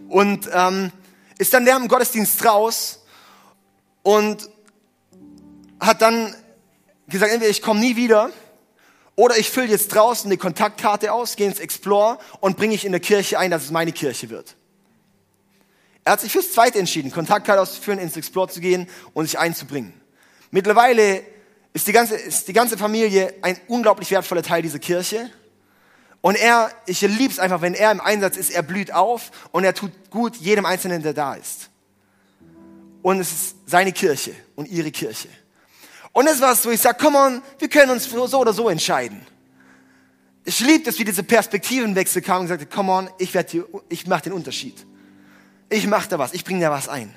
Und 0.08 0.48
ähm, 0.52 0.92
ist 1.38 1.52
dann 1.52 1.66
während 1.66 1.84
dem 1.84 1.88
Gottesdienst 1.88 2.44
raus 2.44 3.04
und 4.02 4.48
hat 5.80 6.00
dann 6.02 6.34
gesagt, 7.08 7.32
entweder 7.32 7.50
ich 7.50 7.62
komme 7.62 7.80
nie 7.80 7.96
wieder 7.96 8.30
oder 9.16 9.36
ich 9.36 9.50
fülle 9.50 9.68
jetzt 9.68 9.88
draußen 9.88 10.28
eine 10.28 10.38
Kontaktkarte 10.38 11.12
aus, 11.12 11.36
gehe 11.36 11.46
ins 11.46 11.60
Explore 11.60 12.18
und 12.40 12.56
bringe 12.56 12.74
ich 12.74 12.84
in 12.84 12.92
der 12.92 13.00
Kirche 13.00 13.38
ein, 13.38 13.50
dass 13.50 13.64
es 13.64 13.70
meine 13.70 13.92
Kirche 13.92 14.30
wird. 14.30 14.56
Er 16.04 16.12
hat 16.12 16.20
sich 16.20 16.32
fürs 16.32 16.52
Zweite 16.52 16.78
entschieden, 16.78 17.10
Kontaktkarte 17.10 17.60
auszuführen, 17.60 17.98
ins 17.98 18.16
Explore 18.16 18.48
zu 18.48 18.60
gehen 18.60 18.88
und 19.14 19.24
sich 19.24 19.38
einzubringen. 19.38 19.94
Mittlerweile 20.50 21.22
ist 21.74 21.88
die 21.88 21.92
ganze, 21.92 22.14
ist 22.14 22.48
die 22.48 22.52
ganze 22.52 22.78
Familie 22.78 23.34
ein 23.42 23.58
unglaublich 23.66 24.10
wertvoller 24.10 24.42
Teil 24.42 24.62
dieser 24.62 24.78
Kirche. 24.78 25.28
Und 26.20 26.36
er, 26.36 26.70
ich 26.86 27.02
liebe 27.02 27.32
es 27.32 27.38
einfach, 27.38 27.60
wenn 27.60 27.74
er 27.74 27.90
im 27.90 28.00
Einsatz 28.00 28.38
ist, 28.38 28.50
er 28.50 28.62
blüht 28.62 28.92
auf 28.92 29.30
und 29.50 29.64
er 29.64 29.74
tut 29.74 29.90
gut 30.08 30.36
jedem 30.36 30.64
Einzelnen, 30.64 31.02
der 31.02 31.12
da 31.12 31.34
ist. 31.34 31.68
Und 33.02 33.20
es 33.20 33.30
ist 33.30 33.56
seine 33.66 33.92
Kirche 33.92 34.34
und 34.54 34.68
ihre 34.68 34.90
Kirche. 34.90 35.28
Und 36.12 36.28
es 36.28 36.40
war 36.40 36.54
so, 36.54 36.70
ich 36.70 36.80
sage, 36.80 36.96
komm 36.98 37.16
on, 37.16 37.42
wir 37.58 37.68
können 37.68 37.90
uns 37.90 38.04
so 38.04 38.38
oder 38.38 38.52
so 38.52 38.68
entscheiden. 38.68 39.20
Ich 40.44 40.60
liebe 40.60 40.88
es, 40.88 40.98
wie 40.98 41.04
diese 41.04 41.24
Perspektivenwechsel 41.24 42.22
kam 42.22 42.42
und 42.42 42.48
sagte, 42.48 42.66
komm 42.66 42.88
on, 42.88 43.10
ich, 43.18 43.34
werd 43.34 43.50
hier, 43.50 43.66
ich 43.88 44.06
mache 44.06 44.22
den 44.22 44.32
Unterschied. 44.32 44.86
Ich 45.68 45.86
mache 45.88 46.08
da 46.08 46.18
was, 46.18 46.34
ich 46.34 46.44
bringe 46.44 46.60
da 46.60 46.70
was 46.70 46.88
ein. 46.88 47.14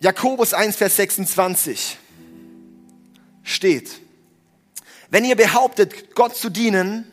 Jakobus 0.00 0.54
1, 0.54 0.76
Vers 0.76 0.96
26 0.96 1.98
steht, 3.42 4.00
wenn 5.10 5.24
ihr 5.24 5.34
behauptet, 5.34 6.14
Gott 6.14 6.36
zu 6.36 6.50
dienen, 6.50 7.10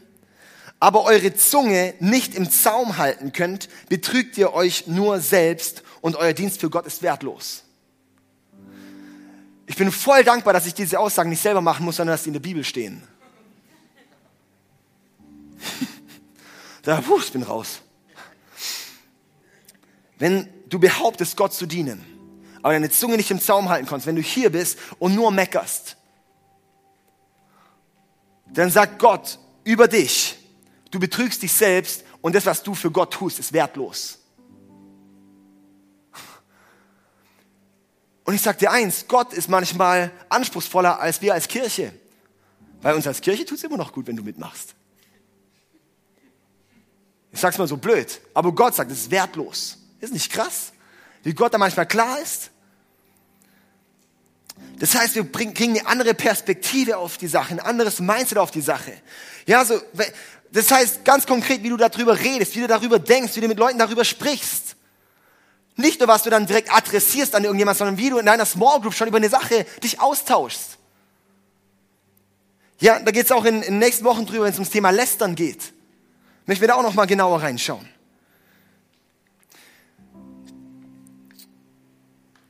aber 0.80 1.04
eure 1.04 1.34
Zunge 1.34 1.96
nicht 2.00 2.36
im 2.36 2.50
Zaum 2.50 2.98
halten 2.98 3.32
könnt, 3.32 3.70
betrügt 3.90 4.38
ihr 4.38 4.54
euch 4.54 4.86
nur 4.86 5.20
selbst 5.20 5.82
und 6.02 6.16
euer 6.16 6.34
Dienst 6.34 6.60
für 6.60 6.70
Gott 6.70 6.86
ist 6.86 7.02
wertlos. 7.02 7.64
Ich 9.66 9.78
bin 9.78 9.92
voll 9.92 10.24
dankbar, 10.24 10.54
dass 10.54 10.68
ich 10.68 10.76
diese 10.76 11.00
Aussagen 11.00 11.32
nicht 11.32 11.42
selber 11.42 11.62
machen 11.62 11.86
muss, 11.86 11.96
sondern 11.96 12.14
dass 12.14 12.24
sie 12.24 12.30
in 12.30 12.34
der 12.34 12.40
Bibel 12.40 12.64
stehen. 12.64 13.02
da, 16.84 17.02
puh, 17.02 17.18
ich 17.18 17.32
bin 17.32 17.42
raus. 17.42 17.82
Wenn 20.20 20.48
du 20.70 20.78
behauptest, 20.78 21.36
Gott 21.36 21.54
zu 21.54 21.66
dienen, 21.66 22.15
aber 22.66 22.74
deine 22.74 22.90
Zunge 22.90 23.16
nicht 23.16 23.30
im 23.30 23.40
Zaum 23.40 23.70
halten 23.70 23.86
kannst, 23.86 24.08
wenn 24.08 24.16
du 24.16 24.24
hier 24.24 24.52
bist 24.52 24.80
und 24.98 25.14
nur 25.14 25.30
meckerst, 25.30 25.98
dann 28.52 28.72
sagt 28.72 28.98
Gott 28.98 29.38
über 29.64 29.88
dich, 29.88 30.36
du 30.90 31.00
betrügst 31.00 31.44
dich 31.44 31.54
selbst 31.54 32.04
und 32.22 32.34
das, 32.34 32.48
was 32.48 32.64
du 32.64 32.74
für 32.74 32.90
Gott 32.90 33.14
tust, 33.14 33.38
ist 33.38 33.54
wertlos. 33.54 34.18
Und 38.24 38.34
ich 38.34 38.42
sage 38.42 38.58
dir 38.58 38.72
eins, 38.72 39.06
Gott 39.08 39.34
ist 39.34 39.48
manchmal 39.48 40.10
anspruchsvoller 40.30 41.00
als 41.00 41.22
wir 41.22 41.36
als 41.36 41.48
Kirche. 41.48 41.94
Bei 42.82 42.96
uns 42.96 43.06
als 43.06 43.22
Kirche 43.22 43.46
tut 43.46 43.60
es 43.60 43.64
immer 43.64 43.78
noch 43.78 43.94
gut, 43.94 44.08
wenn 44.08 44.16
du 44.16 44.24
mitmachst. 44.24 44.74
Ich 47.32 47.40
sag's 47.40 47.60
mal 47.60 47.68
so 47.68 47.78
blöd, 47.78 48.20
aber 48.34 48.52
Gott 48.54 48.74
sagt, 48.74 48.90
es 48.90 49.02
ist 49.02 49.12
wertlos. 49.12 49.78
Ist 50.00 50.14
nicht 50.14 50.32
krass, 50.32 50.74
wie 51.22 51.36
Gott 51.36 51.54
da 51.54 51.60
manchmal 51.60 51.86
klar 51.86 52.20
ist? 52.20 52.50
Das 54.80 54.94
heißt, 54.94 55.16
wir 55.16 55.32
kriegen 55.32 55.78
eine 55.78 55.88
andere 55.88 56.14
Perspektive 56.14 56.98
auf 56.98 57.18
die 57.18 57.28
Sache, 57.28 57.54
ein 57.54 57.60
anderes 57.60 58.00
Mindset 58.00 58.38
auf 58.38 58.52
die 58.52 58.62
Sache. 58.62 58.94
Ja, 59.46 59.64
so, 59.64 59.80
das 60.52 60.72
heißt 60.72 61.06
ganz 61.06 61.26
konkret, 61.26 61.64
wie 61.64 61.70
du 61.70 61.78
darüber 61.78 62.20
redest, 62.20 62.56
wie 62.56 62.62
du 62.62 62.68
darüber 62.68 63.00
denkst, 63.00 63.36
wie 63.36 63.42
du 63.42 63.48
mit 63.48 63.58
Leuten 63.58 63.80
darüber 63.80 64.04
sprichst. 64.04 64.76
Nicht 65.78 66.00
nur, 66.00 66.08
was 66.08 66.24
du 66.24 66.30
dann 66.30 66.46
direkt 66.46 66.72
adressierst 66.72 67.36
an 67.36 67.44
irgendjemand, 67.44 67.78
sondern 67.78 67.98
wie 67.98 68.10
du 68.10 68.18
in 68.18 68.26
deiner 68.26 68.46
Small 68.46 68.80
Group 68.82 68.94
schon 68.94 69.08
über 69.08 69.18
eine 69.18 69.30
Sache 69.30 69.66
dich 69.84 70.00
austauschst. 70.00 70.78
Ja, 72.80 73.00
da 73.00 73.12
geht 73.12 73.26
es 73.26 73.32
auch 73.32 73.46
in, 73.46 73.56
in 73.56 73.74
den 73.74 73.80
nächsten 73.80 74.06
Wochen 74.06 74.26
drüber, 74.26 74.46
wenn 74.46 74.52
es 74.52 74.58
ums 74.58 74.70
Thema 74.70 74.90
Lästern 74.90 75.36
geht. 75.36 75.74
Möchten 76.46 76.62
wir 76.62 76.68
da 76.68 76.76
auch 76.76 76.84
noch 76.84 76.94
mal 76.94 77.06
genauer 77.06 77.42
reinschauen. 77.42 77.88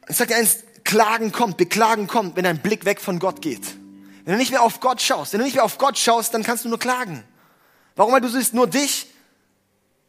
Ich 0.08 0.16
sage 0.16 0.34
dir 0.34 0.38
eins, 0.38 0.60
Klagen 0.86 1.34
kommt, 1.34 1.58
Beklagen 1.58 2.08
kommt, 2.08 2.38
wenn 2.38 2.46
dein 2.46 2.62
Blick 2.62 2.86
weg 2.86 3.02
von 3.02 3.20
Gott 3.20 3.42
geht. 3.42 3.76
Wenn 4.24 4.34
du 4.34 4.38
nicht 4.38 4.52
mehr 4.52 4.62
auf 4.62 4.80
Gott 4.80 5.02
schaust, 5.02 5.34
wenn 5.34 5.40
du 5.40 5.46
nicht 5.46 5.56
mehr 5.56 5.66
auf 5.66 5.78
Gott 5.78 5.98
schaust, 5.98 6.34
dann 6.34 6.44
kannst 6.44 6.64
du 6.64 6.70
nur 6.70 6.80
klagen. 6.80 7.24
Warum? 7.96 8.14
Weil 8.14 8.22
du 8.22 8.30
siehst 8.30 8.54
nur 8.54 8.68
dich 8.68 9.08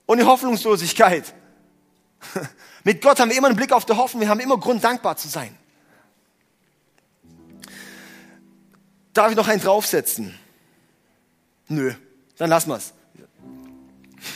und 0.06 0.18
die 0.18 0.24
Hoffnungslosigkeit. 0.24 1.34
Mit 2.84 3.02
Gott 3.02 3.18
haben 3.18 3.30
wir 3.30 3.36
immer 3.36 3.48
einen 3.48 3.56
Blick 3.56 3.72
auf 3.72 3.84
die 3.84 3.94
Hoffnung, 3.94 4.20
wir 4.20 4.28
haben 4.28 4.40
immer 4.40 4.58
Grund, 4.58 4.84
dankbar 4.84 5.16
zu 5.16 5.28
sein. 5.28 5.56
Darf 9.12 9.30
ich 9.30 9.36
noch 9.36 9.48
einen 9.48 9.62
draufsetzen? 9.62 10.38
Nö, 11.68 11.94
dann 12.36 12.50
lassen 12.50 12.70
wir's. 12.70 12.92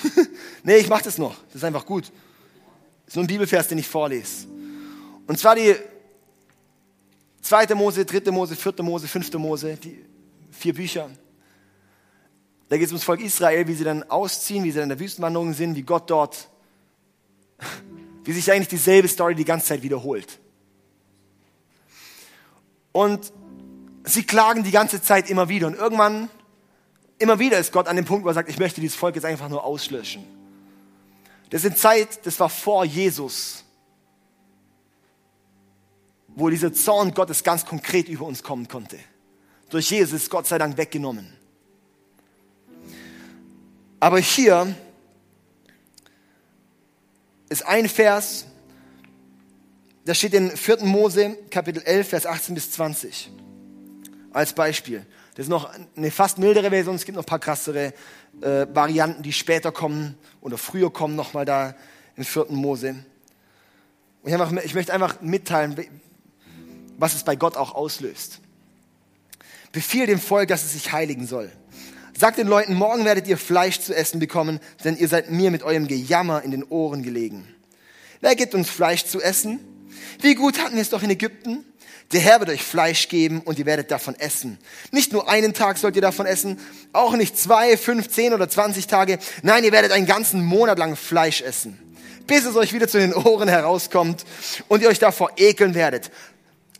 nee, 0.63 0.77
ich 0.77 0.89
mach 0.89 1.03
das 1.03 1.19
noch. 1.19 1.37
Das 1.47 1.57
ist 1.57 1.65
einfach 1.65 1.85
gut. 1.85 2.11
Nur 3.15 3.25
ein 3.25 3.27
Bibelvers, 3.27 3.69
den 3.69 3.79
ich 3.79 3.89
vorlese. 3.89 4.47
Und 5.27 5.39
zwar 5.39 5.55
die 5.55 5.77
zweite 7.51 7.75
Mose, 7.75 8.05
dritte 8.05 8.31
Mose, 8.31 8.55
vierte 8.55 8.81
Mose, 8.85 9.09
fünfte 9.09 9.37
Mose, 9.37 9.77
die 9.77 10.05
vier 10.53 10.73
Bücher. 10.73 11.11
Da 12.69 12.77
geht 12.77 12.87
es 12.87 12.93
ums 12.93 13.03
Volk 13.03 13.21
Israel, 13.21 13.67
wie 13.67 13.75
sie 13.75 13.83
dann 13.83 14.05
ausziehen, 14.05 14.63
wie 14.63 14.71
sie 14.71 14.77
dann 14.77 14.85
in 14.85 14.97
der 14.97 15.01
Wüstenwanderung 15.01 15.53
sind, 15.53 15.75
wie 15.75 15.83
Gott 15.83 16.09
dort, 16.09 16.49
wie 18.25 18.33
sich 18.33 18.53
eigentlich 18.53 18.69
dieselbe 18.69 19.09
Story 19.09 19.35
die 19.35 19.45
ganze 19.45 19.67
Zeit 19.67 19.83
wiederholt. 19.83 20.39
Und 22.93 23.33
sie 24.05 24.23
klagen 24.23 24.63
die 24.63 24.71
ganze 24.71 25.03
Zeit 25.03 25.29
immer 25.29 25.49
wieder. 25.49 25.67
Und 25.67 25.75
irgendwann, 25.75 26.29
immer 27.19 27.41
wieder 27.41 27.59
ist 27.59 27.73
Gott 27.73 27.89
an 27.89 27.97
dem 27.97 28.05
Punkt, 28.05 28.25
wo 28.25 28.29
er 28.29 28.35
sagt, 28.35 28.49
ich 28.49 28.61
möchte 28.61 28.81
dieses 28.81 28.97
Volk 28.97 29.17
jetzt 29.17 29.25
einfach 29.25 29.49
nur 29.49 29.65
auslöschen. 29.65 30.25
Das 31.51 31.65
eine 31.65 31.75
Zeit, 31.75 32.25
das 32.27 32.39
war 32.39 32.49
vor 32.49 32.85
Jesus, 32.85 33.65
wo 36.37 36.49
dieser 36.51 36.73
Zorn 36.73 37.13
Gottes 37.13 37.43
ganz 37.43 37.65
konkret 37.65 38.09
über 38.09 38.25
uns 38.25 38.43
kommen 38.43 38.69
konnte. 38.69 38.99
Durch 39.69 39.91
Jesus 39.91 40.31
Gott 40.31 40.47
sei 40.47 40.59
Dank 40.59 40.77
weggenommen. 40.77 41.33
Aber 44.01 44.19
hier 44.19 44.75
ist 47.51 47.67
ein 47.67 47.89
Vers, 47.89 48.47
da 50.05 50.15
steht 50.15 50.33
in 50.35 50.51
4. 50.51 50.85
Mose, 50.85 51.37
Kapitel 51.51 51.83
11, 51.83 52.09
Vers 52.09 52.27
18 52.27 52.55
bis 52.55 52.71
20 52.73 53.31
als 54.33 54.55
Beispiel. 54.55 55.05
Das 55.35 55.47
ist 55.47 55.51
noch 55.51 55.71
eine 55.97 56.11
fast 56.11 56.39
mildere 56.39 56.71
Version, 56.71 56.95
es 56.95 57.05
gibt 57.05 57.17
noch 57.17 57.25
ein 57.25 57.27
paar 57.27 57.39
krassere 57.39 57.93
äh, 58.41 58.67
Varianten, 58.73 59.23
die 59.23 59.33
später 59.33 59.73
kommen 59.73 60.17
oder 60.41 60.57
früher 60.59 60.93
kommen, 60.93 61.17
nochmal 61.17 61.45
da 61.45 61.75
in 62.17 62.25
4. 62.25 62.47
Mose. 62.51 62.91
Und 64.23 64.29
ich, 64.29 64.35
einfach, 64.35 64.53
ich 64.65 64.75
möchte 64.75 64.93
einfach 64.93 65.21
mitteilen, 65.21 65.77
was 67.01 67.15
es 67.15 67.25
bei 67.25 67.35
Gott 67.35 67.57
auch 67.57 67.75
auslöst. 67.75 68.41
Befiehl 69.73 70.07
dem 70.07 70.21
Volk, 70.21 70.49
dass 70.49 70.65
es 70.65 70.73
sich 70.73 70.93
heiligen 70.93 71.27
soll. 71.27 71.51
Sagt 72.19 72.39
den 72.39 72.49
Leuten, 72.49 72.75
morgen 72.75 73.05
werdet 73.05 73.27
ihr 73.27 73.39
Fleisch 73.39 73.81
zu 73.81 73.97
essen 73.97 74.21
bekommen, 74.21 74.61
denn 74.85 74.97
ihr 74.97 75.09
seid 75.09 75.31
mir 75.31 75.51
mit 75.51 75.63
eurem 75.63 75.87
Gejammer 75.87 76.43
in 76.43 76.51
den 76.51 76.65
Ohren 76.65 77.03
gelegen. 77.03 77.49
Wer 78.21 78.37
gibt 78.37 78.55
uns 78.55 78.69
Fleisch 78.69 79.07
zu 79.07 79.23
essen? 79.23 79.59
Wie 80.21 80.35
gut 80.35 80.59
hatten 80.59 80.75
wir 80.75 80.83
es 80.83 80.91
doch 80.91 81.03
in 81.03 81.11
Ägypten? 81.11 81.65
Der 82.13 82.21
Herr 82.21 82.41
wird 82.41 82.51
euch 82.51 82.63
Fleisch 82.63 83.09
geben 83.09 83.41
und 83.41 83.59
ihr 83.59 83.67
werdet 83.67 83.91
davon 83.91 84.17
essen. 84.17 84.59
Nicht 84.91 85.13
nur 85.13 85.31
einen 85.31 85.55
Tag 85.55 85.79
sollt 85.79 85.95
ihr 85.95 86.03
davon 86.03 86.27
essen, 86.27 86.59
auch 86.93 87.15
nicht 87.15 87.39
zwei, 87.39 87.77
fünf, 87.77 88.09
zehn 88.09 88.35
oder 88.35 88.49
zwanzig 88.49 88.89
Tage. 88.89 89.19
Nein, 89.43 89.63
ihr 89.65 89.73
werdet 89.73 89.93
einen 89.93 90.07
ganzen 90.07 90.45
Monat 90.45 90.79
lang 90.79 90.97
Fleisch 90.97 91.41
essen, 91.41 91.79
bis 92.27 92.45
es 92.45 92.57
euch 92.57 92.73
wieder 92.73 92.89
zu 92.89 92.99
den 92.99 93.15
Ohren 93.15 93.49
herauskommt 93.49 94.25
und 94.67 94.83
ihr 94.83 94.89
euch 94.89 94.99
davor 94.99 95.31
ekeln 95.37 95.75
werdet. 95.75 96.11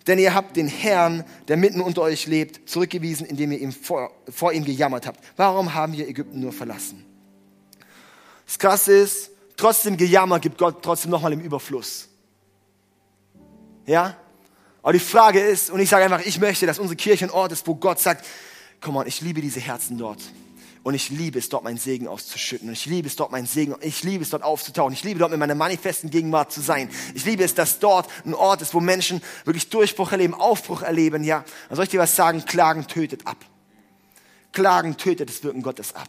Denn 0.07 0.19
ihr 0.19 0.35
habt 0.35 0.57
den 0.57 0.67
Herrn, 0.67 1.25
der 1.49 1.57
mitten 1.57 1.81
unter 1.81 2.03
euch 2.03 2.27
lebt, 2.27 2.69
zurückgewiesen, 2.69 3.27
indem 3.27 3.53
ihr 3.53 3.61
ihm 3.61 3.73
vor, 3.73 4.11
vor 4.29 4.53
ihm 4.53 4.65
gejammert 4.65 5.07
habt. 5.07 5.21
Warum 5.37 5.75
haben 5.75 5.93
wir 5.93 6.09
Ägypten 6.09 6.41
nur 6.41 6.53
verlassen? 6.53 7.05
Das 8.47 8.59
Krasse 8.59 8.93
ist, 8.93 9.31
trotzdem 9.57 9.97
Gejammer 9.97 10.41
gibt 10.41 10.59
Gott 10.59 10.83
trotzdem 10.83 11.11
nochmal 11.11 11.33
im 11.33 11.41
Überfluss. 11.41 12.09
Ja? 13.87 14.17
Aber 14.83 14.93
die 14.93 14.99
Frage 14.99 15.41
ist, 15.41 15.71
und 15.71 15.81
ich 15.81 15.89
sage 15.89 16.05
einfach, 16.05 16.25
ich 16.25 16.41
möchte, 16.41 16.67
dass 16.67 16.79
unsere 16.79 16.97
Kirche 16.97 17.27
ein 17.27 17.31
Ort 17.31 17.53
ist, 17.53 17.67
wo 17.67 17.75
Gott 17.75 18.01
sagt, 18.01 18.25
komm 18.81 18.97
on, 18.97 19.07
ich 19.07 19.21
liebe 19.21 19.41
diese 19.41 19.61
Herzen 19.61 19.99
dort. 19.99 20.21
Und 20.83 20.95
ich 20.95 21.11
liebe 21.11 21.39
es, 21.39 21.51
dort 21.51 21.63
meinen 21.63 21.77
Segen 21.77 22.09
auszuschütten. 22.09 22.69
Und 22.69 22.73
ich 22.73 22.87
liebe 22.87 23.07
es, 23.07 23.15
dort 23.15 23.31
meinen 23.31 23.47
Segen, 23.47 23.75
ich 23.83 24.03
liebe 24.03 24.23
es, 24.23 24.31
dort 24.31 24.43
aufzutauchen. 24.43 24.95
Ich 24.95 25.05
liebe 25.05 25.19
dort 25.19 25.31
mit 25.31 25.39
meiner 25.39 25.55
manifesten 25.55 26.09
Gegenwart 26.09 26.53
zu 26.53 26.63
sein. 26.63 26.89
Ich 27.15 27.27
liebe 27.27 27.45
es, 27.45 27.55
dass 27.55 27.81
dort 27.81 28.09
ein 28.25 28.33
Ort 28.33 28.63
ist, 28.63 28.73
wo 28.73 28.81
Menschen 28.81 29.21
wirklich 29.45 29.69
Durchbruch 29.69 30.13
erleben, 30.13 30.33
Aufbruch 30.33 30.83
erleben, 30.83 31.23
ja. 31.23 31.45
Dann 31.69 31.77
soll 31.77 31.85
ich 31.85 31.91
dir 31.91 32.01
was 32.01 32.17
sagen? 32.17 32.45
Klagen 32.47 32.87
tötet 32.87 33.27
ab. 33.27 33.37
Klagen 34.53 34.97
tötet 34.97 35.29
das 35.29 35.45
Wirken 35.45 35.63
Gottes 35.63 35.95
ab. 35.95 36.09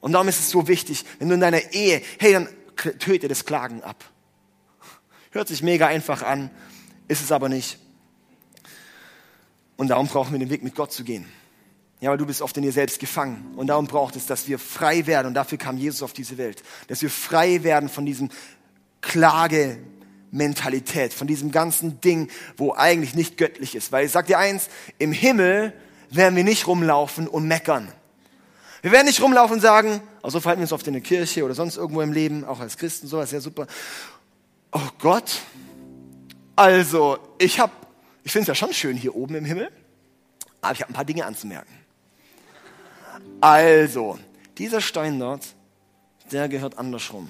Und 0.00 0.12
darum 0.12 0.28
ist 0.28 0.38
es 0.38 0.50
so 0.50 0.68
wichtig, 0.68 1.04
wenn 1.18 1.28
du 1.28 1.34
in 1.34 1.40
deiner 1.40 1.72
Ehe, 1.72 2.02
hey, 2.18 2.32
dann 2.34 2.48
töte 2.98 3.26
das 3.26 3.46
Klagen 3.46 3.82
ab. 3.82 4.04
Hört 5.30 5.48
sich 5.48 5.62
mega 5.62 5.86
einfach 5.86 6.22
an, 6.22 6.50
ist 7.08 7.22
es 7.22 7.32
aber 7.32 7.48
nicht. 7.48 7.78
Und 9.76 9.88
darum 9.88 10.06
brauchen 10.08 10.32
wir 10.32 10.38
den 10.38 10.50
Weg 10.50 10.62
mit 10.62 10.74
Gott 10.74 10.92
zu 10.92 11.04
gehen. 11.04 11.26
Ja, 12.00 12.10
weil 12.10 12.18
du 12.18 12.26
bist 12.26 12.42
oft 12.42 12.56
in 12.56 12.62
dir 12.62 12.72
selbst 12.72 12.98
gefangen. 12.98 13.54
Und 13.56 13.68
darum 13.68 13.86
braucht 13.86 14.16
es, 14.16 14.26
dass 14.26 14.48
wir 14.48 14.58
frei 14.58 15.06
werden. 15.06 15.28
Und 15.28 15.34
dafür 15.34 15.58
kam 15.58 15.78
Jesus 15.78 16.02
auf 16.02 16.12
diese 16.12 16.36
Welt. 16.36 16.62
Dass 16.88 17.02
wir 17.02 17.10
frei 17.10 17.62
werden 17.62 17.88
von 17.88 18.04
diesem 18.04 18.30
Klagementalität, 19.00 21.14
von 21.14 21.26
diesem 21.26 21.52
ganzen 21.52 22.00
Ding, 22.00 22.28
wo 22.56 22.74
eigentlich 22.74 23.14
nicht 23.14 23.38
göttlich 23.38 23.74
ist. 23.74 23.92
Weil 23.92 24.06
ich 24.06 24.12
sag 24.12 24.26
dir 24.26 24.38
eins, 24.38 24.68
im 24.98 25.12
Himmel 25.12 25.72
werden 26.10 26.36
wir 26.36 26.44
nicht 26.44 26.66
rumlaufen 26.66 27.28
und 27.28 27.48
meckern. 27.48 27.90
Wir 28.82 28.92
werden 28.92 29.06
nicht 29.06 29.22
rumlaufen 29.22 29.54
und 29.54 29.62
sagen, 29.62 30.02
also 30.22 30.38
verhalten 30.38 30.60
wir 30.60 30.64
uns 30.64 30.72
oft 30.72 30.86
in 30.86 30.92
der 30.92 31.02
Kirche 31.02 31.44
oder 31.44 31.54
sonst 31.54 31.76
irgendwo 31.76 32.02
im 32.02 32.12
Leben, 32.12 32.44
auch 32.44 32.60
als 32.60 32.76
Christen, 32.76 33.06
sowas, 33.06 33.32
ja 33.32 33.40
super. 33.40 33.66
Oh 34.70 34.88
Gott, 34.98 35.40
also, 36.56 37.18
ich 37.38 37.60
habe, 37.60 37.72
ich 38.24 38.32
finde 38.32 38.44
es 38.44 38.48
ja 38.48 38.54
schon 38.54 38.72
schön 38.72 38.96
hier 38.96 39.14
oben 39.14 39.34
im 39.34 39.44
Himmel, 39.44 39.70
aber 40.62 40.72
ich 40.72 40.80
habe 40.80 40.90
ein 40.90 40.94
paar 40.94 41.04
Dinge 41.04 41.26
anzumerken. 41.26 41.72
Also, 43.40 44.18
dieser 44.58 44.80
Stein 44.80 45.18
dort, 45.18 45.46
der 46.32 46.48
gehört 46.48 46.78
andersrum. 46.78 47.28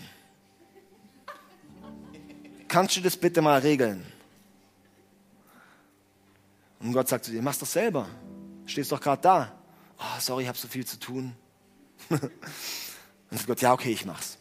Kannst 2.69 2.97
du 2.97 3.01
das 3.01 3.17
bitte 3.17 3.43
mal 3.43 3.61
regeln? 3.61 4.05
Und 6.81 6.93
Gott 6.93 7.09
sagt 7.09 7.25
zu 7.25 7.31
dir, 7.31 7.43
mach's 7.43 7.59
doch 7.59 7.67
selber. 7.67 8.09
Stehst 8.67 8.93
doch 8.93 9.01
gerade 9.01 9.23
da. 9.23 9.53
Oh, 9.99 10.21
sorry, 10.21 10.43
ich 10.43 10.49
habe 10.49 10.59
so 10.59 10.69
viel 10.69 10.85
zu 10.85 10.99
tun. 10.99 11.35
Und 12.11 12.21
sagt 13.31 13.47
Gott, 13.47 13.61
ja, 13.61 13.73
okay, 13.73 13.91
ich 13.93 14.05
mach's. 14.05 14.39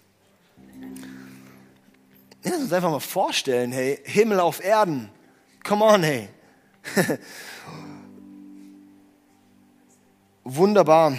Lass 2.44 2.58
uns 2.58 2.74
einfach 2.74 2.92
mal 2.92 3.00
vorstellen, 3.00 3.72
hey, 3.72 4.00
Himmel 4.04 4.40
auf 4.40 4.64
Erden. 4.64 5.10
Come 5.64 5.84
on, 5.84 6.04
hey. 6.04 6.30
Wunderbar. 10.44 11.18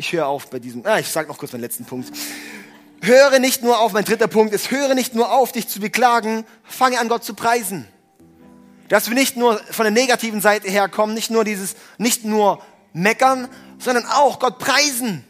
Ich 0.00 0.14
höre 0.14 0.28
auf 0.28 0.48
bei 0.48 0.58
diesem, 0.58 0.86
ah, 0.86 0.98
ich 0.98 1.08
sage 1.08 1.28
noch 1.28 1.36
kurz 1.36 1.52
meinen 1.52 1.60
letzten 1.60 1.84
Punkt. 1.84 2.10
Höre 3.02 3.38
nicht 3.38 3.62
nur 3.62 3.80
auf, 3.80 3.92
mein 3.92 4.06
dritter 4.06 4.28
Punkt 4.28 4.54
ist, 4.54 4.70
höre 4.70 4.94
nicht 4.94 5.14
nur 5.14 5.30
auf, 5.30 5.52
dich 5.52 5.68
zu 5.68 5.78
beklagen, 5.78 6.46
fange 6.64 6.98
an, 6.98 7.10
Gott 7.10 7.22
zu 7.22 7.34
preisen. 7.34 7.86
Dass 8.88 9.10
wir 9.10 9.14
nicht 9.14 9.36
nur 9.36 9.58
von 9.70 9.84
der 9.84 9.90
negativen 9.90 10.40
Seite 10.40 10.70
herkommen, 10.70 11.14
nicht 11.14 11.30
nur 11.30 11.44
dieses, 11.44 11.76
nicht 11.98 12.24
nur 12.24 12.64
meckern, 12.94 13.46
sondern 13.78 14.06
auch 14.06 14.38
Gott 14.38 14.58
preisen. 14.58 15.22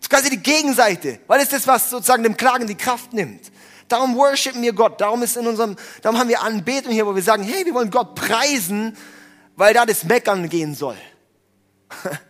Das 0.00 0.06
ist 0.06 0.10
quasi 0.10 0.30
die 0.30 0.42
Gegenseite, 0.42 1.20
weil 1.28 1.40
es 1.40 1.50
das, 1.50 1.68
was 1.68 1.88
sozusagen 1.88 2.24
dem 2.24 2.36
Klagen 2.36 2.66
die 2.66 2.74
Kraft 2.74 3.12
nimmt. 3.12 3.52
Darum 3.86 4.16
worshipen 4.16 4.62
wir 4.62 4.72
Gott. 4.72 5.00
Darum 5.00 5.22
ist 5.22 5.36
in 5.36 5.46
unserem, 5.46 5.76
darum 6.02 6.18
haben 6.18 6.28
wir 6.28 6.42
Anbetung 6.42 6.90
hier, 6.90 7.06
wo 7.06 7.14
wir 7.14 7.22
sagen, 7.22 7.44
hey, 7.44 7.64
wir 7.64 7.72
wollen 7.72 7.92
Gott 7.92 8.16
preisen, 8.16 8.96
weil 9.54 9.74
da 9.74 9.86
das 9.86 10.02
Meckern 10.02 10.48
gehen 10.48 10.74
soll. 10.74 10.96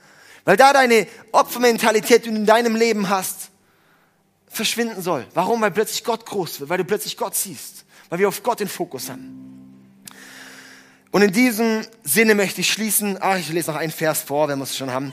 weil 0.48 0.56
da 0.56 0.72
deine 0.72 1.06
Opfermentalität, 1.30 2.24
die 2.24 2.30
du 2.30 2.36
in 2.36 2.46
deinem 2.46 2.74
Leben 2.74 3.10
hast, 3.10 3.50
verschwinden 4.46 5.02
soll. 5.02 5.26
Warum? 5.34 5.60
Weil 5.60 5.72
plötzlich 5.72 6.04
Gott 6.04 6.24
groß 6.24 6.60
wird, 6.60 6.70
weil 6.70 6.78
du 6.78 6.86
plötzlich 6.86 7.18
Gott 7.18 7.34
siehst, 7.34 7.84
weil 8.08 8.18
wir 8.18 8.28
auf 8.28 8.42
Gott 8.42 8.60
den 8.60 8.68
Fokus 8.68 9.10
haben. 9.10 9.84
Und 11.10 11.20
in 11.20 11.32
diesem 11.32 11.82
Sinne 12.02 12.34
möchte 12.34 12.62
ich 12.62 12.72
schließen. 12.72 13.18
Ach, 13.20 13.36
ich 13.36 13.50
lese 13.50 13.70
noch 13.70 13.78
einen 13.78 13.92
Vers 13.92 14.22
vor, 14.22 14.48
wenn 14.48 14.58
wir 14.58 14.62
es 14.62 14.74
schon 14.74 14.90
haben. 14.90 15.12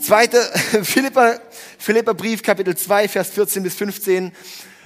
Zweite, 0.00 0.42
Philippa, 0.82 1.36
Philippa 1.78 2.12
Brief, 2.12 2.42
Kapitel 2.42 2.76
2, 2.76 3.06
Vers 3.06 3.30
14 3.30 3.62
bis 3.62 3.76
15. 3.76 4.32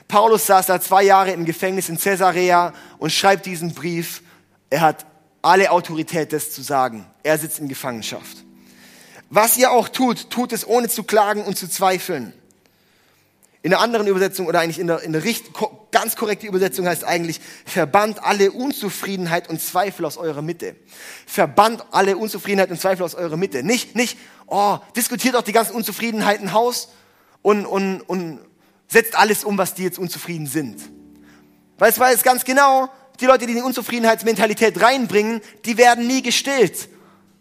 Paulus 0.08 0.44
saß 0.44 0.66
da 0.66 0.78
zwei 0.78 1.04
Jahre 1.04 1.30
im 1.30 1.46
Gefängnis 1.46 1.88
in 1.88 1.96
Caesarea 1.96 2.74
und 2.98 3.12
schreibt 3.12 3.46
diesen 3.46 3.72
Brief. 3.72 4.20
Er 4.68 4.82
hat 4.82 5.06
alle 5.40 5.70
Autorität, 5.70 6.34
das 6.34 6.50
zu 6.50 6.60
sagen. 6.60 7.06
Er 7.22 7.38
sitzt 7.38 7.60
in 7.60 7.68
Gefangenschaft. 7.68 8.45
Was 9.30 9.56
ihr 9.56 9.72
auch 9.72 9.88
tut, 9.88 10.30
tut 10.30 10.52
es 10.52 10.66
ohne 10.66 10.88
zu 10.88 11.02
klagen 11.04 11.44
und 11.44 11.58
zu 11.58 11.68
zweifeln. 11.68 12.32
In 13.62 13.70
der 13.70 13.80
anderen 13.80 14.06
Übersetzung 14.06 14.46
oder 14.46 14.60
eigentlich 14.60 14.78
in 14.78 14.86
der, 14.86 15.02
in 15.02 15.12
der 15.12 15.24
Richt, 15.24 15.46
ganz 15.90 16.14
korrekte 16.14 16.46
Übersetzung 16.46 16.86
heißt 16.86 17.02
eigentlich, 17.02 17.40
verbannt 17.64 18.22
alle 18.22 18.52
Unzufriedenheit 18.52 19.48
und 19.48 19.60
Zweifel 19.60 20.04
aus 20.04 20.16
eurer 20.16 20.42
Mitte. 20.42 20.76
Verbannt 21.26 21.84
alle 21.90 22.16
Unzufriedenheit 22.16 22.70
und 22.70 22.80
Zweifel 22.80 23.02
aus 23.02 23.16
eurer 23.16 23.36
Mitte. 23.36 23.64
Nicht, 23.64 23.96
nicht, 23.96 24.18
oh, 24.46 24.78
diskutiert 24.94 25.34
doch 25.34 25.42
die 25.42 25.52
ganzen 25.52 25.74
Unzufriedenheiten 25.74 26.52
Haus 26.52 26.90
und, 27.42 27.66
und, 27.66 28.02
und 28.02 28.38
setzt 28.86 29.18
alles 29.18 29.42
um, 29.42 29.58
was 29.58 29.74
die 29.74 29.82
jetzt 29.82 29.98
unzufrieden 29.98 30.46
sind. 30.46 30.80
Weil 31.78 31.90
es 31.90 31.98
weiß 31.98 32.22
ganz 32.22 32.44
genau, 32.44 32.88
die 33.18 33.26
Leute, 33.26 33.46
die 33.46 33.54
die 33.54 33.62
Unzufriedenheitsmentalität 33.62 34.80
reinbringen, 34.80 35.40
die 35.64 35.76
werden 35.76 36.06
nie 36.06 36.22
gestillt. 36.22 36.88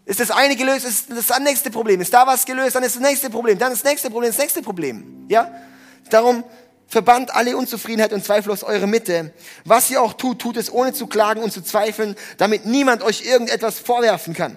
Ist 0.06 0.20
das 0.20 0.30
eine 0.30 0.54
gelöst, 0.54 0.86
ist 0.86 1.10
das 1.10 1.38
nächste 1.40 1.70
Problem. 1.70 2.00
Ist 2.00 2.14
da 2.14 2.26
was 2.26 2.46
gelöst, 2.46 2.76
dann 2.76 2.84
ist 2.84 2.94
das 2.94 3.02
nächste 3.02 3.28
Problem, 3.28 3.58
dann 3.58 3.70
das 3.70 3.82
nächste 3.82 4.08
Problem, 4.08 4.30
das 4.30 4.38
nächste 4.38 4.62
Problem. 4.62 5.26
Ja? 5.28 5.50
Darum 6.10 6.44
verbannt 6.86 7.34
alle 7.34 7.56
Unzufriedenheit 7.56 8.12
und 8.12 8.24
Zweifel 8.24 8.52
aus 8.52 8.62
eurer 8.62 8.86
Mitte. 8.86 9.34
Was 9.64 9.90
ihr 9.90 10.00
auch 10.00 10.12
tut, 10.12 10.38
tut 10.38 10.56
es 10.56 10.72
ohne 10.72 10.92
zu 10.92 11.08
klagen 11.08 11.42
und 11.42 11.52
zu 11.52 11.60
zweifeln, 11.60 12.14
damit 12.38 12.66
niemand 12.66 13.02
euch 13.02 13.26
irgendetwas 13.26 13.80
vorwerfen 13.80 14.32
kann. 14.32 14.56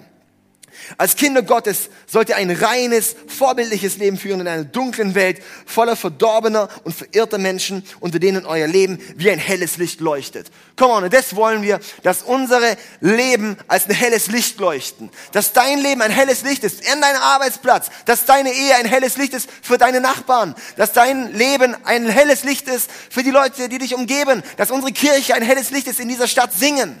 Als 0.98 1.16
Kinder 1.16 1.42
Gottes 1.42 1.90
sollt 2.06 2.28
ihr 2.28 2.36
ein 2.36 2.50
reines, 2.50 3.16
vorbildliches 3.26 3.96
Leben 3.98 4.16
führen 4.16 4.40
in 4.40 4.48
einer 4.48 4.64
dunklen 4.64 5.14
Welt 5.14 5.42
voller 5.66 5.96
verdorbener 5.96 6.68
und 6.84 6.94
verirrter 6.94 7.38
Menschen, 7.38 7.84
unter 8.00 8.18
denen 8.18 8.46
euer 8.46 8.66
Leben 8.66 8.98
wie 9.16 9.30
ein 9.30 9.38
helles 9.38 9.76
Licht 9.76 10.00
leuchtet. 10.00 10.50
Come 10.76 10.92
on, 10.92 11.04
und 11.04 11.12
das 11.12 11.36
wollen 11.36 11.62
wir, 11.62 11.80
dass 12.02 12.22
unsere 12.22 12.76
Leben 13.00 13.56
als 13.68 13.86
ein 13.86 13.94
helles 13.94 14.28
Licht 14.28 14.58
leuchten. 14.58 15.10
Dass 15.32 15.52
dein 15.52 15.80
Leben 15.80 16.02
ein 16.02 16.10
helles 16.10 16.42
Licht 16.42 16.64
ist 16.64 16.80
in 16.80 17.00
deinem 17.00 17.20
Arbeitsplatz. 17.20 17.88
Dass 18.06 18.24
deine 18.24 18.52
Ehe 18.52 18.74
ein 18.76 18.86
helles 18.86 19.16
Licht 19.16 19.34
ist 19.34 19.48
für 19.62 19.78
deine 19.78 20.00
Nachbarn. 20.00 20.54
Dass 20.76 20.92
dein 20.92 21.34
Leben 21.34 21.76
ein 21.84 22.08
helles 22.08 22.44
Licht 22.44 22.68
ist 22.68 22.90
für 23.10 23.22
die 23.22 23.30
Leute, 23.30 23.68
die 23.68 23.78
dich 23.78 23.94
umgeben. 23.94 24.42
Dass 24.56 24.70
unsere 24.70 24.92
Kirche 24.92 25.34
ein 25.34 25.42
helles 25.42 25.70
Licht 25.70 25.86
ist 25.86 26.00
in 26.00 26.08
dieser 26.08 26.28
Stadt 26.28 26.52
singen. 26.52 27.00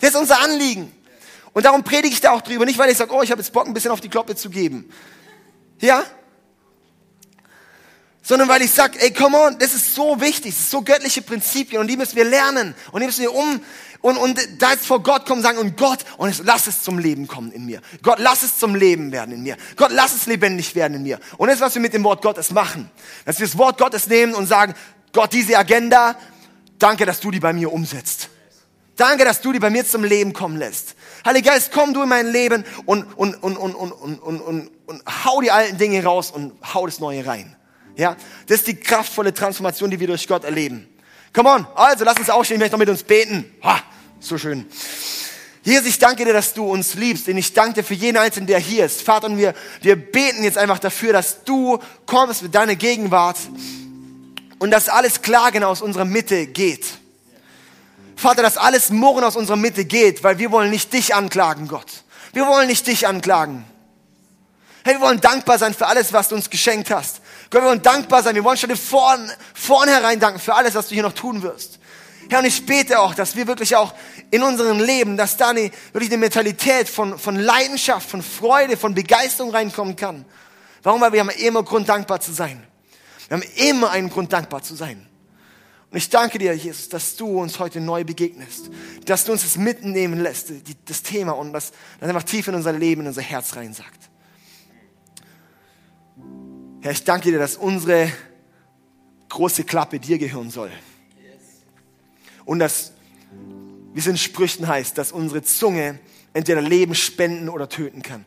Das 0.00 0.10
ist 0.10 0.16
unser 0.16 0.40
Anliegen. 0.40 0.92
Und 1.52 1.64
darum 1.64 1.82
predige 1.82 2.14
ich 2.14 2.20
da 2.20 2.32
auch 2.32 2.42
drüber. 2.42 2.64
Nicht, 2.64 2.78
weil 2.78 2.90
ich 2.90 2.96
sage, 2.96 3.12
oh, 3.12 3.22
ich 3.22 3.30
habe 3.30 3.40
jetzt 3.40 3.52
Bock, 3.52 3.66
ein 3.66 3.74
bisschen 3.74 3.90
auf 3.90 4.00
die 4.00 4.08
Kloppe 4.08 4.36
zu 4.36 4.50
geben. 4.50 4.90
Ja? 5.80 6.04
Sondern 8.22 8.48
weil 8.48 8.62
ich 8.62 8.70
sage, 8.70 9.00
ey, 9.00 9.12
come 9.12 9.36
on, 9.36 9.58
das 9.58 9.74
ist 9.74 9.94
so 9.94 10.20
wichtig, 10.20 10.52
das 10.52 10.60
ist 10.60 10.70
so 10.70 10.82
göttliche 10.82 11.22
Prinzipien 11.22 11.80
und 11.80 11.88
die 11.88 11.96
müssen 11.96 12.16
wir 12.16 12.24
lernen 12.24 12.74
und 12.92 13.00
die 13.00 13.06
müssen 13.06 13.22
wir 13.22 13.34
um 13.34 13.60
und, 14.02 14.16
und 14.16 14.62
da 14.62 14.72
jetzt 14.72 14.86
vor 14.86 15.02
Gott 15.02 15.26
kommen 15.26 15.40
und 15.40 15.42
sagen, 15.42 15.58
und 15.58 15.76
Gott, 15.76 16.04
und 16.16 16.42
lass 16.44 16.66
es 16.66 16.82
zum 16.82 16.98
Leben 16.98 17.26
kommen 17.26 17.50
in 17.52 17.66
mir. 17.66 17.80
Gott, 18.02 18.18
lass 18.18 18.42
es 18.42 18.58
zum 18.58 18.74
Leben 18.74 19.12
werden 19.12 19.34
in 19.34 19.42
mir. 19.42 19.56
Gott, 19.76 19.90
lass 19.90 20.14
es 20.14 20.26
lebendig 20.26 20.74
werden 20.74 20.94
in 20.94 21.02
mir. 21.02 21.18
Und 21.36 21.48
das, 21.48 21.60
was 21.60 21.74
wir 21.74 21.82
mit 21.82 21.92
dem 21.92 22.04
Wort 22.04 22.22
Gottes 22.22 22.50
machen, 22.50 22.90
dass 23.24 23.38
wir 23.40 23.46
das 23.46 23.58
Wort 23.58 23.78
Gottes 23.78 24.06
nehmen 24.06 24.34
und 24.34 24.46
sagen, 24.46 24.74
Gott, 25.12 25.32
diese 25.32 25.58
Agenda, 25.58 26.16
danke, 26.78 27.04
dass 27.04 27.20
du 27.20 27.30
die 27.30 27.40
bei 27.40 27.52
mir 27.52 27.72
umsetzt. 27.72 28.28
Danke, 28.96 29.24
dass 29.24 29.40
du 29.40 29.52
die 29.52 29.58
bei 29.58 29.70
mir 29.70 29.86
zum 29.86 30.04
Leben 30.04 30.32
kommen 30.32 30.56
lässt. 30.56 30.94
Heiliger 31.24 31.52
Geist, 31.52 31.70
komm 31.72 31.94
du 31.94 32.02
in 32.02 32.08
mein 32.08 32.30
Leben 32.30 32.64
und, 32.86 33.04
und, 33.16 33.34
und, 33.42 33.56
und, 33.56 33.74
und, 33.74 33.92
und, 33.92 34.18
und, 34.20 34.40
und, 34.40 34.70
und 34.86 35.02
hau 35.24 35.40
die 35.40 35.50
alten 35.50 35.78
Dinge 35.78 36.02
raus 36.04 36.30
und 36.30 36.52
hau 36.74 36.86
das 36.86 37.00
Neue 37.00 37.26
rein. 37.26 37.56
Ja, 37.96 38.16
das 38.46 38.58
ist 38.58 38.66
die 38.66 38.76
kraftvolle 38.76 39.34
Transformation, 39.34 39.90
die 39.90 40.00
wir 40.00 40.06
durch 40.06 40.26
Gott 40.26 40.44
erleben. 40.44 40.88
Come 41.32 41.48
on, 41.48 41.66
also 41.74 42.04
lass 42.04 42.18
uns 42.18 42.30
aufstehen, 42.30 42.56
ich 42.56 42.60
möchte 42.60 42.74
noch 42.74 42.80
mit 42.80 42.88
uns 42.88 43.02
beten. 43.02 43.44
Ha, 43.62 43.80
so 44.18 44.38
schön. 44.38 44.66
Jesus, 45.62 45.86
ich 45.86 45.98
danke 45.98 46.24
dir, 46.24 46.32
dass 46.32 46.54
du 46.54 46.64
uns 46.64 46.94
liebst, 46.94 47.26
denn 47.26 47.36
ich 47.36 47.52
danke 47.52 47.74
dir 47.74 47.84
für 47.84 47.94
jeden 47.94 48.16
Einzelnen, 48.16 48.46
der 48.46 48.58
hier 48.58 48.86
ist. 48.86 49.02
Vater, 49.02 49.26
und 49.26 49.36
wir, 49.36 49.54
wir 49.82 49.96
beten 49.96 50.42
jetzt 50.42 50.56
einfach 50.56 50.78
dafür, 50.78 51.12
dass 51.12 51.44
du 51.44 51.78
kommst 52.06 52.42
mit 52.42 52.54
deiner 52.54 52.76
Gegenwart 52.76 53.36
und 54.58 54.70
dass 54.70 54.88
alles 54.88 55.20
Klagen 55.20 55.62
aus 55.62 55.82
unserer 55.82 56.06
Mitte 56.06 56.46
geht. 56.46 56.86
Vater, 58.20 58.42
dass 58.42 58.58
alles 58.58 58.90
Murren 58.90 59.24
aus 59.24 59.34
unserer 59.34 59.56
Mitte 59.56 59.86
geht, 59.86 60.22
weil 60.22 60.38
wir 60.38 60.50
wollen 60.50 60.70
nicht 60.70 60.92
dich 60.92 61.14
anklagen, 61.14 61.68
Gott. 61.68 62.04
Wir 62.32 62.46
wollen 62.46 62.68
nicht 62.68 62.86
dich 62.86 63.06
anklagen. 63.06 63.64
Hey, 64.84 64.94
wir 64.94 65.00
wollen 65.00 65.20
dankbar 65.20 65.58
sein 65.58 65.72
für 65.72 65.86
alles, 65.86 66.12
was 66.12 66.28
du 66.28 66.34
uns 66.34 66.50
geschenkt 66.50 66.90
hast. 66.90 67.22
Gott, 67.50 67.62
wir 67.62 67.68
wollen 67.68 67.82
dankbar 67.82 68.22
sein. 68.22 68.34
Wir 68.34 68.44
wollen 68.44 68.58
schon 68.58 68.74
vorn, 68.76 69.30
vornherein 69.54 70.20
danken 70.20 70.38
für 70.38 70.54
alles, 70.54 70.74
was 70.74 70.88
du 70.88 70.94
hier 70.94 71.02
noch 71.02 71.14
tun 71.14 71.42
wirst. 71.42 71.78
Herr, 72.28 72.40
und 72.40 72.44
ich 72.44 72.64
bete 72.64 73.00
auch, 73.00 73.14
dass 73.14 73.36
wir 73.36 73.46
wirklich 73.46 73.74
auch 73.74 73.94
in 74.30 74.42
unserem 74.42 74.80
Leben, 74.80 75.16
dass 75.16 75.36
da 75.36 75.48
eine, 75.48 75.70
wirklich 75.92 76.10
eine 76.10 76.18
Mentalität 76.18 76.88
von, 76.88 77.18
von 77.18 77.36
Leidenschaft, 77.36 78.08
von 78.08 78.22
Freude, 78.22 78.76
von 78.76 78.94
Begeisterung 78.94 79.50
reinkommen 79.50 79.96
kann. 79.96 80.24
Warum? 80.82 81.00
Weil 81.00 81.12
wir 81.12 81.20
haben 81.20 81.30
immer 81.30 81.62
Grund, 81.62 81.88
dankbar 81.88 82.20
zu 82.20 82.32
sein. 82.32 82.62
Wir 83.28 83.38
haben 83.38 83.46
immer 83.56 83.90
einen 83.90 84.10
Grund, 84.10 84.32
dankbar 84.32 84.62
zu 84.62 84.74
sein. 84.74 85.09
Und 85.90 85.96
ich 85.96 86.08
danke 86.08 86.38
dir, 86.38 86.54
Jesus, 86.54 86.88
dass 86.88 87.16
du 87.16 87.40
uns 87.40 87.58
heute 87.58 87.80
neu 87.80 88.04
begegnest, 88.04 88.70
dass 89.06 89.24
du 89.24 89.32
uns 89.32 89.42
das 89.42 89.56
mitnehmen 89.56 90.20
lässt, 90.20 90.50
die, 90.50 90.76
das 90.84 91.02
Thema 91.02 91.32
und 91.32 91.52
das, 91.52 91.72
das 91.98 92.08
einfach 92.08 92.22
tief 92.22 92.46
in 92.46 92.54
unser 92.54 92.72
Leben, 92.72 93.00
in 93.00 93.08
unser 93.08 93.22
Herz 93.22 93.56
rein 93.56 93.74
sagt. 93.74 94.08
Herr, 96.80 96.92
ich 96.92 97.02
danke 97.02 97.32
dir, 97.32 97.38
dass 97.40 97.56
unsere 97.56 98.10
große 99.28 99.64
Klappe 99.64 99.98
dir 99.98 100.18
gehören 100.18 100.50
soll. 100.50 100.70
Und 102.44 102.60
dass, 102.60 102.92
wie 103.92 103.98
es 103.98 104.06
in 104.06 104.16
Sprüchen 104.16 104.68
heißt, 104.68 104.96
dass 104.96 105.10
unsere 105.10 105.42
Zunge 105.42 105.98
entweder 106.32 106.62
Leben 106.62 106.94
spenden 106.94 107.48
oder 107.48 107.68
töten 107.68 108.02
kann. 108.02 108.24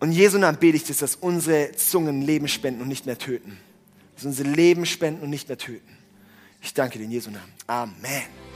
Und 0.00 0.12
Jesu 0.12 0.38
Namen 0.38 0.58
bete 0.58 0.76
ich 0.76 0.84
das, 0.84 0.98
dass 0.98 1.16
unsere 1.16 1.72
Zungen 1.72 2.22
Leben 2.22 2.48
spenden 2.48 2.80
und 2.80 2.88
nicht 2.88 3.04
mehr 3.04 3.18
töten. 3.18 3.58
Dass 4.14 4.24
unsere 4.24 4.48
Leben 4.48 4.86
spenden 4.86 5.22
und 5.22 5.30
nicht 5.30 5.48
mehr 5.48 5.58
töten. 5.58 5.97
Ich 6.60 6.74
danke 6.74 6.98
dir 6.98 7.04
in 7.04 7.10
Jesu 7.10 7.30
Namen. 7.30 7.52
Amen. 7.66 8.47